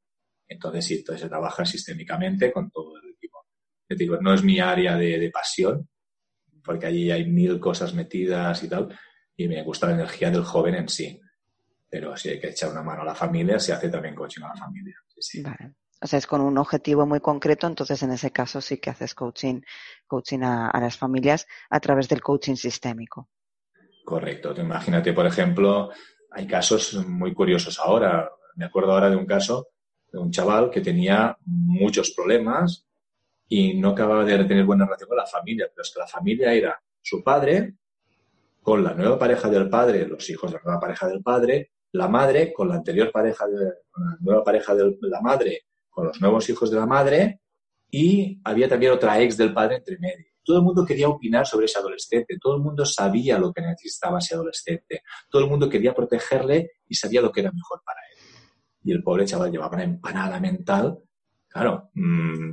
Entonces, 0.47 0.85
sí, 0.85 0.95
entonces 0.95 1.21
se 1.21 1.29
trabaja 1.29 1.63
sistémicamente 1.65 2.51
con 2.51 2.71
todo 2.71 2.97
el 2.97 3.04
equipo. 3.85 3.95
Te 3.95 3.95
digo, 3.95 4.17
no 4.21 4.33
es 4.33 4.43
mi 4.43 4.59
área 4.59 4.95
de, 4.97 5.29
pasión, 5.31 5.87
porque 6.63 6.87
allí 6.87 7.11
hay 7.11 7.25
mil 7.25 7.59
cosas 7.59 7.93
metidas 7.93 8.63
y 8.63 8.69
tal, 8.69 8.97
y 9.35 9.47
me 9.47 9.61
gusta 9.63 9.87
la 9.87 9.93
energía 9.93 10.31
del 10.31 10.43
joven 10.43 10.75
en 10.75 10.89
sí. 10.89 11.19
pero 11.89 12.17
si 12.17 12.29
hay 12.29 12.39
que 12.39 12.49
echar 12.49 12.71
una 12.71 12.81
mano 12.81 13.03
a 13.03 13.05
la 13.05 13.15
familia, 13.15 13.59
se 13.59 13.73
hace 13.73 13.89
también 13.89 14.15
coaching 14.15 14.43
a 14.43 14.49
la 14.49 14.55
familia. 14.55 14.95
Vale. 15.43 15.75
O 16.01 16.07
sea, 16.07 16.19
es 16.19 16.27
con 16.27 16.41
un 16.41 16.57
objetivo 16.57 17.05
muy 17.05 17.19
concreto, 17.19 17.67
entonces 17.67 18.03
en 18.03 18.11
ese 18.11 18.31
caso 18.31 18.59
sí 18.59 18.77
que 18.77 18.89
haces 18.89 19.15
coaching, 19.15 19.61
coaching 20.05 20.41
a, 20.43 20.77
las 20.79 20.97
familias 20.97 21.47
a 21.69 21.79
través 21.79 22.09
del 22.09 22.21
coaching 22.21 22.55
sistémico. 22.55 23.29
Correcto. 24.03 24.53
Imagínate, 24.55 25.13
por 25.13 25.25
ejemplo, 25.25 25.89
hay 26.31 26.45
casos 26.45 26.93
muy 27.07 27.33
curiosos 27.33 27.79
ahora. 27.79 28.29
Me 28.55 28.65
acuerdo 28.65 28.91
ahora 28.91 29.09
de 29.09 29.15
un 29.15 29.25
caso 29.25 29.69
de 30.11 30.19
un 30.19 30.31
chaval 30.31 30.69
que 30.69 30.81
tenía 30.81 31.37
muchos 31.45 32.11
problemas 32.11 32.85
y 33.47 33.75
no 33.75 33.89
acababa 33.89 34.23
de 34.23 34.43
tener 34.45 34.65
buena 34.65 34.85
relación 34.85 35.09
con 35.09 35.17
la 35.17 35.25
familia, 35.25 35.67
pero 35.69 35.83
es 35.83 35.91
que 35.93 35.99
la 35.99 36.07
familia 36.07 36.53
era 36.53 36.81
su 37.01 37.23
padre 37.23 37.75
con 38.61 38.83
la 38.83 38.93
nueva 38.95 39.19
pareja 39.19 39.47
del 39.47 39.69
padre, 39.69 40.07
los 40.07 40.27
hijos 40.29 40.51
de 40.51 40.57
la 40.57 40.63
nueva 40.63 40.79
pareja 40.79 41.07
del 41.07 41.21
padre, 41.21 41.71
la 41.91 42.07
madre 42.07 42.51
con 42.51 42.67
la 42.67 42.75
anterior 42.75 43.11
pareja 43.11 43.45
de 43.47 43.63
la 43.63 44.17
nueva 44.19 44.43
pareja 44.43 44.73
de 44.73 44.97
la 45.01 45.21
madre, 45.21 45.65
con 45.89 46.07
los 46.07 46.19
nuevos 46.19 46.49
hijos 46.49 46.71
de 46.71 46.77
la 46.77 46.87
madre, 46.87 47.41
y 47.91 48.41
había 48.43 48.67
también 48.67 48.91
otra 48.91 49.21
ex 49.21 49.37
del 49.37 49.53
padre 49.53 49.77
entre 49.77 49.99
medio. 49.99 50.25
Todo 50.43 50.57
el 50.57 50.63
mundo 50.63 50.83
quería 50.83 51.07
opinar 51.07 51.45
sobre 51.45 51.65
ese 51.65 51.77
adolescente, 51.77 52.37
todo 52.41 52.55
el 52.55 52.61
mundo 52.63 52.85
sabía 52.85 53.37
lo 53.37 53.53
que 53.53 53.61
necesitaba 53.61 54.19
ese 54.19 54.33
adolescente, 54.33 55.03
todo 55.29 55.43
el 55.43 55.49
mundo 55.49 55.69
quería 55.69 55.93
protegerle 55.93 56.71
y 56.87 56.95
sabía 56.95 57.21
lo 57.21 57.31
que 57.31 57.41
era 57.41 57.51
mejor 57.51 57.81
para 57.85 57.99
él. 58.11 58.17
Y 58.83 58.91
el 58.91 59.03
pobre 59.03 59.25
chaval 59.25 59.51
llevaba 59.51 59.75
una 59.75 59.83
empanada 59.83 60.39
mental. 60.39 60.99
Claro, 61.47 61.89
mm, 61.93 62.51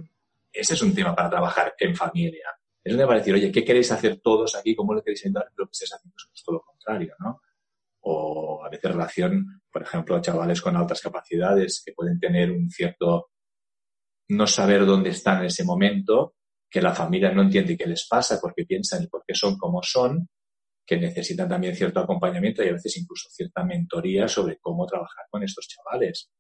ese 0.53 0.75
es 0.75 0.83
un 0.83 0.95
tema 0.95 1.15
para 1.15 1.31
trabajar 1.31 1.75
en 1.79 1.95
familia. 1.97 2.47
Es 2.85 2.93
un 2.93 2.99
tema 2.99 3.09
para 3.09 3.21
decir, 3.21 3.35
oye, 3.35 3.53
¿qué 3.53 3.65
queréis 3.65 3.91
hacer 3.93 4.21
todos 4.21 4.55
aquí? 4.55 4.75
¿Cómo 4.75 4.95
lo 4.95 5.03
queréis 5.03 5.25
ayudar? 5.25 5.47
Lo 5.57 5.67
que 5.67 5.73
estés 5.73 5.93
haciendo 5.93 6.15
es 6.17 6.45
lo 6.47 6.61
contrario, 6.61 7.15
¿no? 7.21 7.41
o 8.03 8.65
a 8.65 8.69
veces 8.69 8.91
relación, 8.91 9.63
por 9.71 9.83
ejemplo, 9.83 10.21
chavales 10.21 10.61
con 10.61 10.77
altas 10.77 11.01
capacidades 11.01 11.83
que 11.85 11.93
pueden 11.93 12.19
tener 12.19 12.51
un 12.51 12.71
cierto 12.71 13.31
no 14.29 14.47
saber 14.47 14.87
dónde 14.87 15.11
están 15.11 15.41
en 15.41 15.47
ese 15.47 15.65
momento, 15.65 16.35
que 16.71 16.81
la 16.81 16.95
familia 16.95 17.33
no 17.33 17.43
entiende 17.43 17.77
qué 17.77 17.87
les 17.87 18.07
pasa 18.09 18.39
porque 18.41 18.65
piensan 18.65 19.05
y 19.05 19.07
por 19.07 19.25
qué 19.27 19.35
son 19.35 19.57
como 19.57 19.83
son, 19.83 20.29
que 20.85 20.97
necesitan 20.97 21.49
también 21.49 21.77
cierto 21.77 22.01
acompañamiento 22.01 22.65
y 22.65 22.69
a 22.69 22.73
veces 22.73 22.97
incluso 22.97 23.29
cierta 23.31 23.63
mentoría 23.63 24.27
sobre 24.27 24.59
cómo 24.59 24.87
trabajar 24.87 25.27
con 25.31 25.43
estos 25.43 25.69
chavales. 25.69 26.31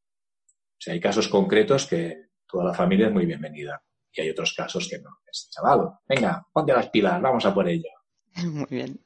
O 0.49 0.81
sea, 0.81 0.95
hay 0.95 1.01
casos 1.01 1.29
concretos 1.29 1.87
que 1.87 2.31
toda 2.47 2.65
la 2.65 2.75
familia 2.75 3.07
es 3.07 3.13
muy 3.13 3.27
bienvenida 3.27 3.81
y 4.15 4.21
hay 4.21 4.31
otros 4.31 4.55
casos 4.57 4.89
que 4.89 4.99
no. 4.99 5.11
Es 5.31 5.49
chaval, 5.51 5.91
venga, 6.09 6.47
ponte 6.53 6.73
las 6.73 6.89
pilas, 6.91 7.21
vamos 7.21 7.45
a 7.47 7.55
por 7.55 7.69
ello. 7.69 7.89
Muy 8.45 8.67
bien. 8.69 9.01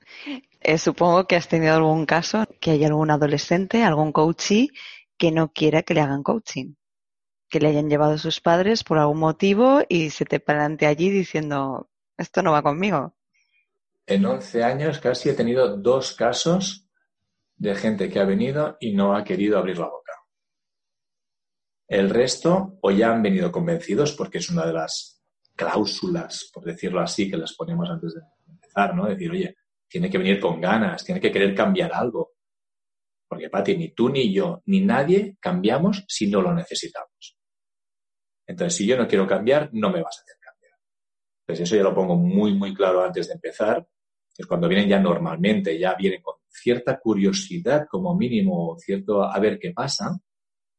Eh, 0.60 0.78
supongo 0.78 1.26
que 1.26 1.36
has 1.36 1.48
tenido 1.48 1.74
algún 1.74 2.06
caso 2.06 2.44
que 2.60 2.72
hay 2.72 2.84
algún 2.84 3.10
adolescente, 3.10 3.82
algún 3.82 4.12
coachee 4.12 4.70
que 5.18 5.32
no 5.32 5.52
quiera 5.52 5.82
que 5.82 5.94
le 5.94 6.00
hagan 6.00 6.22
coaching, 6.22 6.74
que 7.48 7.60
le 7.60 7.68
hayan 7.68 7.88
llevado 7.88 8.18
sus 8.18 8.40
padres 8.40 8.84
por 8.84 8.98
algún 8.98 9.18
motivo 9.18 9.82
y 9.88 10.10
se 10.10 10.24
te 10.24 10.40
plante 10.40 10.86
allí 10.86 11.10
diciendo, 11.10 11.88
esto 12.18 12.42
no 12.42 12.52
va 12.52 12.62
conmigo. 12.62 13.14
En 14.06 14.24
11 14.24 14.62
años 14.62 14.98
casi 15.00 15.30
he 15.30 15.34
tenido 15.34 15.76
dos 15.76 16.14
casos 16.14 16.88
de 17.56 17.74
gente 17.74 18.08
que 18.08 18.20
ha 18.20 18.24
venido 18.24 18.76
y 18.80 18.92
no 18.92 19.16
ha 19.16 19.24
querido 19.24 19.58
abrir 19.58 19.78
la 19.78 19.86
boca. 19.86 20.05
El 21.88 22.10
resto 22.10 22.78
o 22.82 22.90
ya 22.90 23.12
han 23.12 23.22
venido 23.22 23.52
convencidos 23.52 24.12
porque 24.12 24.38
es 24.38 24.50
una 24.50 24.66
de 24.66 24.72
las 24.72 25.22
cláusulas, 25.54 26.50
por 26.52 26.64
decirlo 26.64 27.00
así, 27.00 27.30
que 27.30 27.36
les 27.36 27.54
ponemos 27.54 27.88
antes 27.88 28.14
de 28.14 28.20
¿no? 28.94 29.06
Decir, 29.06 29.30
oye, 29.30 29.56
tiene 29.88 30.10
que 30.10 30.18
venir 30.18 30.38
con 30.38 30.60
ganas, 30.60 31.04
tiene 31.04 31.20
que 31.20 31.32
querer 31.32 31.54
cambiar 31.54 31.92
algo. 31.94 32.34
Porque, 33.28 33.48
Pati, 33.48 33.76
ni 33.76 33.88
tú 33.94 34.08
ni 34.08 34.32
yo, 34.32 34.62
ni 34.66 34.80
nadie 34.80 35.36
cambiamos 35.40 36.04
si 36.06 36.28
no 36.28 36.42
lo 36.42 36.52
necesitamos. 36.54 37.36
Entonces, 38.46 38.76
si 38.76 38.86
yo 38.86 38.96
no 38.96 39.08
quiero 39.08 39.26
cambiar, 39.26 39.70
no 39.72 39.90
me 39.90 40.02
vas 40.02 40.18
a 40.18 40.22
hacer 40.22 40.36
cambiar. 40.40 40.74
Entonces, 41.40 41.66
eso 41.66 41.76
ya 41.76 41.82
lo 41.82 41.94
pongo 41.94 42.16
muy, 42.16 42.54
muy 42.54 42.74
claro 42.74 43.02
antes 43.02 43.28
de 43.28 43.34
empezar. 43.34 43.86
Es 44.36 44.46
cuando 44.46 44.68
vienen 44.68 44.88
ya 44.88 45.00
normalmente, 45.00 45.78
ya 45.78 45.94
vienen 45.94 46.20
con 46.20 46.34
cierta 46.46 46.98
curiosidad, 46.98 47.86
como 47.88 48.14
mínimo, 48.14 48.76
cierto 48.78 49.22
a 49.24 49.38
ver 49.40 49.58
qué 49.58 49.72
pasa. 49.72 50.16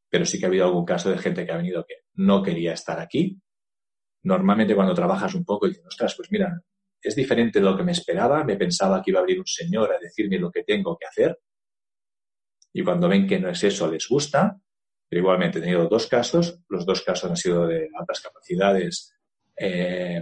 Pero 0.10 0.26
sí 0.26 0.40
que 0.40 0.46
ha 0.46 0.50
habido 0.50 0.66
algún 0.66 0.86
caso 0.86 1.10
de 1.10 1.18
gente 1.18 1.46
que 1.46 1.52
ha 1.52 1.58
venido 1.58 1.86
que 1.86 1.96
no 2.16 2.42
quería 2.42 2.74
estar 2.74 3.00
aquí. 3.00 3.40
Normalmente 4.24 4.76
cuando 4.76 4.94
trabajas 4.94 5.36
un 5.36 5.46
poco 5.46 5.68
y 5.68 5.70
dices, 5.70 5.86
ostras, 5.86 6.16
pues 6.16 6.32
mira, 6.32 6.62
es 7.02 7.16
diferente 7.16 7.60
de 7.60 7.66
lo 7.66 7.78
que 7.78 7.84
me 7.84 7.92
esperaba. 7.92 8.44
Me 8.44 8.56
pensaba 8.56 9.02
que 9.02 9.12
iba 9.12 9.20
a 9.20 9.22
abrir 9.22 9.40
un 9.40 9.48
señor 9.48 9.92
a 9.92 10.00
decirme 10.00 10.40
lo 10.40 10.52
que 10.52 10.64
tengo 10.64 10.98
que 10.98 11.08
hacer. 11.08 11.40
Y 12.74 12.84
cuando 12.84 13.08
ven 13.08 13.28
que 13.28 13.40
no 13.40 13.50
es 13.50 13.64
eso, 13.64 13.90
les 13.92 14.08
gusta. 14.08 14.60
Pero 15.10 15.22
igualmente 15.22 15.60
he 15.60 15.62
tenido 15.62 15.88
dos 15.88 16.08
casos. 16.08 16.60
Los 16.70 16.86
dos 16.86 17.02
casos 17.02 17.30
han 17.30 17.38
sido 17.38 17.66
de 17.68 17.90
altas 17.98 18.22
capacidades. 18.22 19.14
Eh, 19.56 20.22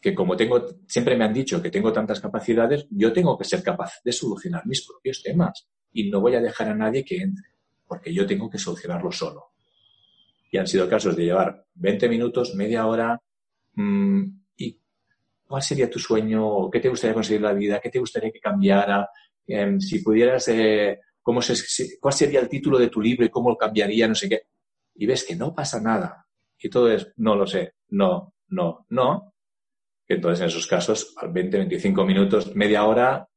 que 0.00 0.14
como 0.14 0.36
tengo, 0.36 0.66
siempre 0.86 1.16
me 1.16 1.24
han 1.24 1.34
dicho 1.34 1.60
que 1.60 1.70
tengo 1.70 1.92
tantas 1.92 2.20
capacidades, 2.20 2.86
yo 2.90 3.12
tengo 3.12 3.36
que 3.36 3.44
ser 3.44 3.62
capaz 3.62 4.00
de 4.02 4.12
solucionar 4.12 4.66
mis 4.66 4.86
propios 4.86 5.22
temas. 5.22 5.68
Y 5.92 6.10
no 6.10 6.20
voy 6.20 6.34
a 6.36 6.40
dejar 6.40 6.68
a 6.68 6.74
nadie 6.74 7.04
que 7.04 7.16
entre, 7.16 7.48
porque 7.90 8.14
yo 8.14 8.24
tengo 8.24 8.48
que 8.48 8.56
solucionarlo 8.56 9.10
solo. 9.10 9.50
Y 10.52 10.58
han 10.58 10.68
sido 10.68 10.88
casos 10.88 11.16
de 11.16 11.24
llevar 11.24 11.66
20 11.74 12.08
minutos, 12.08 12.54
media 12.54 12.86
hora, 12.86 13.20
mmm, 13.74 14.22
¿cuál 15.48 15.60
sería 15.60 15.90
tu 15.90 15.98
sueño? 15.98 16.70
¿Qué 16.70 16.78
te 16.78 16.88
gustaría 16.88 17.14
conseguir 17.14 17.38
en 17.38 17.48
la 17.48 17.52
vida? 17.52 17.80
¿Qué 17.80 17.90
te 17.90 17.98
gustaría 17.98 18.30
que 18.30 18.38
cambiara? 18.38 19.10
Em, 19.44 19.80
si 19.80 19.98
pudieras, 19.98 20.46
eh, 20.46 21.00
¿cómo 21.20 21.40
¿cuál 22.00 22.14
sería 22.14 22.38
el 22.38 22.48
título 22.48 22.78
de 22.78 22.86
tu 22.86 23.00
libro 23.00 23.26
y 23.26 23.28
cómo 23.28 23.50
lo 23.50 23.56
cambiaría? 23.56 24.06
No 24.06 24.14
sé 24.14 24.28
qué. 24.28 24.42
Y 24.94 25.06
ves 25.06 25.24
que 25.24 25.34
no 25.34 25.52
pasa 25.52 25.80
nada. 25.80 26.24
Y 26.60 26.70
todo 26.70 26.92
es, 26.92 27.12
no 27.16 27.34
lo 27.34 27.44
sé, 27.44 27.74
no, 27.88 28.34
no, 28.50 28.86
no. 28.90 29.34
Entonces, 30.06 30.42
en 30.42 30.46
esos 30.46 30.68
casos, 30.68 31.12
al 31.16 31.32
20, 31.32 31.58
25 31.58 32.04
minutos, 32.04 32.54
media 32.54 32.84
hora, 32.84 33.28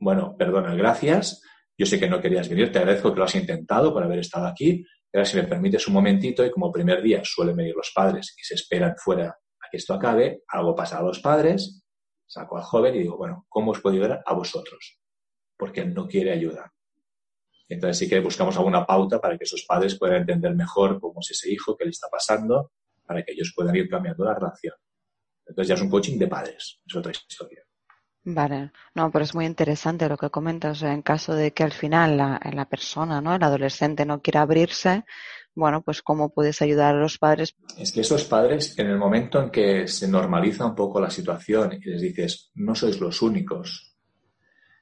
bueno, 0.00 0.34
perdona, 0.36 0.74
gracias. 0.74 1.42
Yo 1.80 1.86
sé 1.86 1.98
que 1.98 2.10
no 2.10 2.20
querías 2.20 2.46
venir, 2.46 2.70
te 2.70 2.78
agradezco 2.78 3.10
que 3.10 3.20
lo 3.20 3.24
has 3.24 3.34
intentado 3.34 3.90
por 3.90 4.02
haber 4.02 4.18
estado 4.18 4.46
aquí. 4.46 4.84
Ahora, 5.14 5.24
si 5.24 5.38
me 5.38 5.44
permites 5.44 5.88
un 5.88 5.94
momentito, 5.94 6.44
y 6.44 6.50
como 6.50 6.70
primer 6.70 7.00
día 7.00 7.22
suelen 7.24 7.56
venir 7.56 7.74
los 7.74 7.90
padres 7.94 8.34
y 8.38 8.44
se 8.44 8.52
esperan 8.52 8.96
fuera 8.98 9.34
que 9.70 9.78
esto 9.78 9.94
acabe, 9.94 10.42
algo 10.48 10.74
pasa 10.74 10.98
a 10.98 11.02
los 11.02 11.20
padres, 11.20 11.82
saco 12.26 12.58
al 12.58 12.64
joven 12.64 12.96
y 12.96 12.98
digo, 12.98 13.16
bueno, 13.16 13.46
¿cómo 13.48 13.70
os 13.70 13.80
puedo 13.80 13.94
ayudar 13.94 14.22
a 14.26 14.34
vosotros? 14.34 15.00
Porque 15.56 15.80
él 15.80 15.94
no 15.94 16.06
quiere 16.06 16.32
ayuda. 16.32 16.70
Entonces 17.66 17.96
sí 17.96 18.10
que 18.10 18.20
buscamos 18.20 18.54
alguna 18.58 18.84
pauta 18.84 19.18
para 19.18 19.38
que 19.38 19.44
esos 19.44 19.64
padres 19.66 19.98
puedan 19.98 20.20
entender 20.20 20.54
mejor 20.54 21.00
cómo 21.00 21.20
es 21.20 21.30
ese 21.30 21.50
hijo, 21.50 21.78
qué 21.78 21.86
le 21.86 21.92
está 21.92 22.08
pasando, 22.10 22.72
para 23.06 23.22
que 23.22 23.32
ellos 23.32 23.54
puedan 23.56 23.74
ir 23.74 23.88
cambiando 23.88 24.22
la 24.26 24.34
relación. 24.34 24.74
Entonces 25.46 25.68
ya 25.68 25.74
es 25.76 25.80
un 25.80 25.88
coaching 25.88 26.18
de 26.18 26.28
padres, 26.28 26.78
es 26.84 26.94
otra 26.94 27.10
historia. 27.10 27.64
Vale, 28.32 28.70
no, 28.94 29.10
pero 29.10 29.24
es 29.24 29.34
muy 29.34 29.44
interesante 29.44 30.08
lo 30.08 30.16
que 30.16 30.30
comentas. 30.30 30.82
en 30.82 31.02
caso 31.02 31.34
de 31.34 31.52
que 31.52 31.64
al 31.64 31.72
final 31.72 32.16
la, 32.16 32.40
la 32.52 32.64
persona, 32.64 33.20
¿no? 33.20 33.34
El 33.34 33.42
adolescente 33.42 34.06
no 34.06 34.20
quiera 34.20 34.42
abrirse, 34.42 35.04
bueno, 35.54 35.82
pues 35.82 36.00
cómo 36.00 36.28
puedes 36.28 36.62
ayudar 36.62 36.94
a 36.94 37.00
los 37.00 37.18
padres. 37.18 37.56
Es 37.76 37.90
que 37.90 38.02
esos 38.02 38.24
padres, 38.24 38.78
en 38.78 38.86
el 38.86 38.98
momento 38.98 39.42
en 39.42 39.50
que 39.50 39.88
se 39.88 40.06
normaliza 40.06 40.64
un 40.64 40.76
poco 40.76 41.00
la 41.00 41.10
situación 41.10 41.72
y 41.72 41.80
les 41.80 42.00
dices, 42.02 42.50
no 42.54 42.74
sois 42.76 43.00
los 43.00 43.20
únicos, 43.20 43.96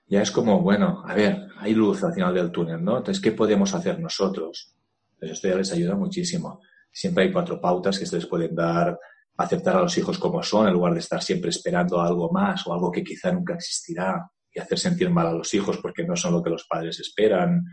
ya 0.07 0.21
es 0.21 0.31
como, 0.31 0.61
bueno, 0.61 1.03
a 1.07 1.15
ver, 1.15 1.49
hay 1.59 1.73
luz 1.73 2.05
al 2.05 2.13
final 2.13 2.35
del 2.35 2.51
túnel, 2.51 2.85
¿no? 2.85 2.99
Entonces, 2.99 3.23
¿qué 3.23 3.33
podemos 3.33 3.75
hacer 3.75 3.99
nosotros? 3.99 4.75
Pues 5.19 5.33
esto 5.33 5.49
ya 5.49 5.57
les 5.57 5.73
ayuda 5.73 5.95
muchísimo. 5.95 6.61
Siempre 6.91 7.25
hay 7.25 7.33
cuatro 7.33 7.61
pautas 7.61 7.99
que 7.99 8.07
se 8.07 8.17
les 8.17 8.27
pueden 8.27 8.55
dar, 8.55 8.99
aceptar 9.39 9.77
a 9.77 9.83
los 9.83 9.97
hijos 9.97 10.19
como 10.19 10.43
son, 10.43 10.67
en 10.67 10.75
lugar 10.75 10.93
de 10.93 11.01
estar 11.01 11.23
siempre 11.23 11.51
esperando 11.51 12.01
algo 12.01 12.31
más 12.31 12.67
o 12.67 12.73
algo 12.73 12.91
que 12.91 13.05
quizá 13.05 13.33
nunca 13.33 13.55
existirá 13.55 14.29
y 14.53 14.59
hacer 14.59 14.79
sentir 14.79 15.11
mal 15.11 15.29
a 15.29 15.33
los 15.33 15.53
hijos 15.55 15.79
porque 15.79 16.05
no 16.05 16.17
son 16.17 16.33
lo 16.35 16.43
que 16.43 16.51
los 16.51 16.65
padres 16.65 16.99
esperan. 16.99 17.65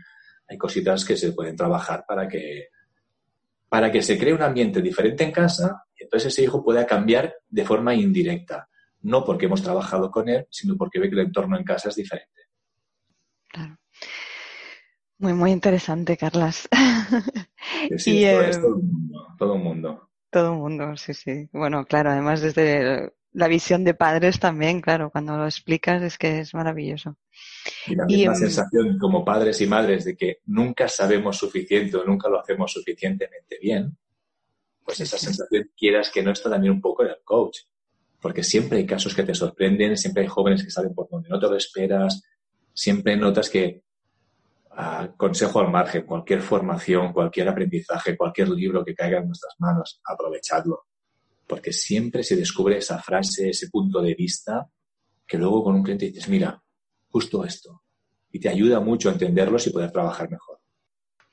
Hay 0.48 0.56
cositas 0.56 1.04
que 1.04 1.16
se 1.16 1.32
pueden 1.32 1.56
trabajar 1.56 2.04
para 2.06 2.28
que 2.28 2.68
para 3.68 3.90
que 3.90 4.00
se 4.00 4.16
cree 4.16 4.32
un 4.32 4.42
ambiente 4.42 4.80
diferente 4.80 5.24
en 5.24 5.32
casa 5.32 5.84
y 5.98 6.04
entonces 6.04 6.32
ese 6.32 6.44
hijo 6.44 6.62
pueda 6.62 6.86
cambiar 6.86 7.34
de 7.48 7.64
forma 7.64 7.94
indirecta. 7.94 8.68
No 9.02 9.24
porque 9.24 9.46
hemos 9.46 9.62
trabajado 9.62 10.10
con 10.10 10.28
él, 10.28 10.46
sino 10.50 10.76
porque 10.76 11.00
ve 11.00 11.08
que 11.08 11.16
el 11.16 11.26
entorno 11.26 11.58
en 11.58 11.64
casa 11.64 11.88
es 11.88 11.96
diferente. 11.96 12.42
Claro. 13.48 13.76
Muy, 15.18 15.32
muy 15.32 15.50
interesante, 15.50 16.16
Carlas. 16.16 16.68
Sí, 17.96 18.24
eh, 18.24 18.50
todo, 18.52 18.76
el 18.76 18.82
mundo, 18.82 19.26
todo 19.38 19.54
el 19.54 19.62
mundo. 19.62 20.05
Todo 20.30 20.52
el 20.52 20.58
mundo, 20.58 20.96
sí, 20.96 21.14
sí. 21.14 21.48
Bueno, 21.52 21.84
claro, 21.86 22.10
además 22.10 22.40
desde 22.40 23.12
la 23.32 23.48
visión 23.48 23.84
de 23.84 23.92
padres 23.92 24.40
también, 24.40 24.80
claro, 24.80 25.10
cuando 25.10 25.36
lo 25.36 25.44
explicas 25.44 26.02
es 26.02 26.16
que 26.16 26.40
es 26.40 26.54
maravilloso. 26.54 27.16
Y 27.86 27.94
la 27.94 28.32
em, 28.32 28.34
sensación 28.34 28.98
como 28.98 29.24
padres 29.24 29.60
y 29.60 29.66
madres 29.66 30.06
de 30.06 30.16
que 30.16 30.38
nunca 30.46 30.88
sabemos 30.88 31.36
suficiente 31.36 31.98
o 31.98 32.04
nunca 32.04 32.30
lo 32.30 32.40
hacemos 32.40 32.72
suficientemente 32.72 33.58
bien, 33.60 33.96
pues 34.82 35.00
esa 35.00 35.18
sensación 35.18 35.70
quieras 35.76 36.10
que 36.10 36.22
no 36.22 36.30
está 36.30 36.48
también 36.48 36.72
un 36.72 36.80
poco 36.80 37.04
en 37.04 37.10
el 37.10 37.22
coach. 37.24 37.58
Porque 38.20 38.42
siempre 38.42 38.78
hay 38.78 38.86
casos 38.86 39.14
que 39.14 39.22
te 39.22 39.34
sorprenden, 39.34 39.98
siempre 39.98 40.22
hay 40.22 40.28
jóvenes 40.28 40.64
que 40.64 40.70
salen 40.70 40.94
por 40.94 41.08
donde 41.10 41.28
no 41.28 41.38
te 41.38 41.46
lo 41.46 41.56
esperas, 41.56 42.22
siempre 42.72 43.16
notas 43.16 43.50
que 43.50 43.82
consejo 45.16 45.60
al 45.60 45.70
margen, 45.70 46.04
cualquier 46.04 46.42
formación, 46.42 47.12
cualquier 47.12 47.48
aprendizaje, 47.48 48.16
cualquier 48.16 48.50
libro 48.50 48.84
que 48.84 48.94
caiga 48.94 49.18
en 49.18 49.26
nuestras 49.26 49.54
manos, 49.58 50.00
aprovechadlo. 50.04 50.86
Porque 51.46 51.72
siempre 51.72 52.22
se 52.22 52.36
descubre 52.36 52.78
esa 52.78 52.98
frase, 52.98 53.50
ese 53.50 53.70
punto 53.70 54.02
de 54.02 54.14
vista, 54.14 54.68
que 55.26 55.38
luego 55.38 55.64
con 55.64 55.76
un 55.76 55.82
cliente 55.82 56.06
dices, 56.06 56.28
mira, 56.28 56.62
justo 57.08 57.44
esto. 57.44 57.82
Y 58.30 58.40
te 58.40 58.48
ayuda 58.48 58.80
mucho 58.80 59.08
a 59.08 59.12
entenderlos 59.12 59.66
y 59.66 59.70
poder 59.70 59.90
trabajar 59.90 60.30
mejor. 60.30 60.55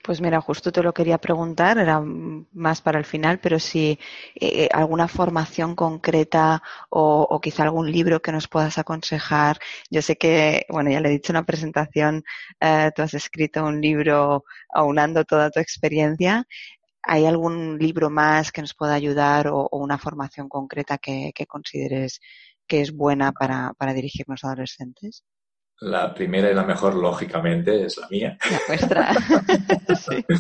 Pues 0.04 0.20
mira, 0.20 0.42
justo 0.42 0.70
te 0.74 0.84
lo 0.84 0.94
quería 0.94 1.18
preguntar, 1.18 1.78
era 1.78 2.02
más 2.02 2.82
para 2.82 3.00
el 3.00 3.06
final, 3.06 3.40
pero 3.40 3.58
si 3.58 3.98
eh, 4.36 4.68
alguna 4.74 5.08
formación 5.08 5.76
concreta 5.76 6.62
o, 6.90 7.40
quizá 7.42 7.64
algún 7.64 7.90
libro 7.90 8.22
que 8.22 8.34
nos 8.34 8.50
puedas 8.50 8.78
aconsejar. 8.78 9.60
Yo 9.90 10.02
sé 10.02 10.18
que, 10.18 10.66
bueno, 10.70 10.92
ya 10.92 11.00
le 11.00 11.08
he 11.10 11.12
dicho 11.14 11.32
en 11.32 11.38
una 11.38 11.46
presentación, 11.46 12.24
eh, 12.60 12.92
tú 12.94 13.02
has 13.02 13.14
escrito 13.14 13.64
un 13.66 13.80
libro 13.80 14.44
aunando 14.74 15.24
toda 15.24 15.50
tu 15.52 15.62
experiencia. 15.62 16.46
¿Hay 17.04 17.26
algún 17.26 17.78
libro 17.80 18.10
más 18.10 18.52
que 18.52 18.62
nos 18.62 18.74
pueda 18.76 18.96
ayudar 18.96 19.48
o, 19.50 19.70
una 19.72 19.98
formación 19.98 20.50
concreta 20.50 20.98
que, 20.98 21.34
consideres 21.48 22.20
que 22.68 22.82
es 22.82 22.92
buena 22.94 23.32
para, 23.34 23.74
para 23.78 23.94
dirigirnos 23.94 24.44
a 24.44 24.48
adolescentes? 24.48 25.24
La 25.84 26.14
primera 26.14 26.50
y 26.50 26.54
la 26.54 26.64
mejor, 26.64 26.96
lógicamente, 26.96 27.86
es 27.86 27.98
la 27.98 28.08
mía. 28.08 28.38
La 28.50 28.60
nuestra. 28.68 29.14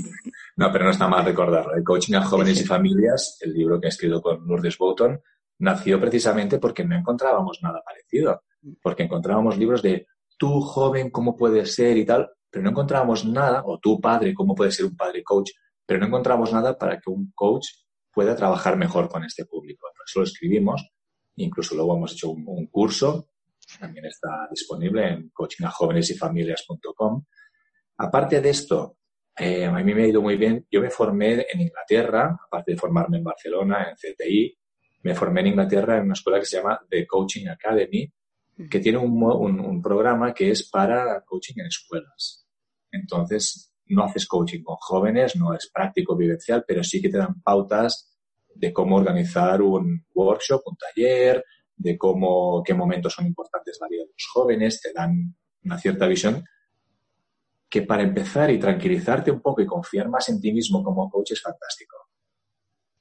No, 0.55 0.71
pero 0.71 0.85
no 0.85 0.91
está 0.91 1.07
mal 1.07 1.25
recordarlo. 1.25 1.73
El 1.73 1.83
Coaching 1.83 2.13
a 2.13 2.23
Jóvenes 2.23 2.61
y 2.61 2.63
Familias, 2.63 3.39
el 3.41 3.53
libro 3.53 3.81
que 3.81 3.87
he 3.87 3.89
escrito 3.89 4.21
con 4.21 4.45
Lourdes 4.45 4.77
Boughton, 4.77 5.19
nació 5.57 5.99
precisamente 5.99 6.59
porque 6.59 6.85
no 6.85 6.95
encontrábamos 6.95 7.57
nada 7.63 7.81
parecido. 7.83 8.43
Porque 8.79 9.01
encontrábamos 9.01 9.57
libros 9.57 9.81
de 9.81 10.05
tú, 10.37 10.61
joven, 10.61 11.09
cómo 11.09 11.35
puedes 11.35 11.73
ser 11.73 11.97
y 11.97 12.05
tal, 12.05 12.29
pero 12.51 12.63
no 12.63 12.69
encontrábamos 12.69 13.25
nada, 13.25 13.63
o 13.65 13.79
tú, 13.79 13.99
padre, 13.99 14.35
cómo 14.35 14.53
puedes 14.53 14.75
ser 14.75 14.85
un 14.85 14.95
padre 14.95 15.23
coach, 15.23 15.49
pero 15.87 15.99
no 15.99 16.05
encontramos 16.05 16.53
nada 16.53 16.77
para 16.77 16.99
que 16.99 17.09
un 17.09 17.31
coach 17.33 17.69
pueda 18.13 18.35
trabajar 18.35 18.77
mejor 18.77 19.09
con 19.09 19.23
este 19.23 19.45
público. 19.45 19.87
Por 19.97 20.05
eso 20.05 20.19
lo 20.19 20.25
escribimos, 20.25 20.87
incluso 21.35 21.73
luego 21.73 21.97
hemos 21.97 22.13
hecho 22.13 22.29
un 22.29 22.67
curso 22.67 23.32
también 23.80 24.05
está 24.05 24.47
disponible 24.49 25.07
en 25.07 25.30
coachingajovenesyfamilias.com. 25.30 27.24
Aparte 27.97 28.41
de 28.41 28.49
esto, 28.49 28.97
eh, 29.38 29.66
a 29.66 29.72
mí 29.72 29.93
me 29.93 30.03
ha 30.03 30.07
ido 30.07 30.22
muy 30.22 30.38
bien. 30.38 30.66
Yo 30.70 30.82
me 30.82 30.89
formé 30.89 31.45
en 31.51 31.61
Inglaterra, 31.61 32.38
aparte 32.45 32.74
de 32.74 32.78
formarme 32.78 33.18
en 33.18 33.24
Barcelona, 33.24 33.89
en 33.89 33.95
CTI, 33.95 34.57
me 35.03 35.16
formé 35.16 35.41
en 35.41 35.47
Inglaterra 35.47 35.97
en 35.97 36.03
una 36.03 36.14
escuela 36.14 36.39
que 36.39 36.45
se 36.45 36.57
llama 36.57 36.80
The 36.89 37.05
Coaching 37.05 37.47
Academy, 37.47 38.11
que 38.70 38.80
tiene 38.80 38.99
un, 38.99 39.22
un, 39.22 39.82
programa 39.82 40.34
que 40.34 40.51
es 40.51 40.70
para 40.70 41.22
coaching 41.26 41.55
en 41.57 41.66
escuelas. 41.66 42.47
Entonces, 42.91 43.74
no 43.88 44.03
haces 44.03 44.28
coaching 44.28 44.61
con 44.64 44.78
jóvenes, 44.78 45.36
no 45.36 45.53
es 45.53 45.70
práctico 45.74 46.16
vivencial, 46.16 46.64
pero 46.66 46.84
sí 46.84 47.01
que 47.01 47.09
te 47.09 47.18
dan 47.18 47.41
pautas 47.41 48.16
de 48.55 48.72
cómo 48.72 48.97
organizar 48.97 49.61
un 49.61 50.05
workshop, 50.14 50.61
un 50.66 50.78
taller, 50.78 51.43
de 51.76 51.97
cómo, 51.97 52.63
qué 52.63 52.74
momentos 52.74 53.13
son 53.13 53.26
importantes 53.26 53.80
de 53.89 53.97
los 53.97 54.28
jóvenes, 54.32 54.82
te 54.82 54.93
dan 54.93 55.36
una 55.63 55.78
cierta 55.78 56.07
visión 56.07 56.43
que 57.69 57.82
para 57.82 58.03
empezar 58.03 58.51
y 58.51 58.59
tranquilizarte 58.59 59.32
un 59.32 59.41
poco 59.41 59.61
y 59.61 59.65
confiar 59.65 60.07
más 60.07 60.30
en 60.30 60.39
ti 60.39 60.51
mismo 60.51 60.84
como 60.84 61.09
coach 61.09 61.32
es 61.32 61.41
fantástico. 61.41 61.97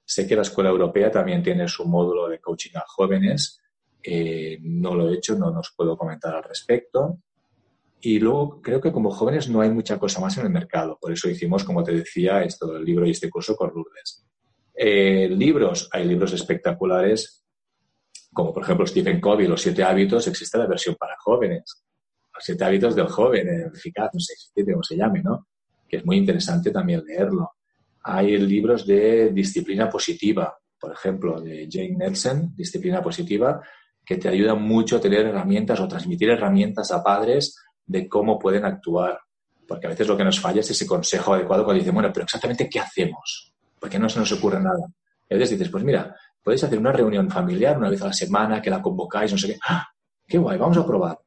Sé 0.02 0.26
que 0.26 0.34
la 0.34 0.42
Escuela 0.42 0.70
Europea 0.70 1.10
también 1.10 1.42
tiene 1.42 1.68
su 1.68 1.84
módulo 1.84 2.28
de 2.28 2.40
coaching 2.40 2.76
a 2.76 2.84
jóvenes. 2.86 3.60
Eh, 4.02 4.58
no 4.62 4.94
lo 4.94 5.10
he 5.10 5.16
hecho, 5.16 5.36
no 5.36 5.50
nos 5.50 5.74
puedo 5.76 5.96
comentar 5.96 6.34
al 6.34 6.42
respecto. 6.44 7.18
Y 8.00 8.18
luego 8.18 8.62
creo 8.62 8.80
que 8.80 8.90
como 8.90 9.10
jóvenes 9.10 9.48
no 9.48 9.60
hay 9.60 9.70
mucha 9.70 9.98
cosa 9.98 10.20
más 10.20 10.38
en 10.38 10.46
el 10.46 10.50
mercado. 10.50 10.98
Por 10.98 11.12
eso 11.12 11.28
hicimos, 11.28 11.64
como 11.64 11.84
te 11.84 11.92
decía, 11.92 12.42
esto 12.42 12.72
del 12.72 12.84
libro 12.84 13.06
y 13.06 13.10
este 13.10 13.28
curso 13.28 13.54
con 13.54 13.70
Lourdes. 13.74 14.26
Eh, 14.74 15.28
libros, 15.28 15.88
hay 15.92 16.06
libros 16.06 16.32
espectaculares 16.32 17.41
como 18.32 18.52
por 18.52 18.62
ejemplo 18.62 18.86
Stephen 18.86 19.20
Covey, 19.20 19.46
Los 19.46 19.62
siete 19.62 19.84
hábitos, 19.84 20.26
existe 20.26 20.58
la 20.58 20.66
versión 20.66 20.96
para 20.98 21.16
jóvenes. 21.18 21.84
Los 22.34 22.44
siete 22.44 22.64
hábitos 22.64 22.96
del 22.96 23.08
joven, 23.08 23.70
eficaz, 23.74 24.10
no 24.12 24.20
sé 24.20 24.34
cómo 24.64 24.82
se 24.82 24.96
llame, 24.96 25.22
¿no? 25.22 25.48
Que 25.88 25.98
es 25.98 26.06
muy 26.06 26.16
interesante 26.16 26.70
también 26.70 27.04
leerlo. 27.04 27.52
Hay 28.04 28.38
libros 28.38 28.86
de 28.86 29.30
disciplina 29.30 29.88
positiva, 29.88 30.56
por 30.80 30.92
ejemplo, 30.92 31.40
de 31.40 31.68
Jane 31.70 31.96
Nelson, 31.96 32.56
Disciplina 32.56 33.02
Positiva, 33.02 33.60
que 34.04 34.16
te 34.16 34.28
ayudan 34.28 34.60
mucho 34.62 34.96
a 34.96 35.00
tener 35.00 35.26
herramientas 35.26 35.78
o 35.78 35.86
transmitir 35.86 36.30
herramientas 36.30 36.90
a 36.90 37.02
padres 37.02 37.56
de 37.86 38.08
cómo 38.08 38.38
pueden 38.38 38.64
actuar. 38.64 39.20
Porque 39.68 39.86
a 39.86 39.90
veces 39.90 40.08
lo 40.08 40.16
que 40.16 40.24
nos 40.24 40.40
falla 40.40 40.60
es 40.60 40.70
ese 40.70 40.86
consejo 40.86 41.34
adecuado 41.34 41.64
cuando 41.64 41.78
dicen, 41.78 41.94
bueno, 41.94 42.10
pero 42.12 42.24
exactamente 42.24 42.68
qué 42.68 42.80
hacemos, 42.80 43.52
porque 43.78 43.98
no 43.98 44.08
se 44.08 44.18
nos 44.18 44.32
ocurre 44.32 44.60
nada. 44.60 44.86
Y 45.28 45.34
a 45.34 45.38
veces 45.38 45.50
dices, 45.56 45.70
pues 45.70 45.84
mira, 45.84 46.16
podéis 46.42 46.64
hacer 46.64 46.78
una 46.78 46.92
reunión 46.92 47.30
familiar 47.30 47.78
una 47.78 47.90
vez 47.90 48.02
a 48.02 48.06
la 48.06 48.12
semana, 48.12 48.60
que 48.60 48.70
la 48.70 48.82
convocáis, 48.82 49.32
no 49.32 49.38
sé 49.38 49.48
qué. 49.48 49.58
¡Ah! 49.66 49.88
¡Qué 50.26 50.38
guay! 50.38 50.58
Vamos 50.58 50.76
a 50.76 50.86
probar. 50.86 51.18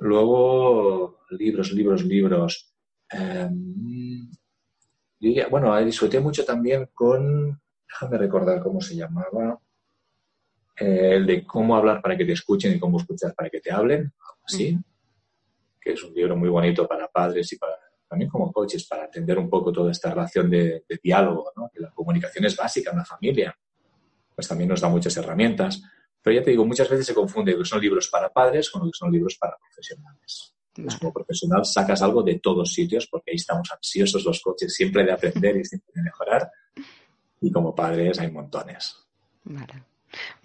Luego, 0.00 1.20
libros, 1.30 1.72
libros, 1.72 2.04
libros. 2.04 2.72
Em, 3.10 4.30
bueno, 5.50 5.76
disfruté 5.84 6.20
mucho 6.20 6.44
también 6.44 6.90
con, 6.94 7.60
déjame 7.88 8.18
recordar 8.18 8.62
cómo 8.62 8.80
se 8.80 8.94
llamaba, 8.94 9.58
eh, 10.78 11.16
el 11.16 11.26
de 11.26 11.44
cómo 11.44 11.74
hablar 11.74 12.00
para 12.00 12.16
que 12.16 12.24
te 12.24 12.32
escuchen 12.32 12.74
y 12.74 12.78
cómo 12.78 12.98
escuchar 12.98 13.34
para 13.34 13.50
que 13.50 13.60
te 13.60 13.72
hablen, 13.72 14.00
algo 14.00 14.42
así, 14.44 14.78
que 15.80 15.92
es 15.92 16.04
un 16.04 16.14
libro 16.14 16.36
muy 16.36 16.48
bonito 16.48 16.86
para 16.86 17.08
padres 17.08 17.52
y 17.52 17.58
para 17.58 17.74
también 18.08 18.30
como 18.30 18.50
coaches, 18.50 18.86
para 18.86 19.04
entender 19.04 19.38
un 19.38 19.50
poco 19.50 19.70
toda 19.70 19.90
esta 19.90 20.10
relación 20.10 20.48
de, 20.48 20.84
de 20.88 21.00
diálogo, 21.02 21.52
¿no? 21.56 21.70
que 21.70 21.80
la 21.80 21.90
comunicación 21.90 22.46
es 22.46 22.56
básica 22.56 22.90
en 22.90 22.96
la 22.98 23.04
familia 23.04 23.54
pues 24.38 24.46
también 24.46 24.68
nos 24.68 24.80
da 24.80 24.88
muchas 24.88 25.16
herramientas. 25.16 25.82
Pero 26.22 26.38
ya 26.38 26.44
te 26.44 26.52
digo, 26.52 26.64
muchas 26.64 26.88
veces 26.88 27.06
se 27.06 27.12
confunde 27.12 27.50
lo 27.50 27.58
que 27.58 27.64
son 27.64 27.80
libros 27.80 28.06
para 28.06 28.32
padres 28.32 28.70
con 28.70 28.82
lo 28.82 28.86
que 28.88 28.96
son 28.96 29.10
libros 29.10 29.36
para 29.36 29.56
profesionales. 29.56 30.54
como 31.00 31.12
profesional 31.12 31.64
sacas 31.64 32.02
algo 32.02 32.22
de 32.22 32.38
todos 32.38 32.72
sitios 32.72 33.08
porque 33.10 33.32
ahí 33.32 33.34
estamos 33.34 33.68
ansiosos 33.72 34.24
los 34.24 34.40
coches 34.40 34.72
siempre 34.72 35.02
de 35.04 35.10
aprender 35.10 35.56
y 35.56 35.64
siempre 35.64 35.90
de 35.92 36.02
mejorar. 36.02 36.52
Y 37.40 37.50
como 37.50 37.74
padres 37.74 38.20
hay 38.20 38.30
montones. 38.30 38.94
Vale. 39.42 39.82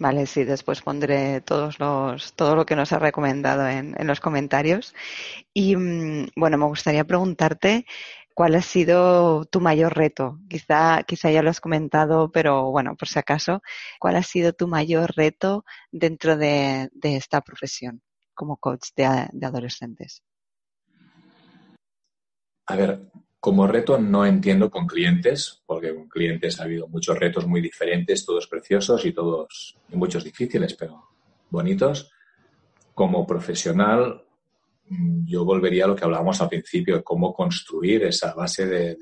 Vale, 0.00 0.26
sí, 0.26 0.42
después 0.42 0.82
pondré 0.82 1.40
todos 1.40 1.78
los, 1.78 2.32
todo 2.32 2.56
lo 2.56 2.66
que 2.66 2.74
nos 2.74 2.92
ha 2.92 2.98
recomendado 2.98 3.68
en, 3.68 3.94
en 3.96 4.08
los 4.08 4.18
comentarios. 4.18 4.92
Y 5.52 5.76
mm, 5.76 6.30
bueno, 6.34 6.58
me 6.58 6.66
gustaría 6.66 7.04
preguntarte 7.04 7.86
¿Cuál 8.34 8.56
ha 8.56 8.62
sido 8.62 9.44
tu 9.44 9.60
mayor 9.60 9.96
reto? 9.96 10.40
Quizá, 10.48 11.04
quizá 11.04 11.30
ya 11.30 11.40
lo 11.40 11.50
has 11.50 11.60
comentado, 11.60 12.32
pero 12.32 12.68
bueno, 12.72 12.96
por 12.96 13.06
si 13.06 13.20
acaso, 13.20 13.62
¿cuál 14.00 14.16
ha 14.16 14.24
sido 14.24 14.52
tu 14.52 14.66
mayor 14.66 15.12
reto 15.16 15.64
dentro 15.92 16.36
de, 16.36 16.90
esta 17.00 17.42
profesión 17.42 18.02
como 18.34 18.56
coach 18.56 18.88
de, 18.96 19.04
adolescentes? 19.04 20.24
A 22.66 22.74
ver, 22.74 23.08
como 23.38 23.68
reto 23.68 23.98
no 23.98 24.26
entiendo 24.26 24.68
con 24.68 24.88
clientes, 24.88 25.62
porque 25.64 25.94
con 25.94 26.08
clientes 26.08 26.58
ha 26.58 26.64
habido 26.64 26.88
muchos 26.88 27.16
retos 27.16 27.46
muy 27.46 27.60
diferentes, 27.60 28.26
todos 28.26 28.48
preciosos 28.48 29.06
y 29.06 29.12
todos 29.12 29.78
y 29.88 29.96
muchos 29.96 30.24
difíciles, 30.24 30.74
pero 30.74 31.08
bonitos. 31.50 32.10
Como 32.94 33.26
profesional, 33.26 34.24
yo 35.24 35.44
volvería 35.44 35.84
a 35.84 35.88
lo 35.88 35.96
que 35.96 36.04
hablábamos 36.04 36.40
al 36.40 36.48
principio, 36.48 36.96
de 36.96 37.02
cómo 37.02 37.32
construir 37.32 38.04
esa 38.04 38.34
base 38.34 38.66
de, 38.66 38.96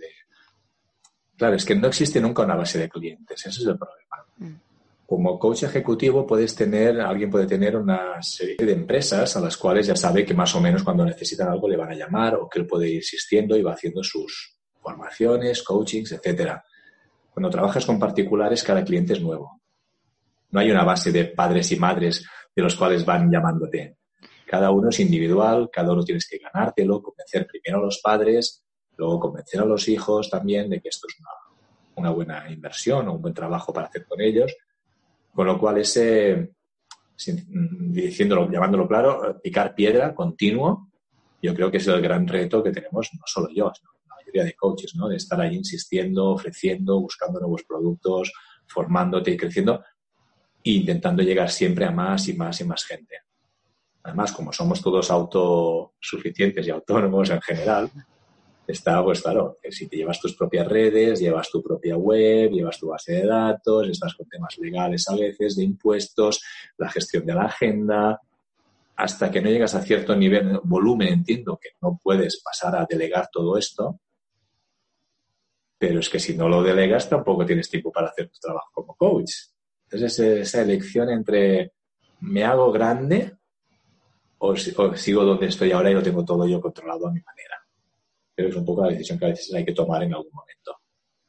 Claro, 1.36 1.56
es 1.56 1.64
que 1.64 1.74
no 1.74 1.88
existe 1.88 2.20
nunca 2.20 2.44
una 2.44 2.54
base 2.54 2.78
de 2.78 2.88
clientes, 2.88 3.46
ese 3.46 3.62
es 3.62 3.66
el 3.66 3.76
problema. 3.76 4.24
Mm. 4.38 4.60
Como 5.06 5.38
coach 5.38 5.64
ejecutivo 5.64 6.26
puedes 6.26 6.54
tener, 6.54 7.00
alguien 7.00 7.30
puede 7.30 7.46
tener 7.46 7.76
una 7.76 8.22
serie 8.22 8.56
de 8.58 8.72
empresas 8.72 9.36
a 9.36 9.40
las 9.40 9.56
cuales 9.56 9.88
ya 9.88 9.96
sabe 9.96 10.24
que 10.24 10.34
más 10.34 10.54
o 10.54 10.60
menos 10.60 10.84
cuando 10.84 11.04
necesitan 11.04 11.48
algo 11.48 11.68
le 11.68 11.76
van 11.76 11.90
a 11.90 11.94
llamar 11.94 12.36
o 12.36 12.48
que 12.48 12.60
él 12.60 12.66
puede 12.66 12.88
ir 12.88 12.94
insistiendo 12.94 13.56
y 13.56 13.62
va 13.62 13.72
haciendo 13.72 14.04
sus 14.04 14.56
formaciones, 14.80 15.62
coachings, 15.62 16.12
etcétera. 16.12 16.64
Cuando 17.34 17.50
trabajas 17.50 17.84
con 17.84 17.98
particulares, 17.98 18.62
cada 18.62 18.84
cliente 18.84 19.14
es 19.14 19.20
nuevo. 19.20 19.60
No 20.50 20.60
hay 20.60 20.70
una 20.70 20.84
base 20.84 21.10
de 21.10 21.24
padres 21.24 21.72
y 21.72 21.76
madres 21.76 22.24
de 22.54 22.62
los 22.62 22.76
cuales 22.76 23.04
van 23.04 23.30
llamándote. 23.30 23.96
Cada 24.46 24.70
uno 24.70 24.90
es 24.90 25.00
individual, 25.00 25.70
cada 25.72 25.92
uno 25.92 26.04
tienes 26.04 26.28
que 26.28 26.38
ganártelo, 26.38 27.02
convencer 27.02 27.46
primero 27.46 27.78
a 27.78 27.86
los 27.86 28.00
padres, 28.00 28.64
luego 28.96 29.20
convencer 29.20 29.60
a 29.60 29.64
los 29.64 29.88
hijos 29.88 30.30
también 30.30 30.68
de 30.68 30.80
que 30.80 30.88
esto 30.88 31.06
es 31.08 31.16
una, 31.96 32.10
buena 32.10 32.50
inversión 32.50 33.08
o 33.08 33.14
un 33.14 33.22
buen 33.22 33.34
trabajo 33.34 33.72
para 33.72 33.86
hacer 33.86 34.04
con 34.06 34.20
ellos. 34.20 34.54
Con 35.34 35.46
lo 35.46 35.58
cual, 35.58 35.78
ese, 35.78 36.52
diciéndolo, 37.16 38.50
llamándolo 38.50 38.86
claro, 38.86 39.40
picar 39.42 39.74
piedra 39.74 40.14
continuo, 40.14 40.90
yo 41.40 41.54
creo 41.54 41.70
que 41.70 41.78
es 41.78 41.86
el 41.86 42.00
gran 42.00 42.26
reto 42.28 42.62
que 42.62 42.70
tenemos, 42.70 43.10
no 43.14 43.22
solo 43.24 43.48
yo, 43.48 43.72
sino 43.74 43.90
la 44.08 44.16
mayoría 44.16 44.44
de 44.44 44.54
coaches, 44.54 44.94
¿no? 44.94 45.08
De 45.08 45.16
estar 45.16 45.40
ahí 45.40 45.56
insistiendo, 45.56 46.30
ofreciendo, 46.30 47.00
buscando 47.00 47.40
nuevos 47.40 47.64
productos, 47.64 48.32
formándote 48.66 49.32
y 49.32 49.36
creciendo, 49.36 49.82
e 50.62 50.70
intentando 50.70 51.22
llegar 51.22 51.50
siempre 51.50 51.84
a 51.84 51.90
más 51.90 52.28
y 52.28 52.34
más 52.34 52.60
y 52.60 52.64
más 52.64 52.84
gente. 52.84 53.16
Además, 54.04 54.32
como 54.32 54.52
somos 54.52 54.82
todos 54.82 55.10
autosuficientes 55.10 56.66
y 56.66 56.70
autónomos 56.70 57.30
en 57.30 57.40
general, 57.40 57.90
está, 58.66 59.02
pues 59.02 59.22
claro, 59.22 59.58
si 59.70 59.88
te 59.88 59.96
llevas 59.96 60.20
tus 60.20 60.34
propias 60.34 60.66
redes, 60.66 61.20
llevas 61.20 61.50
tu 61.50 61.62
propia 61.62 61.96
web, 61.96 62.50
llevas 62.50 62.78
tu 62.78 62.88
base 62.88 63.12
de 63.12 63.26
datos, 63.26 63.88
estás 63.88 64.14
con 64.14 64.28
temas 64.28 64.58
legales 64.58 65.08
a 65.08 65.14
veces, 65.14 65.56
de 65.56 65.64
impuestos, 65.64 66.42
la 66.78 66.90
gestión 66.90 67.24
de 67.26 67.34
la 67.34 67.44
agenda, 67.44 68.20
hasta 68.96 69.30
que 69.30 69.40
no 69.40 69.50
llegas 69.50 69.74
a 69.74 69.82
cierto 69.82 70.16
nivel, 70.16 70.60
volumen, 70.64 71.08
entiendo 71.08 71.58
que 71.60 71.70
no 71.80 71.98
puedes 72.02 72.42
pasar 72.42 72.76
a 72.76 72.86
delegar 72.88 73.28
todo 73.32 73.56
esto, 73.56 74.00
pero 75.78 76.00
es 76.00 76.08
que 76.08 76.20
si 76.20 76.36
no 76.36 76.48
lo 76.48 76.62
delegas 76.62 77.08
tampoco 77.08 77.44
tienes 77.44 77.68
tiempo 77.68 77.90
para 77.90 78.08
hacer 78.08 78.28
tu 78.28 78.38
trabajo 78.40 78.68
como 78.72 78.94
coach. 78.94 79.32
Entonces, 79.84 80.18
esa 80.18 80.62
elección 80.62 81.10
entre 81.10 81.72
me 82.20 82.44
hago 82.44 82.70
grande 82.70 83.36
o, 84.44 84.56
sigo 84.56 85.24
donde 85.24 85.46
estoy 85.46 85.70
ahora 85.70 85.90
y 85.90 85.94
lo 85.94 86.02
tengo 86.02 86.24
todo 86.24 86.46
yo 86.48 86.60
controlado 86.60 87.06
a 87.06 87.12
mi 87.12 87.20
manera. 87.20 87.62
Pero 88.34 88.48
es 88.48 88.56
un 88.56 88.64
poco 88.64 88.82
la 88.82 88.90
decisión 88.90 89.18
que 89.18 89.26
a 89.26 89.28
veces 89.28 89.54
hay 89.54 89.64
que 89.64 89.72
tomar 89.72 90.02
en 90.02 90.14
algún 90.14 90.32
momento. 90.32 90.78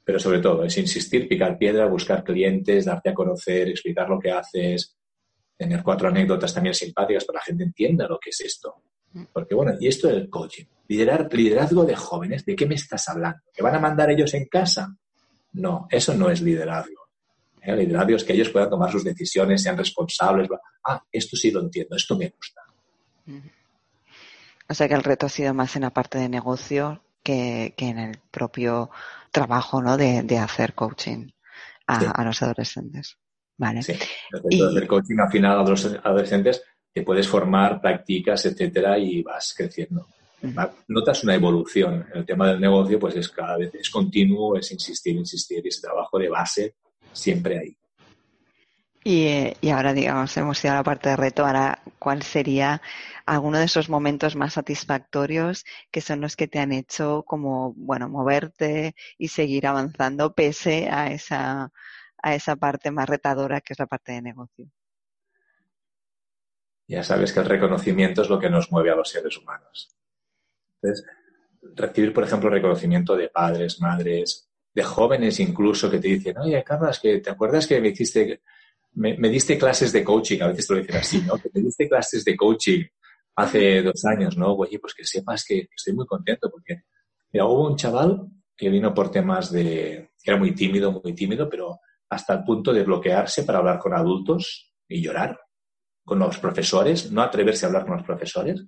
Pero 0.03 0.19
sobre 0.19 0.39
todo 0.39 0.63
es 0.63 0.75
insistir, 0.77 1.27
picar 1.27 1.57
piedra, 1.57 1.85
buscar 1.85 2.23
clientes, 2.23 2.85
darte 2.85 3.09
a 3.09 3.13
conocer, 3.13 3.69
explicar 3.69 4.09
lo 4.09 4.19
que 4.19 4.31
haces, 4.31 4.97
tener 5.55 5.83
cuatro 5.83 6.07
anécdotas 6.07 6.53
también 6.53 6.73
simpáticas 6.73 7.25
para 7.25 7.39
que 7.39 7.41
la 7.41 7.45
gente 7.45 7.63
entienda 7.65 8.07
lo 8.07 8.17
que 8.17 8.31
es 8.31 8.41
esto. 8.41 8.81
Porque 9.31 9.53
bueno, 9.53 9.73
y 9.79 9.87
esto 9.87 10.07
del 10.07 10.27
coaching, 10.27 10.65
liderar, 10.87 11.31
liderazgo 11.31 11.85
de 11.85 11.95
jóvenes, 11.95 12.43
¿de 12.45 12.55
qué 12.55 12.65
me 12.65 12.75
estás 12.75 13.07
hablando? 13.09 13.41
¿Que 13.53 13.61
van 13.61 13.75
a 13.75 13.79
mandar 13.79 14.09
ellos 14.09 14.33
en 14.33 14.45
casa? 14.47 14.97
No, 15.53 15.87
eso 15.91 16.15
no 16.15 16.31
es 16.31 16.41
liderazgo. 16.41 17.09
¿Eh? 17.61 17.75
Liderazgo 17.75 18.15
es 18.15 18.23
que 18.23 18.33
ellos 18.33 18.49
puedan 18.49 18.71
tomar 18.71 18.91
sus 18.91 19.03
decisiones, 19.03 19.61
sean 19.61 19.77
responsables. 19.77 20.49
Ah, 20.83 21.01
esto 21.11 21.37
sí 21.37 21.51
lo 21.51 21.61
entiendo, 21.61 21.95
esto 21.95 22.17
me 22.17 22.29
gusta. 22.29 22.62
O 24.69 24.73
sea 24.73 24.87
que 24.87 24.93
el 24.93 25.03
reto 25.03 25.25
ha 25.25 25.29
sido 25.29 25.53
más 25.53 25.75
en 25.75 25.83
la 25.83 25.91
parte 25.91 26.17
de 26.17 26.29
negocio 26.29 27.03
que, 27.23 27.73
en 27.77 27.99
el 27.99 28.17
propio 28.31 28.89
trabajo 29.31 29.81
¿no? 29.81 29.97
de, 29.97 30.37
hacer 30.37 30.73
coaching 30.73 31.29
a, 31.87 32.23
los 32.23 32.41
adolescentes. 32.41 33.17
Vale. 33.57 33.83
Sí, 33.83 33.93
el 34.49 34.67
hacer 34.67 34.87
coaching 34.87 35.19
al 35.19 35.31
final 35.31 35.59
a 35.59 35.63
los 35.63 35.85
adolescentes 35.85 36.63
que 36.93 37.01
puedes 37.01 37.27
formar, 37.27 37.81
practicas, 37.81 38.45
etcétera, 38.45 38.97
y 38.97 39.23
vas 39.23 39.53
creciendo. 39.57 40.07
Notas 40.87 41.23
una 41.23 41.35
evolución. 41.35 42.05
En 42.11 42.19
el 42.19 42.25
tema 42.25 42.49
del 42.49 42.59
negocio, 42.59 42.99
pues 42.99 43.15
es 43.15 43.29
cada 43.29 43.57
vez 43.57 43.73
es 43.75 43.89
continuo, 43.89 44.57
es 44.57 44.71
insistir, 44.71 45.15
insistir, 45.15 45.61
y 45.63 45.69
ese 45.69 45.81
trabajo 45.81 46.19
de 46.19 46.29
base 46.29 46.75
siempre 47.11 47.59
ahí. 47.59 47.77
Y, 49.05 49.53
y, 49.61 49.69
ahora, 49.69 49.93
digamos, 49.93 50.35
hemos 50.37 50.63
ido 50.63 50.73
a 50.73 50.77
la 50.77 50.83
parte 50.83 51.09
de 51.09 51.15
reto. 51.15 51.45
Ahora, 51.45 51.81
¿cuál 51.97 52.23
sería 52.23 52.81
alguno 53.25 53.59
de 53.59 53.65
esos 53.65 53.89
momentos 53.89 54.35
más 54.35 54.53
satisfactorios 54.53 55.65
que 55.91 56.01
son 56.01 56.21
los 56.21 56.35
que 56.35 56.47
te 56.47 56.59
han 56.59 56.71
hecho 56.71 57.23
como, 57.23 57.73
bueno, 57.75 58.09
moverte 58.09 58.95
y 59.17 59.29
seguir 59.29 59.67
avanzando 59.67 60.33
pese 60.33 60.89
a 60.89 61.11
esa, 61.11 61.71
a 62.21 62.35
esa 62.35 62.55
parte 62.55 62.91
más 62.91 63.07
retadora 63.07 63.61
que 63.61 63.73
es 63.73 63.79
la 63.79 63.87
parte 63.87 64.13
de 64.13 64.21
negocio? 64.21 64.67
Ya 66.87 67.03
sabes 67.03 67.31
que 67.31 67.39
el 67.39 67.45
reconocimiento 67.45 68.21
es 68.21 68.29
lo 68.29 68.39
que 68.39 68.49
nos 68.49 68.71
mueve 68.71 68.91
a 68.91 68.95
los 68.95 69.09
seres 69.09 69.37
humanos. 69.37 69.95
Entonces, 70.81 71.05
recibir, 71.75 72.13
por 72.13 72.25
ejemplo, 72.25 72.49
reconocimiento 72.49 73.15
de 73.15 73.29
padres, 73.29 73.79
madres, 73.79 74.49
de 74.73 74.83
jóvenes 74.83 75.39
incluso 75.39 75.89
que 75.89 75.99
te 75.99 76.09
dicen, 76.09 76.37
oye, 76.39 76.61
Carlos, 76.63 76.99
que 76.99 77.19
te 77.19 77.29
acuerdas 77.29 77.67
que 77.67 77.79
me 77.79 77.89
hiciste, 77.89 78.41
me, 78.93 79.29
diste 79.29 79.57
clases 79.57 79.93
de 79.93 80.03
coaching, 80.03 80.41
a 80.41 80.47
veces 80.47 80.67
te 80.67 80.73
lo 80.73 80.79
dicen 80.81 80.95
así, 80.97 81.21
¿no? 81.21 81.37
Que 81.37 81.49
me 81.53 81.61
diste 81.61 81.87
clases 81.87 82.25
de 82.25 82.35
coaching 82.35 82.83
hace 83.35 83.81
dos 83.81 84.03
años, 84.05 84.37
¿no? 84.37 84.53
Oye, 84.53 84.79
pues 84.79 84.93
que 84.93 85.05
sepas 85.05 85.43
que 85.45 85.67
estoy 85.75 85.93
muy 85.93 86.05
contento 86.05 86.49
porque, 86.49 86.83
mira, 87.31 87.45
hubo 87.45 87.67
un 87.69 87.75
chaval 87.75 88.27
que 88.55 88.69
vino 88.69 88.93
por 88.93 89.11
temas 89.11 89.51
de, 89.51 90.11
que 90.21 90.31
era 90.31 90.37
muy 90.37 90.53
tímido, 90.53 90.91
muy 90.91 91.13
tímido, 91.13 91.49
pero 91.49 91.79
hasta 92.09 92.33
el 92.33 92.43
punto 92.43 92.71
de 92.71 92.83
bloquearse 92.83 93.43
para 93.43 93.59
hablar 93.59 93.79
con 93.79 93.93
adultos 93.93 94.73
y 94.87 95.01
llorar 95.01 95.39
con 96.05 96.19
los 96.19 96.37
profesores, 96.37 97.11
no 97.11 97.21
atreverse 97.21 97.65
a 97.65 97.69
hablar 97.69 97.85
con 97.85 97.97
los 97.97 98.05
profesores. 98.05 98.63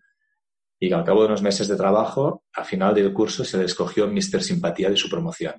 Y 0.79 0.91
al 0.91 1.03
cabo 1.03 1.21
de 1.21 1.27
unos 1.27 1.41
meses 1.41 1.67
de 1.67 1.75
trabajo, 1.75 2.43
al 2.53 2.65
final 2.65 2.93
del 2.93 3.13
curso 3.13 3.45
se 3.45 3.57
le 3.57 3.65
escogió 3.65 4.07
Mister 4.07 4.41
Simpatía 4.41 4.89
de 4.89 4.97
su 4.97 5.09
promoción. 5.09 5.55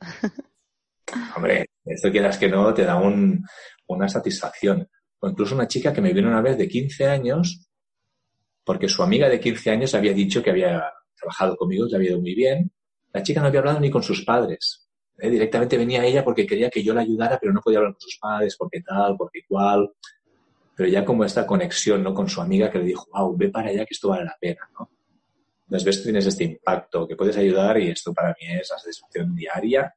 Hombre, 1.36 1.66
esto 1.84 2.10
quieras 2.10 2.38
que 2.38 2.48
no, 2.48 2.72
te 2.74 2.84
da 2.84 2.96
un, 2.96 3.44
una 3.88 4.08
satisfacción. 4.08 4.88
O 5.20 5.28
incluso 5.28 5.54
una 5.54 5.68
chica 5.68 5.92
que 5.92 6.00
me 6.00 6.12
vino 6.12 6.28
una 6.28 6.42
vez 6.42 6.58
de 6.58 6.68
15 6.68 7.06
años, 7.06 7.71
porque 8.64 8.88
su 8.88 9.02
amiga 9.02 9.28
de 9.28 9.40
15 9.40 9.70
años 9.70 9.94
había 9.94 10.12
dicho 10.12 10.42
que 10.42 10.50
había 10.50 10.92
trabajado 11.16 11.56
conmigo, 11.56 11.88
que 11.88 11.96
había 11.96 12.10
ido 12.10 12.20
muy 12.20 12.34
bien. 12.34 12.70
La 13.12 13.22
chica 13.22 13.40
no 13.40 13.48
había 13.48 13.60
hablado 13.60 13.80
ni 13.80 13.90
con 13.90 14.02
sus 14.02 14.24
padres. 14.24 14.88
¿eh? 15.18 15.30
Directamente 15.30 15.76
venía 15.76 16.04
ella 16.04 16.24
porque 16.24 16.46
quería 16.46 16.70
que 16.70 16.82
yo 16.82 16.94
la 16.94 17.02
ayudara, 17.02 17.38
pero 17.40 17.52
no 17.52 17.60
podía 17.60 17.78
hablar 17.78 17.94
con 17.94 18.00
sus 18.00 18.18
padres, 18.18 18.56
porque 18.56 18.80
tal, 18.82 19.16
porque 19.16 19.40
cual 19.48 19.90
pero 20.74 20.88
ya 20.88 21.04
como 21.04 21.24
esta 21.24 21.46
conexión 21.46 22.02
¿no? 22.02 22.14
con 22.14 22.28
su 22.28 22.40
amiga 22.40 22.70
que 22.70 22.78
le 22.78 22.86
dijo, 22.86 23.06
wow, 23.12 23.36
ve 23.36 23.50
para 23.50 23.68
allá 23.68 23.84
que 23.84 23.94
esto 23.94 24.08
vale 24.08 24.24
la 24.24 24.36
pena. 24.40 24.68
¿no? 24.78 24.90
Entonces 25.64 25.84
ves 25.84 26.02
tienes 26.02 26.26
este 26.26 26.44
impacto, 26.44 27.06
que 27.06 27.16
puedes 27.16 27.36
ayudar 27.36 27.78
y 27.78 27.90
esto 27.90 28.12
para 28.12 28.28
mí 28.30 28.46
es 28.48 28.70
la 28.70 28.78
satisfacción 28.78 29.34
diaria 29.34 29.94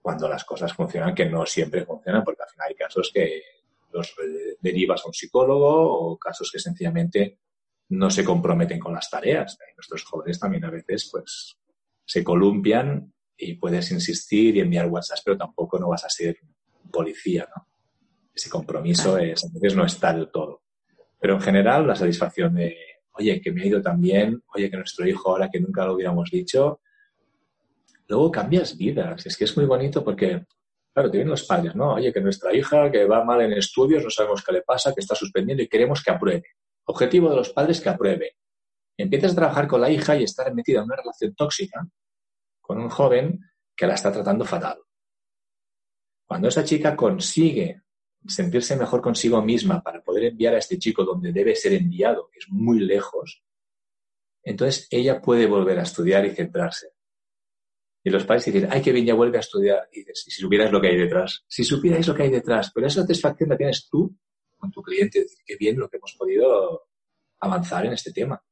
cuando 0.00 0.28
las 0.28 0.44
cosas 0.44 0.72
funcionan, 0.72 1.14
que 1.14 1.26
no 1.26 1.44
siempre 1.44 1.84
funcionan, 1.84 2.24
porque 2.24 2.42
al 2.42 2.48
final 2.48 2.66
hay 2.68 2.74
casos 2.74 3.10
que 3.12 3.42
los 3.92 4.14
derivas 4.60 5.02
a 5.04 5.08
un 5.08 5.14
psicólogo 5.14 5.66
o 5.66 6.18
casos 6.18 6.50
que 6.52 6.58
sencillamente 6.58 7.38
no 7.90 8.10
se 8.10 8.24
comprometen 8.24 8.78
con 8.78 8.92
las 8.92 9.08
tareas. 9.10 9.58
nuestros 9.76 10.04
jóvenes 10.04 10.38
también 10.38 10.64
a 10.64 10.70
veces 10.70 11.08
pues 11.10 11.58
se 12.04 12.22
columpian 12.22 13.12
y 13.36 13.54
puedes 13.54 13.90
insistir 13.92 14.56
y 14.56 14.60
enviar 14.60 14.86
WhatsApp, 14.86 15.18
pero 15.24 15.38
tampoco 15.38 15.78
no 15.78 15.88
vas 15.88 16.04
a 16.04 16.10
ser 16.10 16.38
policía, 16.90 17.48
¿no? 17.54 17.68
ese 18.38 18.48
compromiso 18.48 19.18
es, 19.18 19.44
a 19.44 19.48
veces 19.52 19.76
no 19.76 19.84
está 19.84 20.12
del 20.12 20.30
todo. 20.30 20.62
Pero 21.20 21.34
en 21.34 21.40
general, 21.40 21.86
la 21.86 21.96
satisfacción 21.96 22.54
de, 22.54 22.76
oye, 23.12 23.40
que 23.40 23.50
me 23.52 23.62
ha 23.62 23.66
ido 23.66 23.82
tan 23.82 24.00
bien, 24.00 24.42
oye, 24.54 24.70
que 24.70 24.76
nuestro 24.76 25.06
hijo 25.06 25.30
ahora 25.30 25.50
que 25.50 25.60
nunca 25.60 25.84
lo 25.84 25.94
hubiéramos 25.94 26.30
dicho, 26.30 26.80
luego 28.06 28.30
cambias 28.30 28.76
vidas. 28.76 29.26
Es 29.26 29.36
que 29.36 29.44
es 29.44 29.56
muy 29.56 29.66
bonito 29.66 30.04
porque, 30.04 30.46
claro, 30.92 31.10
te 31.10 31.18
vienen 31.18 31.30
los 31.30 31.44
padres, 31.44 31.74
¿no? 31.74 31.94
Oye, 31.94 32.12
que 32.12 32.20
nuestra 32.20 32.54
hija 32.54 32.90
que 32.90 33.04
va 33.04 33.24
mal 33.24 33.40
en 33.42 33.52
estudios, 33.52 34.02
no 34.02 34.10
sabemos 34.10 34.44
qué 34.44 34.52
le 34.52 34.62
pasa, 34.62 34.92
que 34.94 35.00
está 35.00 35.14
suspendiendo 35.14 35.62
y 35.62 35.68
queremos 35.68 36.02
que 36.02 36.10
apruebe. 36.10 36.44
Objetivo 36.86 37.30
de 37.30 37.36
los 37.36 37.50
padres 37.50 37.80
que 37.80 37.88
apruebe. 37.88 38.36
Empiezas 38.96 39.32
a 39.32 39.36
trabajar 39.36 39.68
con 39.68 39.80
la 39.80 39.90
hija 39.90 40.16
y 40.16 40.24
estar 40.24 40.52
metida 40.54 40.78
en 40.78 40.86
una 40.86 40.96
relación 40.96 41.34
tóxica 41.34 41.86
con 42.60 42.78
un 42.78 42.88
joven 42.88 43.40
que 43.76 43.86
la 43.86 43.94
está 43.94 44.12
tratando 44.12 44.44
fatal. 44.44 44.78
Cuando 46.26 46.48
esa 46.48 46.64
chica 46.64 46.96
consigue 46.96 47.82
sentirse 48.26 48.76
mejor 48.76 49.00
consigo 49.00 49.40
misma 49.40 49.82
para 49.82 50.02
poder 50.02 50.24
enviar 50.24 50.54
a 50.54 50.58
este 50.58 50.78
chico 50.78 51.04
donde 51.04 51.32
debe 51.32 51.54
ser 51.54 51.72
enviado, 51.72 52.28
que 52.30 52.40
es 52.40 52.46
muy 52.50 52.80
lejos, 52.80 53.42
entonces 54.42 54.88
ella 54.90 55.22
puede 55.22 55.46
volver 55.46 55.78
a 55.78 55.82
estudiar 55.82 56.26
y 56.26 56.30
centrarse. 56.30 56.97
Y 58.08 58.10
los 58.10 58.24
padres 58.24 58.46
dicen, 58.46 58.68
ay, 58.70 58.80
que 58.80 58.90
bien, 58.90 59.04
ya 59.04 59.12
vuelve 59.12 59.36
a 59.36 59.40
estudiar. 59.40 59.86
Y 59.92 59.98
dices, 59.98 60.24
si 60.24 60.30
supieras 60.30 60.72
lo 60.72 60.80
que 60.80 60.88
hay 60.88 60.96
detrás, 60.96 61.44
si 61.46 61.62
supierais 61.62 62.08
lo 62.08 62.14
que 62.14 62.22
hay 62.22 62.30
detrás, 62.30 62.72
pero 62.74 62.86
esa 62.86 63.02
satisfacción 63.02 63.50
la 63.50 63.56
tienes 63.58 63.86
tú 63.86 64.16
con 64.56 64.70
tu 64.70 64.80
cliente, 64.80 65.20
decir, 65.20 65.40
qué 65.44 65.56
bien 65.56 65.78
lo 65.78 65.90
que 65.90 65.98
hemos 65.98 66.14
podido 66.18 66.88
avanzar 67.40 67.84
en 67.84 67.92
este 67.92 68.10
tema. 68.10 68.42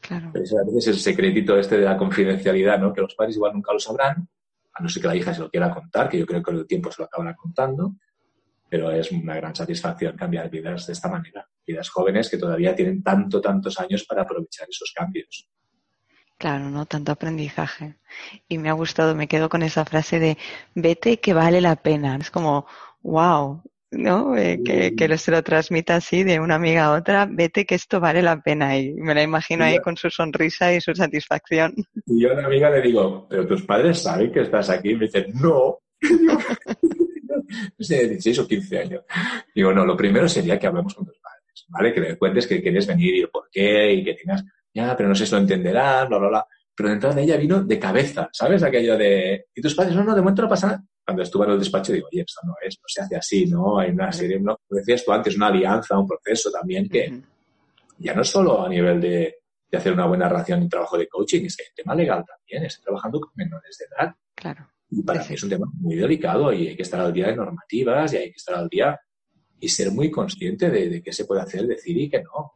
Claro. 0.00 0.30
Pero 0.32 0.44
eso 0.44 0.58
a 0.58 0.64
veces 0.64 0.78
es 0.78 0.86
el 0.88 1.00
secretito 1.00 1.56
este 1.56 1.78
de 1.78 1.84
la 1.84 1.96
confidencialidad, 1.96 2.80
¿no? 2.80 2.92
Que 2.92 3.02
los 3.02 3.14
padres 3.14 3.36
igual 3.36 3.52
nunca 3.52 3.72
lo 3.72 3.78
sabrán, 3.78 4.28
a 4.74 4.82
no 4.82 4.88
ser 4.88 5.00
que 5.00 5.08
la 5.08 5.14
hija 5.14 5.32
se 5.32 5.40
lo 5.42 5.48
quiera 5.48 5.72
contar, 5.72 6.08
que 6.08 6.18
yo 6.18 6.26
creo 6.26 6.40
que 6.40 6.44
con 6.44 6.56
el 6.56 6.66
tiempo 6.66 6.90
se 6.90 7.02
lo 7.02 7.06
acabará 7.06 7.36
contando, 7.36 7.94
pero 8.68 8.90
es 8.90 9.12
una 9.12 9.36
gran 9.36 9.54
satisfacción 9.54 10.16
cambiar 10.16 10.50
vidas 10.50 10.88
de 10.88 10.94
esta 10.94 11.08
manera. 11.08 11.48
Vidas 11.64 11.88
jóvenes 11.88 12.28
que 12.28 12.36
todavía 12.36 12.74
tienen 12.74 13.00
tanto, 13.00 13.40
tantos 13.40 13.78
años 13.78 14.04
para 14.04 14.22
aprovechar 14.22 14.68
esos 14.68 14.92
cambios. 14.92 15.48
Claro, 16.42 16.70
¿no? 16.70 16.86
Tanto 16.86 17.12
aprendizaje. 17.12 17.94
Y 18.48 18.58
me 18.58 18.68
ha 18.68 18.72
gustado, 18.72 19.14
me 19.14 19.28
quedo 19.28 19.48
con 19.48 19.62
esa 19.62 19.84
frase 19.84 20.18
de 20.18 20.36
vete 20.74 21.20
que 21.20 21.34
vale 21.34 21.60
la 21.60 21.76
pena. 21.76 22.16
Es 22.16 22.32
como, 22.32 22.66
wow, 23.00 23.62
¿no? 23.92 24.36
Eh, 24.36 24.60
que, 24.64 24.96
que 24.96 25.18
se 25.18 25.30
lo 25.30 25.40
transmita 25.44 25.94
así 25.94 26.24
de 26.24 26.40
una 26.40 26.56
amiga 26.56 26.86
a 26.86 26.94
otra, 26.94 27.28
vete 27.30 27.64
que 27.64 27.76
esto 27.76 28.00
vale 28.00 28.22
la 28.22 28.42
pena. 28.42 28.76
Y 28.76 28.92
me 28.94 29.14
la 29.14 29.22
imagino 29.22 29.62
ahí 29.62 29.78
con 29.78 29.96
su 29.96 30.10
sonrisa 30.10 30.74
y 30.74 30.80
su 30.80 30.92
satisfacción. 30.96 31.74
Y 32.06 32.22
yo 32.22 32.30
a 32.30 32.34
una 32.34 32.46
amiga 32.46 32.70
le 32.70 32.82
digo, 32.82 33.28
pero 33.30 33.46
tus 33.46 33.62
padres 33.62 34.02
saben 34.02 34.32
que 34.32 34.40
estás 34.40 34.68
aquí. 34.68 34.90
Y 34.90 34.96
me 34.96 35.04
dicen, 35.06 35.26
no. 35.40 35.78
de 37.78 38.08
16 38.08 38.38
o 38.40 38.48
15 38.48 38.78
años. 38.80 39.04
Digo, 39.54 39.72
no, 39.72 39.86
lo 39.86 39.96
primero 39.96 40.28
sería 40.28 40.58
que 40.58 40.66
hablemos 40.66 40.92
con 40.92 41.06
tus 41.06 41.20
padres, 41.20 41.66
¿vale? 41.68 41.94
Que 41.94 42.00
le 42.00 42.18
cuentes 42.18 42.48
que 42.48 42.60
quieres 42.60 42.88
venir 42.88 43.14
y 43.14 43.20
el 43.20 43.28
por 43.28 43.48
qué 43.48 43.92
y 43.92 44.02
que 44.02 44.14
tengas, 44.14 44.42
ya, 44.74 44.96
pero 44.96 45.08
no 45.08 45.14
sé 45.14 45.26
si 45.26 45.32
lo 45.32 45.38
entenderán, 45.38 46.08
bla, 46.08 46.18
bla, 46.18 46.28
bla. 46.28 46.46
Pero 46.74 46.88
de 46.88 46.94
entrada 46.94 47.20
ella 47.20 47.36
vino 47.36 47.62
de 47.62 47.78
cabeza, 47.78 48.28
¿sabes? 48.32 48.62
Aquello 48.62 48.96
de, 48.96 49.46
¿y 49.54 49.60
tus 49.60 49.74
padres? 49.74 49.94
No, 49.94 50.04
no, 50.04 50.14
de 50.14 50.20
momento 50.22 50.42
no 50.42 50.48
pasa 50.48 50.68
nada. 50.68 50.84
Cuando 51.04 51.22
estuve 51.22 51.44
en 51.46 51.52
el 51.52 51.58
despacho 51.58 51.92
digo, 51.92 52.08
oye, 52.10 52.22
esto 52.22 52.40
no 52.44 52.54
es, 52.62 52.78
no 52.78 52.84
se 52.86 53.02
hace 53.02 53.16
así, 53.16 53.46
¿no? 53.46 53.78
Hay 53.78 53.90
una 53.90 54.10
serie, 54.12 54.38
¿no? 54.40 54.56
Como 54.66 54.78
decías 54.78 55.04
tú 55.04 55.12
antes, 55.12 55.36
una 55.36 55.48
alianza, 55.48 55.98
un 55.98 56.06
proceso 56.06 56.50
también 56.50 56.88
que 56.88 57.20
ya 57.98 58.14
no 58.14 58.24
solo 58.24 58.64
a 58.64 58.68
nivel 58.68 59.00
de 59.00 59.42
de 59.72 59.78
hacer 59.78 59.94
una 59.94 60.06
buena 60.06 60.28
relación 60.28 60.62
y 60.62 60.68
trabajo 60.68 60.98
de 60.98 61.08
coaching 61.08 61.46
es 61.46 61.56
que 61.56 61.64
el 61.64 61.74
tema 61.74 61.94
legal 61.94 62.22
también, 62.26 62.66
estoy 62.66 62.84
trabajando 62.84 63.18
con 63.18 63.30
menores 63.34 63.78
de 63.78 63.86
edad. 63.86 64.14
Claro. 64.34 64.68
Y 64.90 65.02
para 65.02 65.20
mí 65.20 65.34
es 65.34 65.42
un 65.42 65.48
tema 65.48 65.66
muy 65.80 65.96
delicado 65.96 66.52
y 66.52 66.68
hay 66.68 66.76
que 66.76 66.82
estar 66.82 67.00
al 67.00 67.12
día 67.12 67.28
de 67.28 67.36
normativas 67.36 68.12
y 68.12 68.18
hay 68.18 68.30
que 68.30 68.36
estar 68.36 68.54
al 68.56 68.68
día 68.68 69.00
y 69.58 69.68
ser 69.70 69.90
muy 69.90 70.10
consciente 70.10 70.68
de, 70.68 71.02
qué 71.02 71.10
se 71.10 71.24
puede 71.24 71.40
hacer, 71.40 71.66
decir 71.66 71.96
y 71.96 72.10
qué 72.10 72.22
no. 72.22 72.52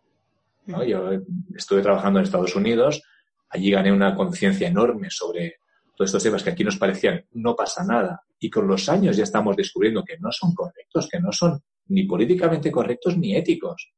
¿No? 0.67 0.85
Yo 0.85 1.11
estuve 1.55 1.83
trabajando 1.83 2.19
en 2.19 2.25
Estados 2.25 2.55
Unidos, 2.57 3.03
allí 3.49 3.71
gané 3.71 3.93
una 3.93 4.15
conciencia 4.15 4.69
enorme 4.69 5.09
sobre 5.11 5.57
todos 5.97 6.11
estos 6.11 6.23
temas 6.23 6.43
que 6.43 6.51
aquí 6.51 6.63
nos 6.65 6.77
parecían 6.77 7.25
no 7.33 7.57
pasa 7.57 7.83
nada 7.85 8.21
y 8.39 8.51
con 8.51 8.67
los 8.67 8.89
años 8.89 9.17
ya 9.17 9.25
estamos 9.25 9.57
descubriendo 9.57 10.05
que 10.05 10.19
no 10.19 10.31
son 10.31 10.55
correctos, 10.55 11.09
que 11.11 11.21
no 11.21 11.33
son 11.33 11.63
ni 11.87 12.05
políticamente 12.05 12.71
correctos 12.71 13.17
ni 13.17 13.35
éticos. 13.35 13.93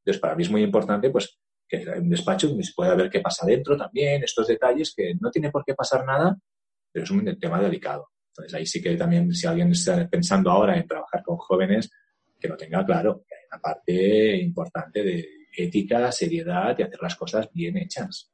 Entonces, 0.00 0.20
para 0.20 0.34
mí 0.34 0.42
es 0.42 0.50
muy 0.50 0.62
importante 0.62 1.10
pues 1.10 1.38
que 1.66 1.78
en 1.78 2.10
despacho 2.10 2.48
se 2.48 2.72
pueda 2.76 2.94
ver 2.94 3.08
qué 3.08 3.20
pasa 3.20 3.46
dentro 3.46 3.76
también, 3.76 4.22
estos 4.22 4.46
detalles 4.46 4.92
que 4.94 5.14
no 5.18 5.30
tiene 5.30 5.50
por 5.50 5.64
qué 5.64 5.74
pasar 5.74 6.04
nada, 6.04 6.36
pero 6.92 7.04
es 7.04 7.10
un 7.10 7.38
tema 7.38 7.60
delicado. 7.60 8.08
Entonces, 8.28 8.54
ahí 8.54 8.66
sí 8.66 8.82
que 8.82 8.96
también, 8.96 9.32
si 9.32 9.46
alguien 9.46 9.70
está 9.70 10.08
pensando 10.08 10.50
ahora 10.50 10.76
en 10.76 10.86
trabajar 10.86 11.22
con 11.22 11.36
jóvenes, 11.36 11.90
que 12.38 12.48
lo 12.48 12.56
tenga 12.56 12.84
claro, 12.84 13.24
que 13.26 13.34
hay 13.34 13.42
una 13.50 13.60
parte 13.60 14.36
importante 14.36 15.02
de 15.02 15.28
ética, 15.56 16.10
seriedad 16.12 16.76
y 16.78 16.82
hacer 16.82 16.98
las 17.02 17.16
cosas 17.16 17.48
bien 17.52 17.76
hechas. 17.76 18.30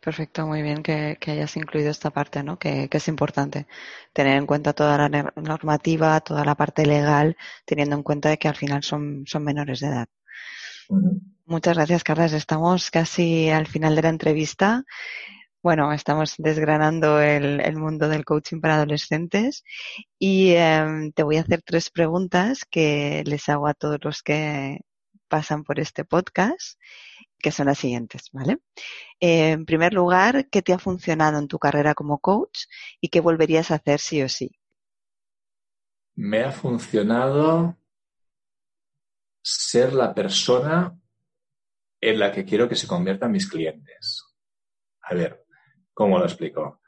Perfecto, 0.00 0.46
muy 0.46 0.62
bien 0.62 0.82
que, 0.82 1.18
hayas 1.26 1.56
incluido 1.56 1.90
esta 1.90 2.10
parte, 2.10 2.42
¿no? 2.42 2.58
Que, 2.58 2.88
es 2.90 3.08
importante 3.08 3.66
tener 4.12 4.36
en 4.36 4.46
cuenta 4.46 4.72
toda 4.72 5.08
la 5.08 5.32
normativa, 5.36 6.20
toda 6.20 6.44
la 6.44 6.54
parte 6.54 6.84
legal, 6.86 7.36
teniendo 7.64 7.96
en 7.96 8.02
cuenta 8.02 8.28
de 8.28 8.38
que 8.38 8.48
al 8.48 8.56
final 8.56 8.82
son, 8.82 9.24
son 9.26 9.44
menores 9.44 9.80
de 9.80 9.86
edad. 9.88 10.08
Muchas 11.46 11.76
gracias, 11.76 12.04
Carlos. 12.04 12.32
Estamos 12.32 12.90
casi 12.90 13.48
al 13.50 13.66
final 13.66 13.96
de 13.96 14.02
la 14.02 14.08
entrevista. 14.08 14.84
Bueno, 15.62 15.92
estamos 15.92 16.34
desgranando 16.38 17.20
el, 17.20 17.76
mundo 17.76 18.08
del 18.08 18.24
coaching 18.24 18.60
para 18.60 18.76
adolescentes 18.76 19.62
y 20.18 20.52
em, 20.54 21.12
te 21.12 21.22
voy 21.22 21.36
a 21.36 21.42
hacer 21.42 21.60
tres 21.62 21.90
preguntas 21.90 22.64
que 22.64 23.22
les 23.26 23.48
hago 23.50 23.66
a 23.66 23.74
todos 23.74 23.98
los 24.02 24.22
que 24.22 24.80
pasan 25.30 25.64
por 25.64 25.80
este 25.80 26.04
podcast, 26.04 26.78
que 27.38 27.52
son 27.52 27.66
las 27.66 27.78
siguientes, 27.78 28.28
¿vale? 28.32 28.58
en 29.20 29.64
primer 29.64 29.94
lugar, 29.94 30.48
¿qué 30.50 30.60
te 30.60 30.72
ha 30.74 30.78
funcionado 30.78 31.38
en 31.38 31.48
tu 31.48 31.58
carrera 31.58 31.94
como 31.94 32.18
coach 32.18 32.64
y 33.00 33.08
qué 33.08 33.20
volverías 33.20 33.70
a 33.70 33.76
hacer 33.76 34.00
sí 34.00 34.22
o 34.22 34.28
sí? 34.28 34.50
Me 36.16 36.42
ha 36.42 36.52
funcionado 36.52 37.78
ser 39.42 39.94
la 39.94 40.14
persona 40.14 40.98
en 42.00 42.18
la 42.18 42.32
que 42.32 42.44
quiero 42.44 42.68
que 42.68 42.76
se 42.76 42.86
conviertan 42.86 43.32
mis 43.32 43.48
clientes. 43.48 44.24
A 45.02 45.14
ver, 45.14 45.44
¿cómo 45.94 46.18
lo 46.18 46.24
explico? 46.24 46.80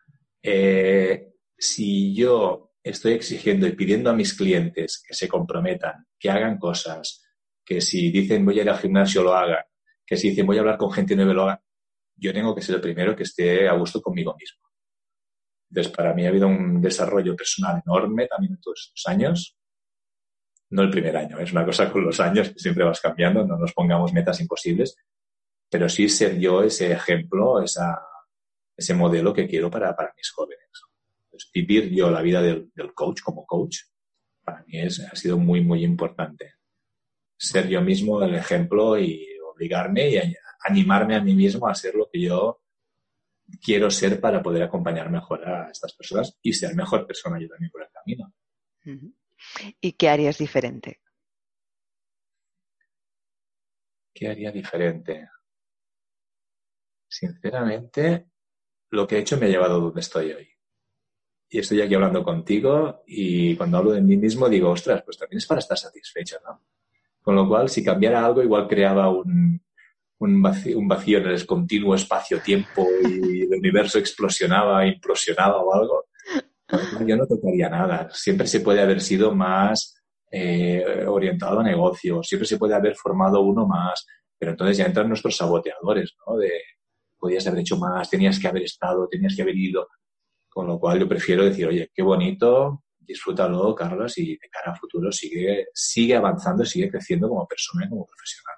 Eh, 0.42 1.32
si 1.56 2.14
yo 2.14 2.72
estoy 2.82 3.12
exigiendo 3.12 3.66
y 3.66 3.72
pidiendo 3.72 4.10
a 4.10 4.14
mis 4.14 4.34
clientes 4.34 5.02
que 5.06 5.14
se 5.14 5.28
comprometan, 5.28 6.06
que 6.18 6.30
hagan 6.30 6.58
cosas, 6.58 7.21
que 7.64 7.80
si 7.80 8.10
dicen 8.10 8.44
voy 8.44 8.58
a 8.58 8.62
ir 8.62 8.70
al 8.70 8.78
gimnasio 8.78 9.22
lo 9.22 9.34
hagan, 9.34 9.64
que 10.04 10.16
si 10.16 10.30
dicen 10.30 10.46
voy 10.46 10.56
a 10.56 10.60
hablar 10.60 10.78
con 10.78 10.92
gente 10.92 11.16
nueva 11.16 11.32
lo 11.32 11.42
hagan, 11.44 11.60
yo 12.16 12.32
tengo 12.32 12.54
que 12.54 12.62
ser 12.62 12.76
el 12.76 12.80
primero 12.80 13.16
que 13.16 13.24
esté 13.24 13.68
a 13.68 13.74
gusto 13.74 14.00
conmigo 14.00 14.34
mismo. 14.38 14.62
Entonces, 15.70 15.92
para 15.92 16.12
mí 16.12 16.26
ha 16.26 16.28
habido 16.28 16.48
un 16.48 16.82
desarrollo 16.82 17.34
personal 17.34 17.82
enorme 17.84 18.26
también 18.26 18.52
en 18.52 18.60
todos 18.60 18.88
estos 18.88 19.10
años. 19.10 19.56
No 20.70 20.82
el 20.82 20.90
primer 20.90 21.16
año, 21.16 21.38
es 21.38 21.50
una 21.52 21.64
cosa 21.64 21.90
con 21.90 22.04
los 22.04 22.20
años 22.20 22.50
que 22.50 22.58
siempre 22.58 22.84
vas 22.84 23.00
cambiando, 23.00 23.46
no 23.46 23.56
nos 23.56 23.72
pongamos 23.72 24.12
metas 24.12 24.40
imposibles, 24.40 24.96
pero 25.70 25.88
sí 25.88 26.08
ser 26.08 26.38
yo 26.38 26.62
ese 26.62 26.92
ejemplo, 26.92 27.62
esa, 27.62 27.98
ese 28.76 28.94
modelo 28.94 29.32
que 29.32 29.46
quiero 29.46 29.70
para, 29.70 29.96
para 29.96 30.12
mis 30.14 30.30
jóvenes. 30.30 30.68
Entonces, 31.24 31.50
vivir 31.52 31.90
yo 31.90 32.10
la 32.10 32.20
vida 32.20 32.42
del, 32.42 32.70
del, 32.74 32.92
coach 32.92 33.22
como 33.22 33.46
coach, 33.46 33.78
para 34.44 34.62
mí 34.64 34.78
es, 34.78 35.00
ha 35.00 35.16
sido 35.16 35.38
muy, 35.38 35.62
muy 35.62 35.84
importante. 35.84 36.52
Ser 37.42 37.68
yo 37.68 37.80
mismo 37.82 38.22
el 38.22 38.36
ejemplo 38.36 38.96
y 38.96 39.26
obligarme 39.44 40.10
y 40.10 40.34
animarme 40.64 41.16
a 41.16 41.20
mí 41.20 41.34
mismo 41.34 41.66
a 41.66 41.74
ser 41.74 41.96
lo 41.96 42.08
que 42.08 42.20
yo 42.20 42.62
quiero 43.60 43.90
ser 43.90 44.20
para 44.20 44.40
poder 44.40 44.62
acompañar 44.62 45.10
mejor 45.10 45.44
a 45.44 45.68
estas 45.68 45.92
personas 45.92 46.38
y 46.40 46.52
ser 46.52 46.76
mejor 46.76 47.04
persona 47.04 47.40
yo 47.40 47.48
también 47.48 47.72
por 47.72 47.82
el 47.82 47.88
camino. 47.90 48.32
¿Y 49.80 49.92
qué 49.94 50.08
harías 50.08 50.38
diferente? 50.38 51.00
¿Qué 54.14 54.28
haría 54.28 54.52
diferente? 54.52 55.28
Sinceramente, 57.08 58.28
lo 58.90 59.04
que 59.04 59.16
he 59.16 59.20
hecho 59.20 59.36
me 59.36 59.46
ha 59.46 59.48
llevado 59.48 59.80
donde 59.80 60.00
estoy 60.00 60.30
hoy. 60.30 60.48
Y 61.48 61.58
estoy 61.58 61.80
aquí 61.80 61.94
hablando 61.94 62.22
contigo 62.22 63.02
y 63.04 63.56
cuando 63.56 63.78
hablo 63.78 63.90
de 63.90 64.00
mí 64.00 64.16
mismo 64.16 64.48
digo, 64.48 64.70
ostras, 64.70 65.02
pues 65.02 65.18
también 65.18 65.38
es 65.38 65.46
para 65.46 65.58
estar 65.58 65.76
satisfecho, 65.76 66.38
¿no? 66.44 66.71
Con 67.22 67.36
lo 67.36 67.48
cual, 67.48 67.68
si 67.68 67.84
cambiara 67.84 68.24
algo, 68.24 68.42
igual 68.42 68.66
creaba 68.66 69.08
un, 69.08 69.60
un 70.18 70.42
vacío, 70.88 71.18
en 71.18 71.26
el 71.26 71.46
continuo 71.46 71.94
espacio-tiempo 71.94 72.86
y 73.08 73.42
el 73.42 73.54
universo 73.54 73.98
explosionaba, 73.98 74.86
implosionaba 74.86 75.58
o 75.58 75.74
algo, 75.74 76.04
yo 77.06 77.16
no 77.16 77.26
tocaría 77.26 77.68
nada. 77.68 78.08
Siempre 78.12 78.46
se 78.46 78.60
puede 78.60 78.80
haber 78.80 79.00
sido 79.00 79.34
más 79.34 79.94
eh, 80.30 81.04
orientado 81.06 81.60
a 81.60 81.64
negocio, 81.64 82.22
siempre 82.22 82.46
se 82.46 82.56
puede 82.56 82.74
haber 82.74 82.96
formado 82.96 83.40
uno 83.40 83.66
más, 83.66 84.06
pero 84.38 84.52
entonces 84.52 84.76
ya 84.76 84.86
entran 84.86 85.08
nuestros 85.08 85.36
saboteadores, 85.36 86.14
¿no? 86.26 86.36
De 86.36 86.50
podías 87.18 87.46
haber 87.46 87.60
hecho 87.60 87.76
más, 87.76 88.10
tenías 88.10 88.40
que 88.40 88.48
haber 88.48 88.64
estado, 88.64 89.06
tenías 89.08 89.36
que 89.36 89.42
haber 89.42 89.56
ido. 89.56 89.88
Con 90.48 90.66
lo 90.66 90.78
cual 90.78 90.98
yo 90.98 91.08
prefiero 91.08 91.44
decir, 91.44 91.68
oye, 91.68 91.90
qué 91.94 92.02
bonito, 92.02 92.81
disfrútalo, 93.06 93.74
Carlos, 93.74 94.16
y 94.18 94.36
de 94.36 94.48
cara 94.50 94.72
a 94.72 94.76
futuro 94.76 95.10
sigue, 95.12 95.66
sigue 95.72 96.16
avanzando, 96.16 96.64
sigue 96.64 96.90
creciendo 96.90 97.28
como 97.28 97.46
persona 97.46 97.86
y 97.86 97.88
como 97.88 98.06
profesional. 98.06 98.56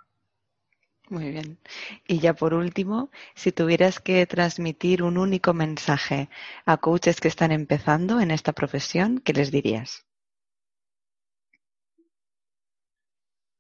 Muy 1.11 1.31
bien. 1.31 1.59
Y 2.07 2.19
ya 2.19 2.35
por 2.35 2.55
último, 2.55 3.11
si 3.35 3.53
tuvieras 3.53 4.01
que 4.01 4.27
transmitir 4.27 5.03
un 5.03 5.19
único 5.19 5.53
mensaje 5.53 6.31
a 6.65 6.79
coaches 6.79 7.21
que 7.21 7.29
están 7.29 7.53
empezando 7.53 8.21
en 8.21 8.31
esta 8.31 8.53
profesión, 8.53 9.19
¿qué 9.19 9.35
les 9.35 9.51
dirías? 9.51 10.07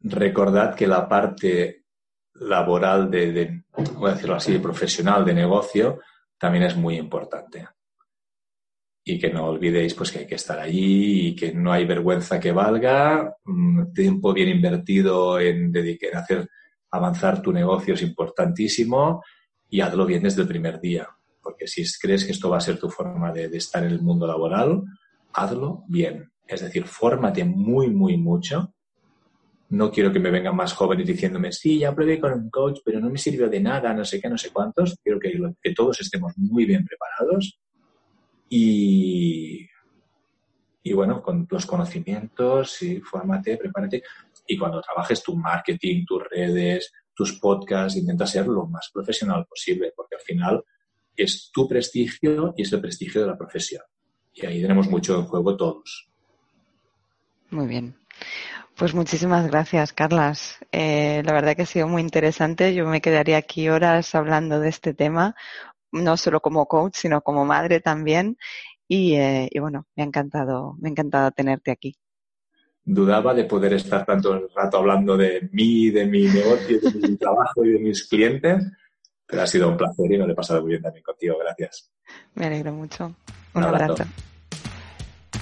Recordad 0.00 0.74
que 0.74 0.86
la 0.86 1.08
parte 1.08 1.84
laboral 2.34 3.10
de, 3.10 3.64
voy 3.94 4.10
a 4.10 4.14
decirlo 4.14 4.36
así, 4.36 4.58
profesional 4.58 5.24
de 5.24 5.34
negocio, 5.34 6.00
también 6.38 6.64
es 6.64 6.76
muy 6.76 6.96
importante. 6.96 7.68
Y 9.04 9.18
que 9.18 9.30
no 9.30 9.46
olvidéis 9.46 9.94
pues 9.94 10.10
que 10.10 10.20
hay 10.20 10.26
que 10.26 10.36
estar 10.36 10.58
allí 10.58 11.28
y 11.28 11.36
que 11.36 11.52
no 11.52 11.72
hay 11.72 11.84
vergüenza 11.84 12.40
que 12.40 12.52
valga, 12.52 13.36
mm, 13.44 13.92
tiempo 13.92 14.32
bien 14.32 14.48
invertido 14.48 15.38
en, 15.38 15.70
dedicar, 15.70 16.10
en 16.10 16.16
hacer 16.16 16.48
avanzar 16.94 17.42
tu 17.42 17.52
negocio 17.52 17.94
es 17.94 18.02
importantísimo 18.02 19.22
y 19.68 19.80
hazlo 19.80 20.06
bien 20.06 20.22
desde 20.22 20.42
el 20.42 20.48
primer 20.48 20.80
día. 20.80 21.08
Porque 21.42 21.66
si 21.66 21.84
crees 22.00 22.24
que 22.24 22.32
esto 22.32 22.48
va 22.48 22.58
a 22.58 22.60
ser 22.60 22.78
tu 22.78 22.88
forma 22.88 23.32
de, 23.32 23.46
estar 23.56 23.82
en 23.82 23.90
el 23.90 24.00
mundo 24.00 24.26
laboral, 24.26 24.82
hazlo 25.32 25.82
bien. 25.88 26.30
Es 26.46 26.60
decir, 26.60 26.84
fórmate 26.84 27.44
muy, 27.44 27.90
muy 27.90 28.16
mucho. 28.16 28.72
No 29.70 29.90
quiero 29.90 30.12
que 30.12 30.20
me 30.20 30.30
vengan 30.30 30.54
más 30.54 30.72
jóvenes 30.72 31.06
diciéndome, 31.06 31.50
sí, 31.50 31.80
ya 31.80 31.92
probé 31.92 32.20
con 32.20 32.32
un 32.32 32.48
coach, 32.48 32.78
pero 32.84 33.00
no 33.00 33.10
me 33.10 33.18
sirvió 33.18 33.48
de 33.48 33.60
nada, 33.60 33.92
no 33.92 34.04
sé 34.04 34.20
qué, 34.20 34.28
no 34.28 34.38
sé 34.38 34.50
cuántos. 34.52 34.96
Quiero 35.02 35.18
que, 35.18 35.32
que 35.60 35.74
todos 35.74 36.00
estemos 36.00 36.32
muy 36.36 36.64
bien 36.64 36.84
preparados 36.84 37.58
y, 38.48 39.66
y 40.82 40.92
bueno, 40.92 41.22
con 41.22 41.46
los 41.50 41.66
conocimientos, 41.66 42.72
sí, 42.72 43.00
fórmate, 43.00 43.56
prepárate 43.56 44.02
y 44.46 44.58
cuando 44.58 44.80
trabajes 44.80 45.22
tu 45.22 45.36
marketing, 45.36 46.04
tus 46.04 46.22
redes, 46.30 46.92
tus 47.14 47.38
podcasts, 47.38 47.98
intenta 47.98 48.26
ser 48.26 48.46
lo 48.46 48.66
más 48.66 48.90
profesional 48.92 49.46
posible, 49.46 49.92
porque 49.96 50.16
al 50.16 50.20
final 50.20 50.64
es 51.16 51.50
tu 51.52 51.68
prestigio 51.68 52.54
y 52.56 52.62
es 52.62 52.72
el 52.72 52.80
prestigio 52.80 53.22
de 53.22 53.28
la 53.28 53.38
profesión. 53.38 53.82
Y 54.32 54.46
ahí 54.46 54.60
tenemos 54.60 54.88
mucho 54.88 55.18
en 55.18 55.26
juego 55.26 55.56
todos. 55.56 56.10
Muy 57.50 57.66
bien. 57.66 57.96
Pues 58.76 58.92
muchísimas 58.92 59.46
gracias, 59.46 59.92
Carlas. 59.92 60.58
Eh, 60.72 61.22
la 61.24 61.32
verdad 61.32 61.54
que 61.54 61.62
ha 61.62 61.66
sido 61.66 61.86
muy 61.86 62.02
interesante. 62.02 62.74
Yo 62.74 62.86
me 62.86 63.00
quedaría 63.00 63.36
aquí 63.36 63.68
horas 63.68 64.16
hablando 64.16 64.58
de 64.58 64.68
este 64.68 64.92
tema, 64.92 65.36
no 65.94 66.16
solo 66.16 66.40
como 66.40 66.66
coach, 66.66 66.96
sino 66.96 67.22
como 67.22 67.44
madre 67.44 67.80
también. 67.80 68.36
Y, 68.86 69.14
eh, 69.14 69.48
y 69.50 69.58
bueno, 69.60 69.86
me 69.96 70.02
ha 70.02 70.06
encantado, 70.06 70.76
me 70.78 70.88
ha 70.88 70.92
encantado 70.92 71.30
tenerte 71.30 71.70
aquí 71.70 71.96
dudaba 72.84 73.32
de 73.32 73.44
poder 73.44 73.72
estar 73.72 74.04
tanto 74.04 74.48
rato 74.54 74.78
hablando 74.78 75.16
de 75.16 75.48
mí, 75.52 75.90
de 75.90 76.06
mi 76.06 76.26
negocio, 76.26 76.80
de 76.80 77.08
mi 77.08 77.16
trabajo 77.16 77.64
y 77.64 77.72
de 77.72 77.78
mis 77.78 78.06
clientes, 78.06 78.62
pero 79.26 79.42
ha 79.42 79.46
sido 79.46 79.68
un 79.68 79.76
placer 79.76 80.12
y 80.12 80.18
me 80.18 80.26
lo 80.26 80.32
he 80.32 80.36
pasado 80.36 80.60
muy 80.60 80.70
bien 80.70 80.82
también 80.82 81.02
contigo. 81.02 81.36
Gracias. 81.38 81.90
Me 82.34 82.46
alegro 82.46 82.72
mucho. 82.72 83.14
Un, 83.54 83.64
abrazo. 83.64 83.92
abrazo. 83.92 84.10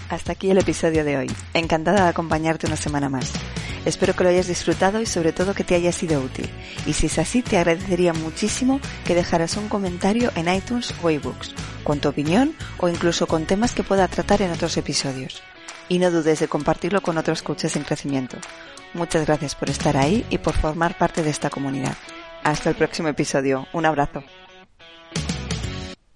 Hasta 0.08 0.32
aquí 0.32 0.50
el 0.50 0.58
episodio 0.58 1.04
de 1.04 1.16
hoy. 1.16 1.30
Encantada 1.54 2.04
de 2.04 2.10
acompañarte 2.10 2.66
una 2.66 2.76
semana 2.76 3.08
más. 3.08 3.32
Espero 3.84 4.14
que 4.14 4.24
lo 4.24 4.30
hayas 4.30 4.46
disfrutado 4.46 5.00
y 5.00 5.06
sobre 5.06 5.32
todo 5.32 5.54
que 5.54 5.64
te 5.64 5.74
haya 5.74 5.92
sido 5.92 6.20
útil. 6.20 6.48
Y 6.86 6.92
si 6.92 7.06
es 7.06 7.18
así, 7.18 7.42
te 7.42 7.58
agradecería 7.58 8.12
muchísimo 8.12 8.80
que 9.04 9.14
dejaras 9.14 9.56
un 9.56 9.68
comentario 9.68 10.30
en 10.36 10.52
iTunes 10.52 10.94
o 11.02 11.10
iBooks, 11.10 11.54
con 11.82 11.98
tu 11.98 12.08
opinión 12.08 12.54
o 12.78 12.88
incluso 12.88 13.26
con 13.26 13.46
temas 13.46 13.74
que 13.74 13.82
pueda 13.82 14.08
tratar 14.08 14.42
en 14.42 14.52
otros 14.52 14.76
episodios. 14.76 15.42
Y 15.88 15.98
no 15.98 16.10
dudes 16.10 16.40
de 16.40 16.48
compartirlo 16.48 17.02
con 17.02 17.18
otros 17.18 17.42
coaches 17.42 17.76
en 17.76 17.84
crecimiento. 17.84 18.38
Muchas 18.94 19.26
gracias 19.26 19.54
por 19.54 19.70
estar 19.70 19.96
ahí 19.96 20.24
y 20.30 20.38
por 20.38 20.54
formar 20.54 20.96
parte 20.96 21.22
de 21.22 21.30
esta 21.30 21.50
comunidad. 21.50 21.96
Hasta 22.44 22.70
el 22.70 22.76
próximo 22.76 23.08
episodio. 23.08 23.66
Un 23.72 23.86
abrazo. 23.86 24.22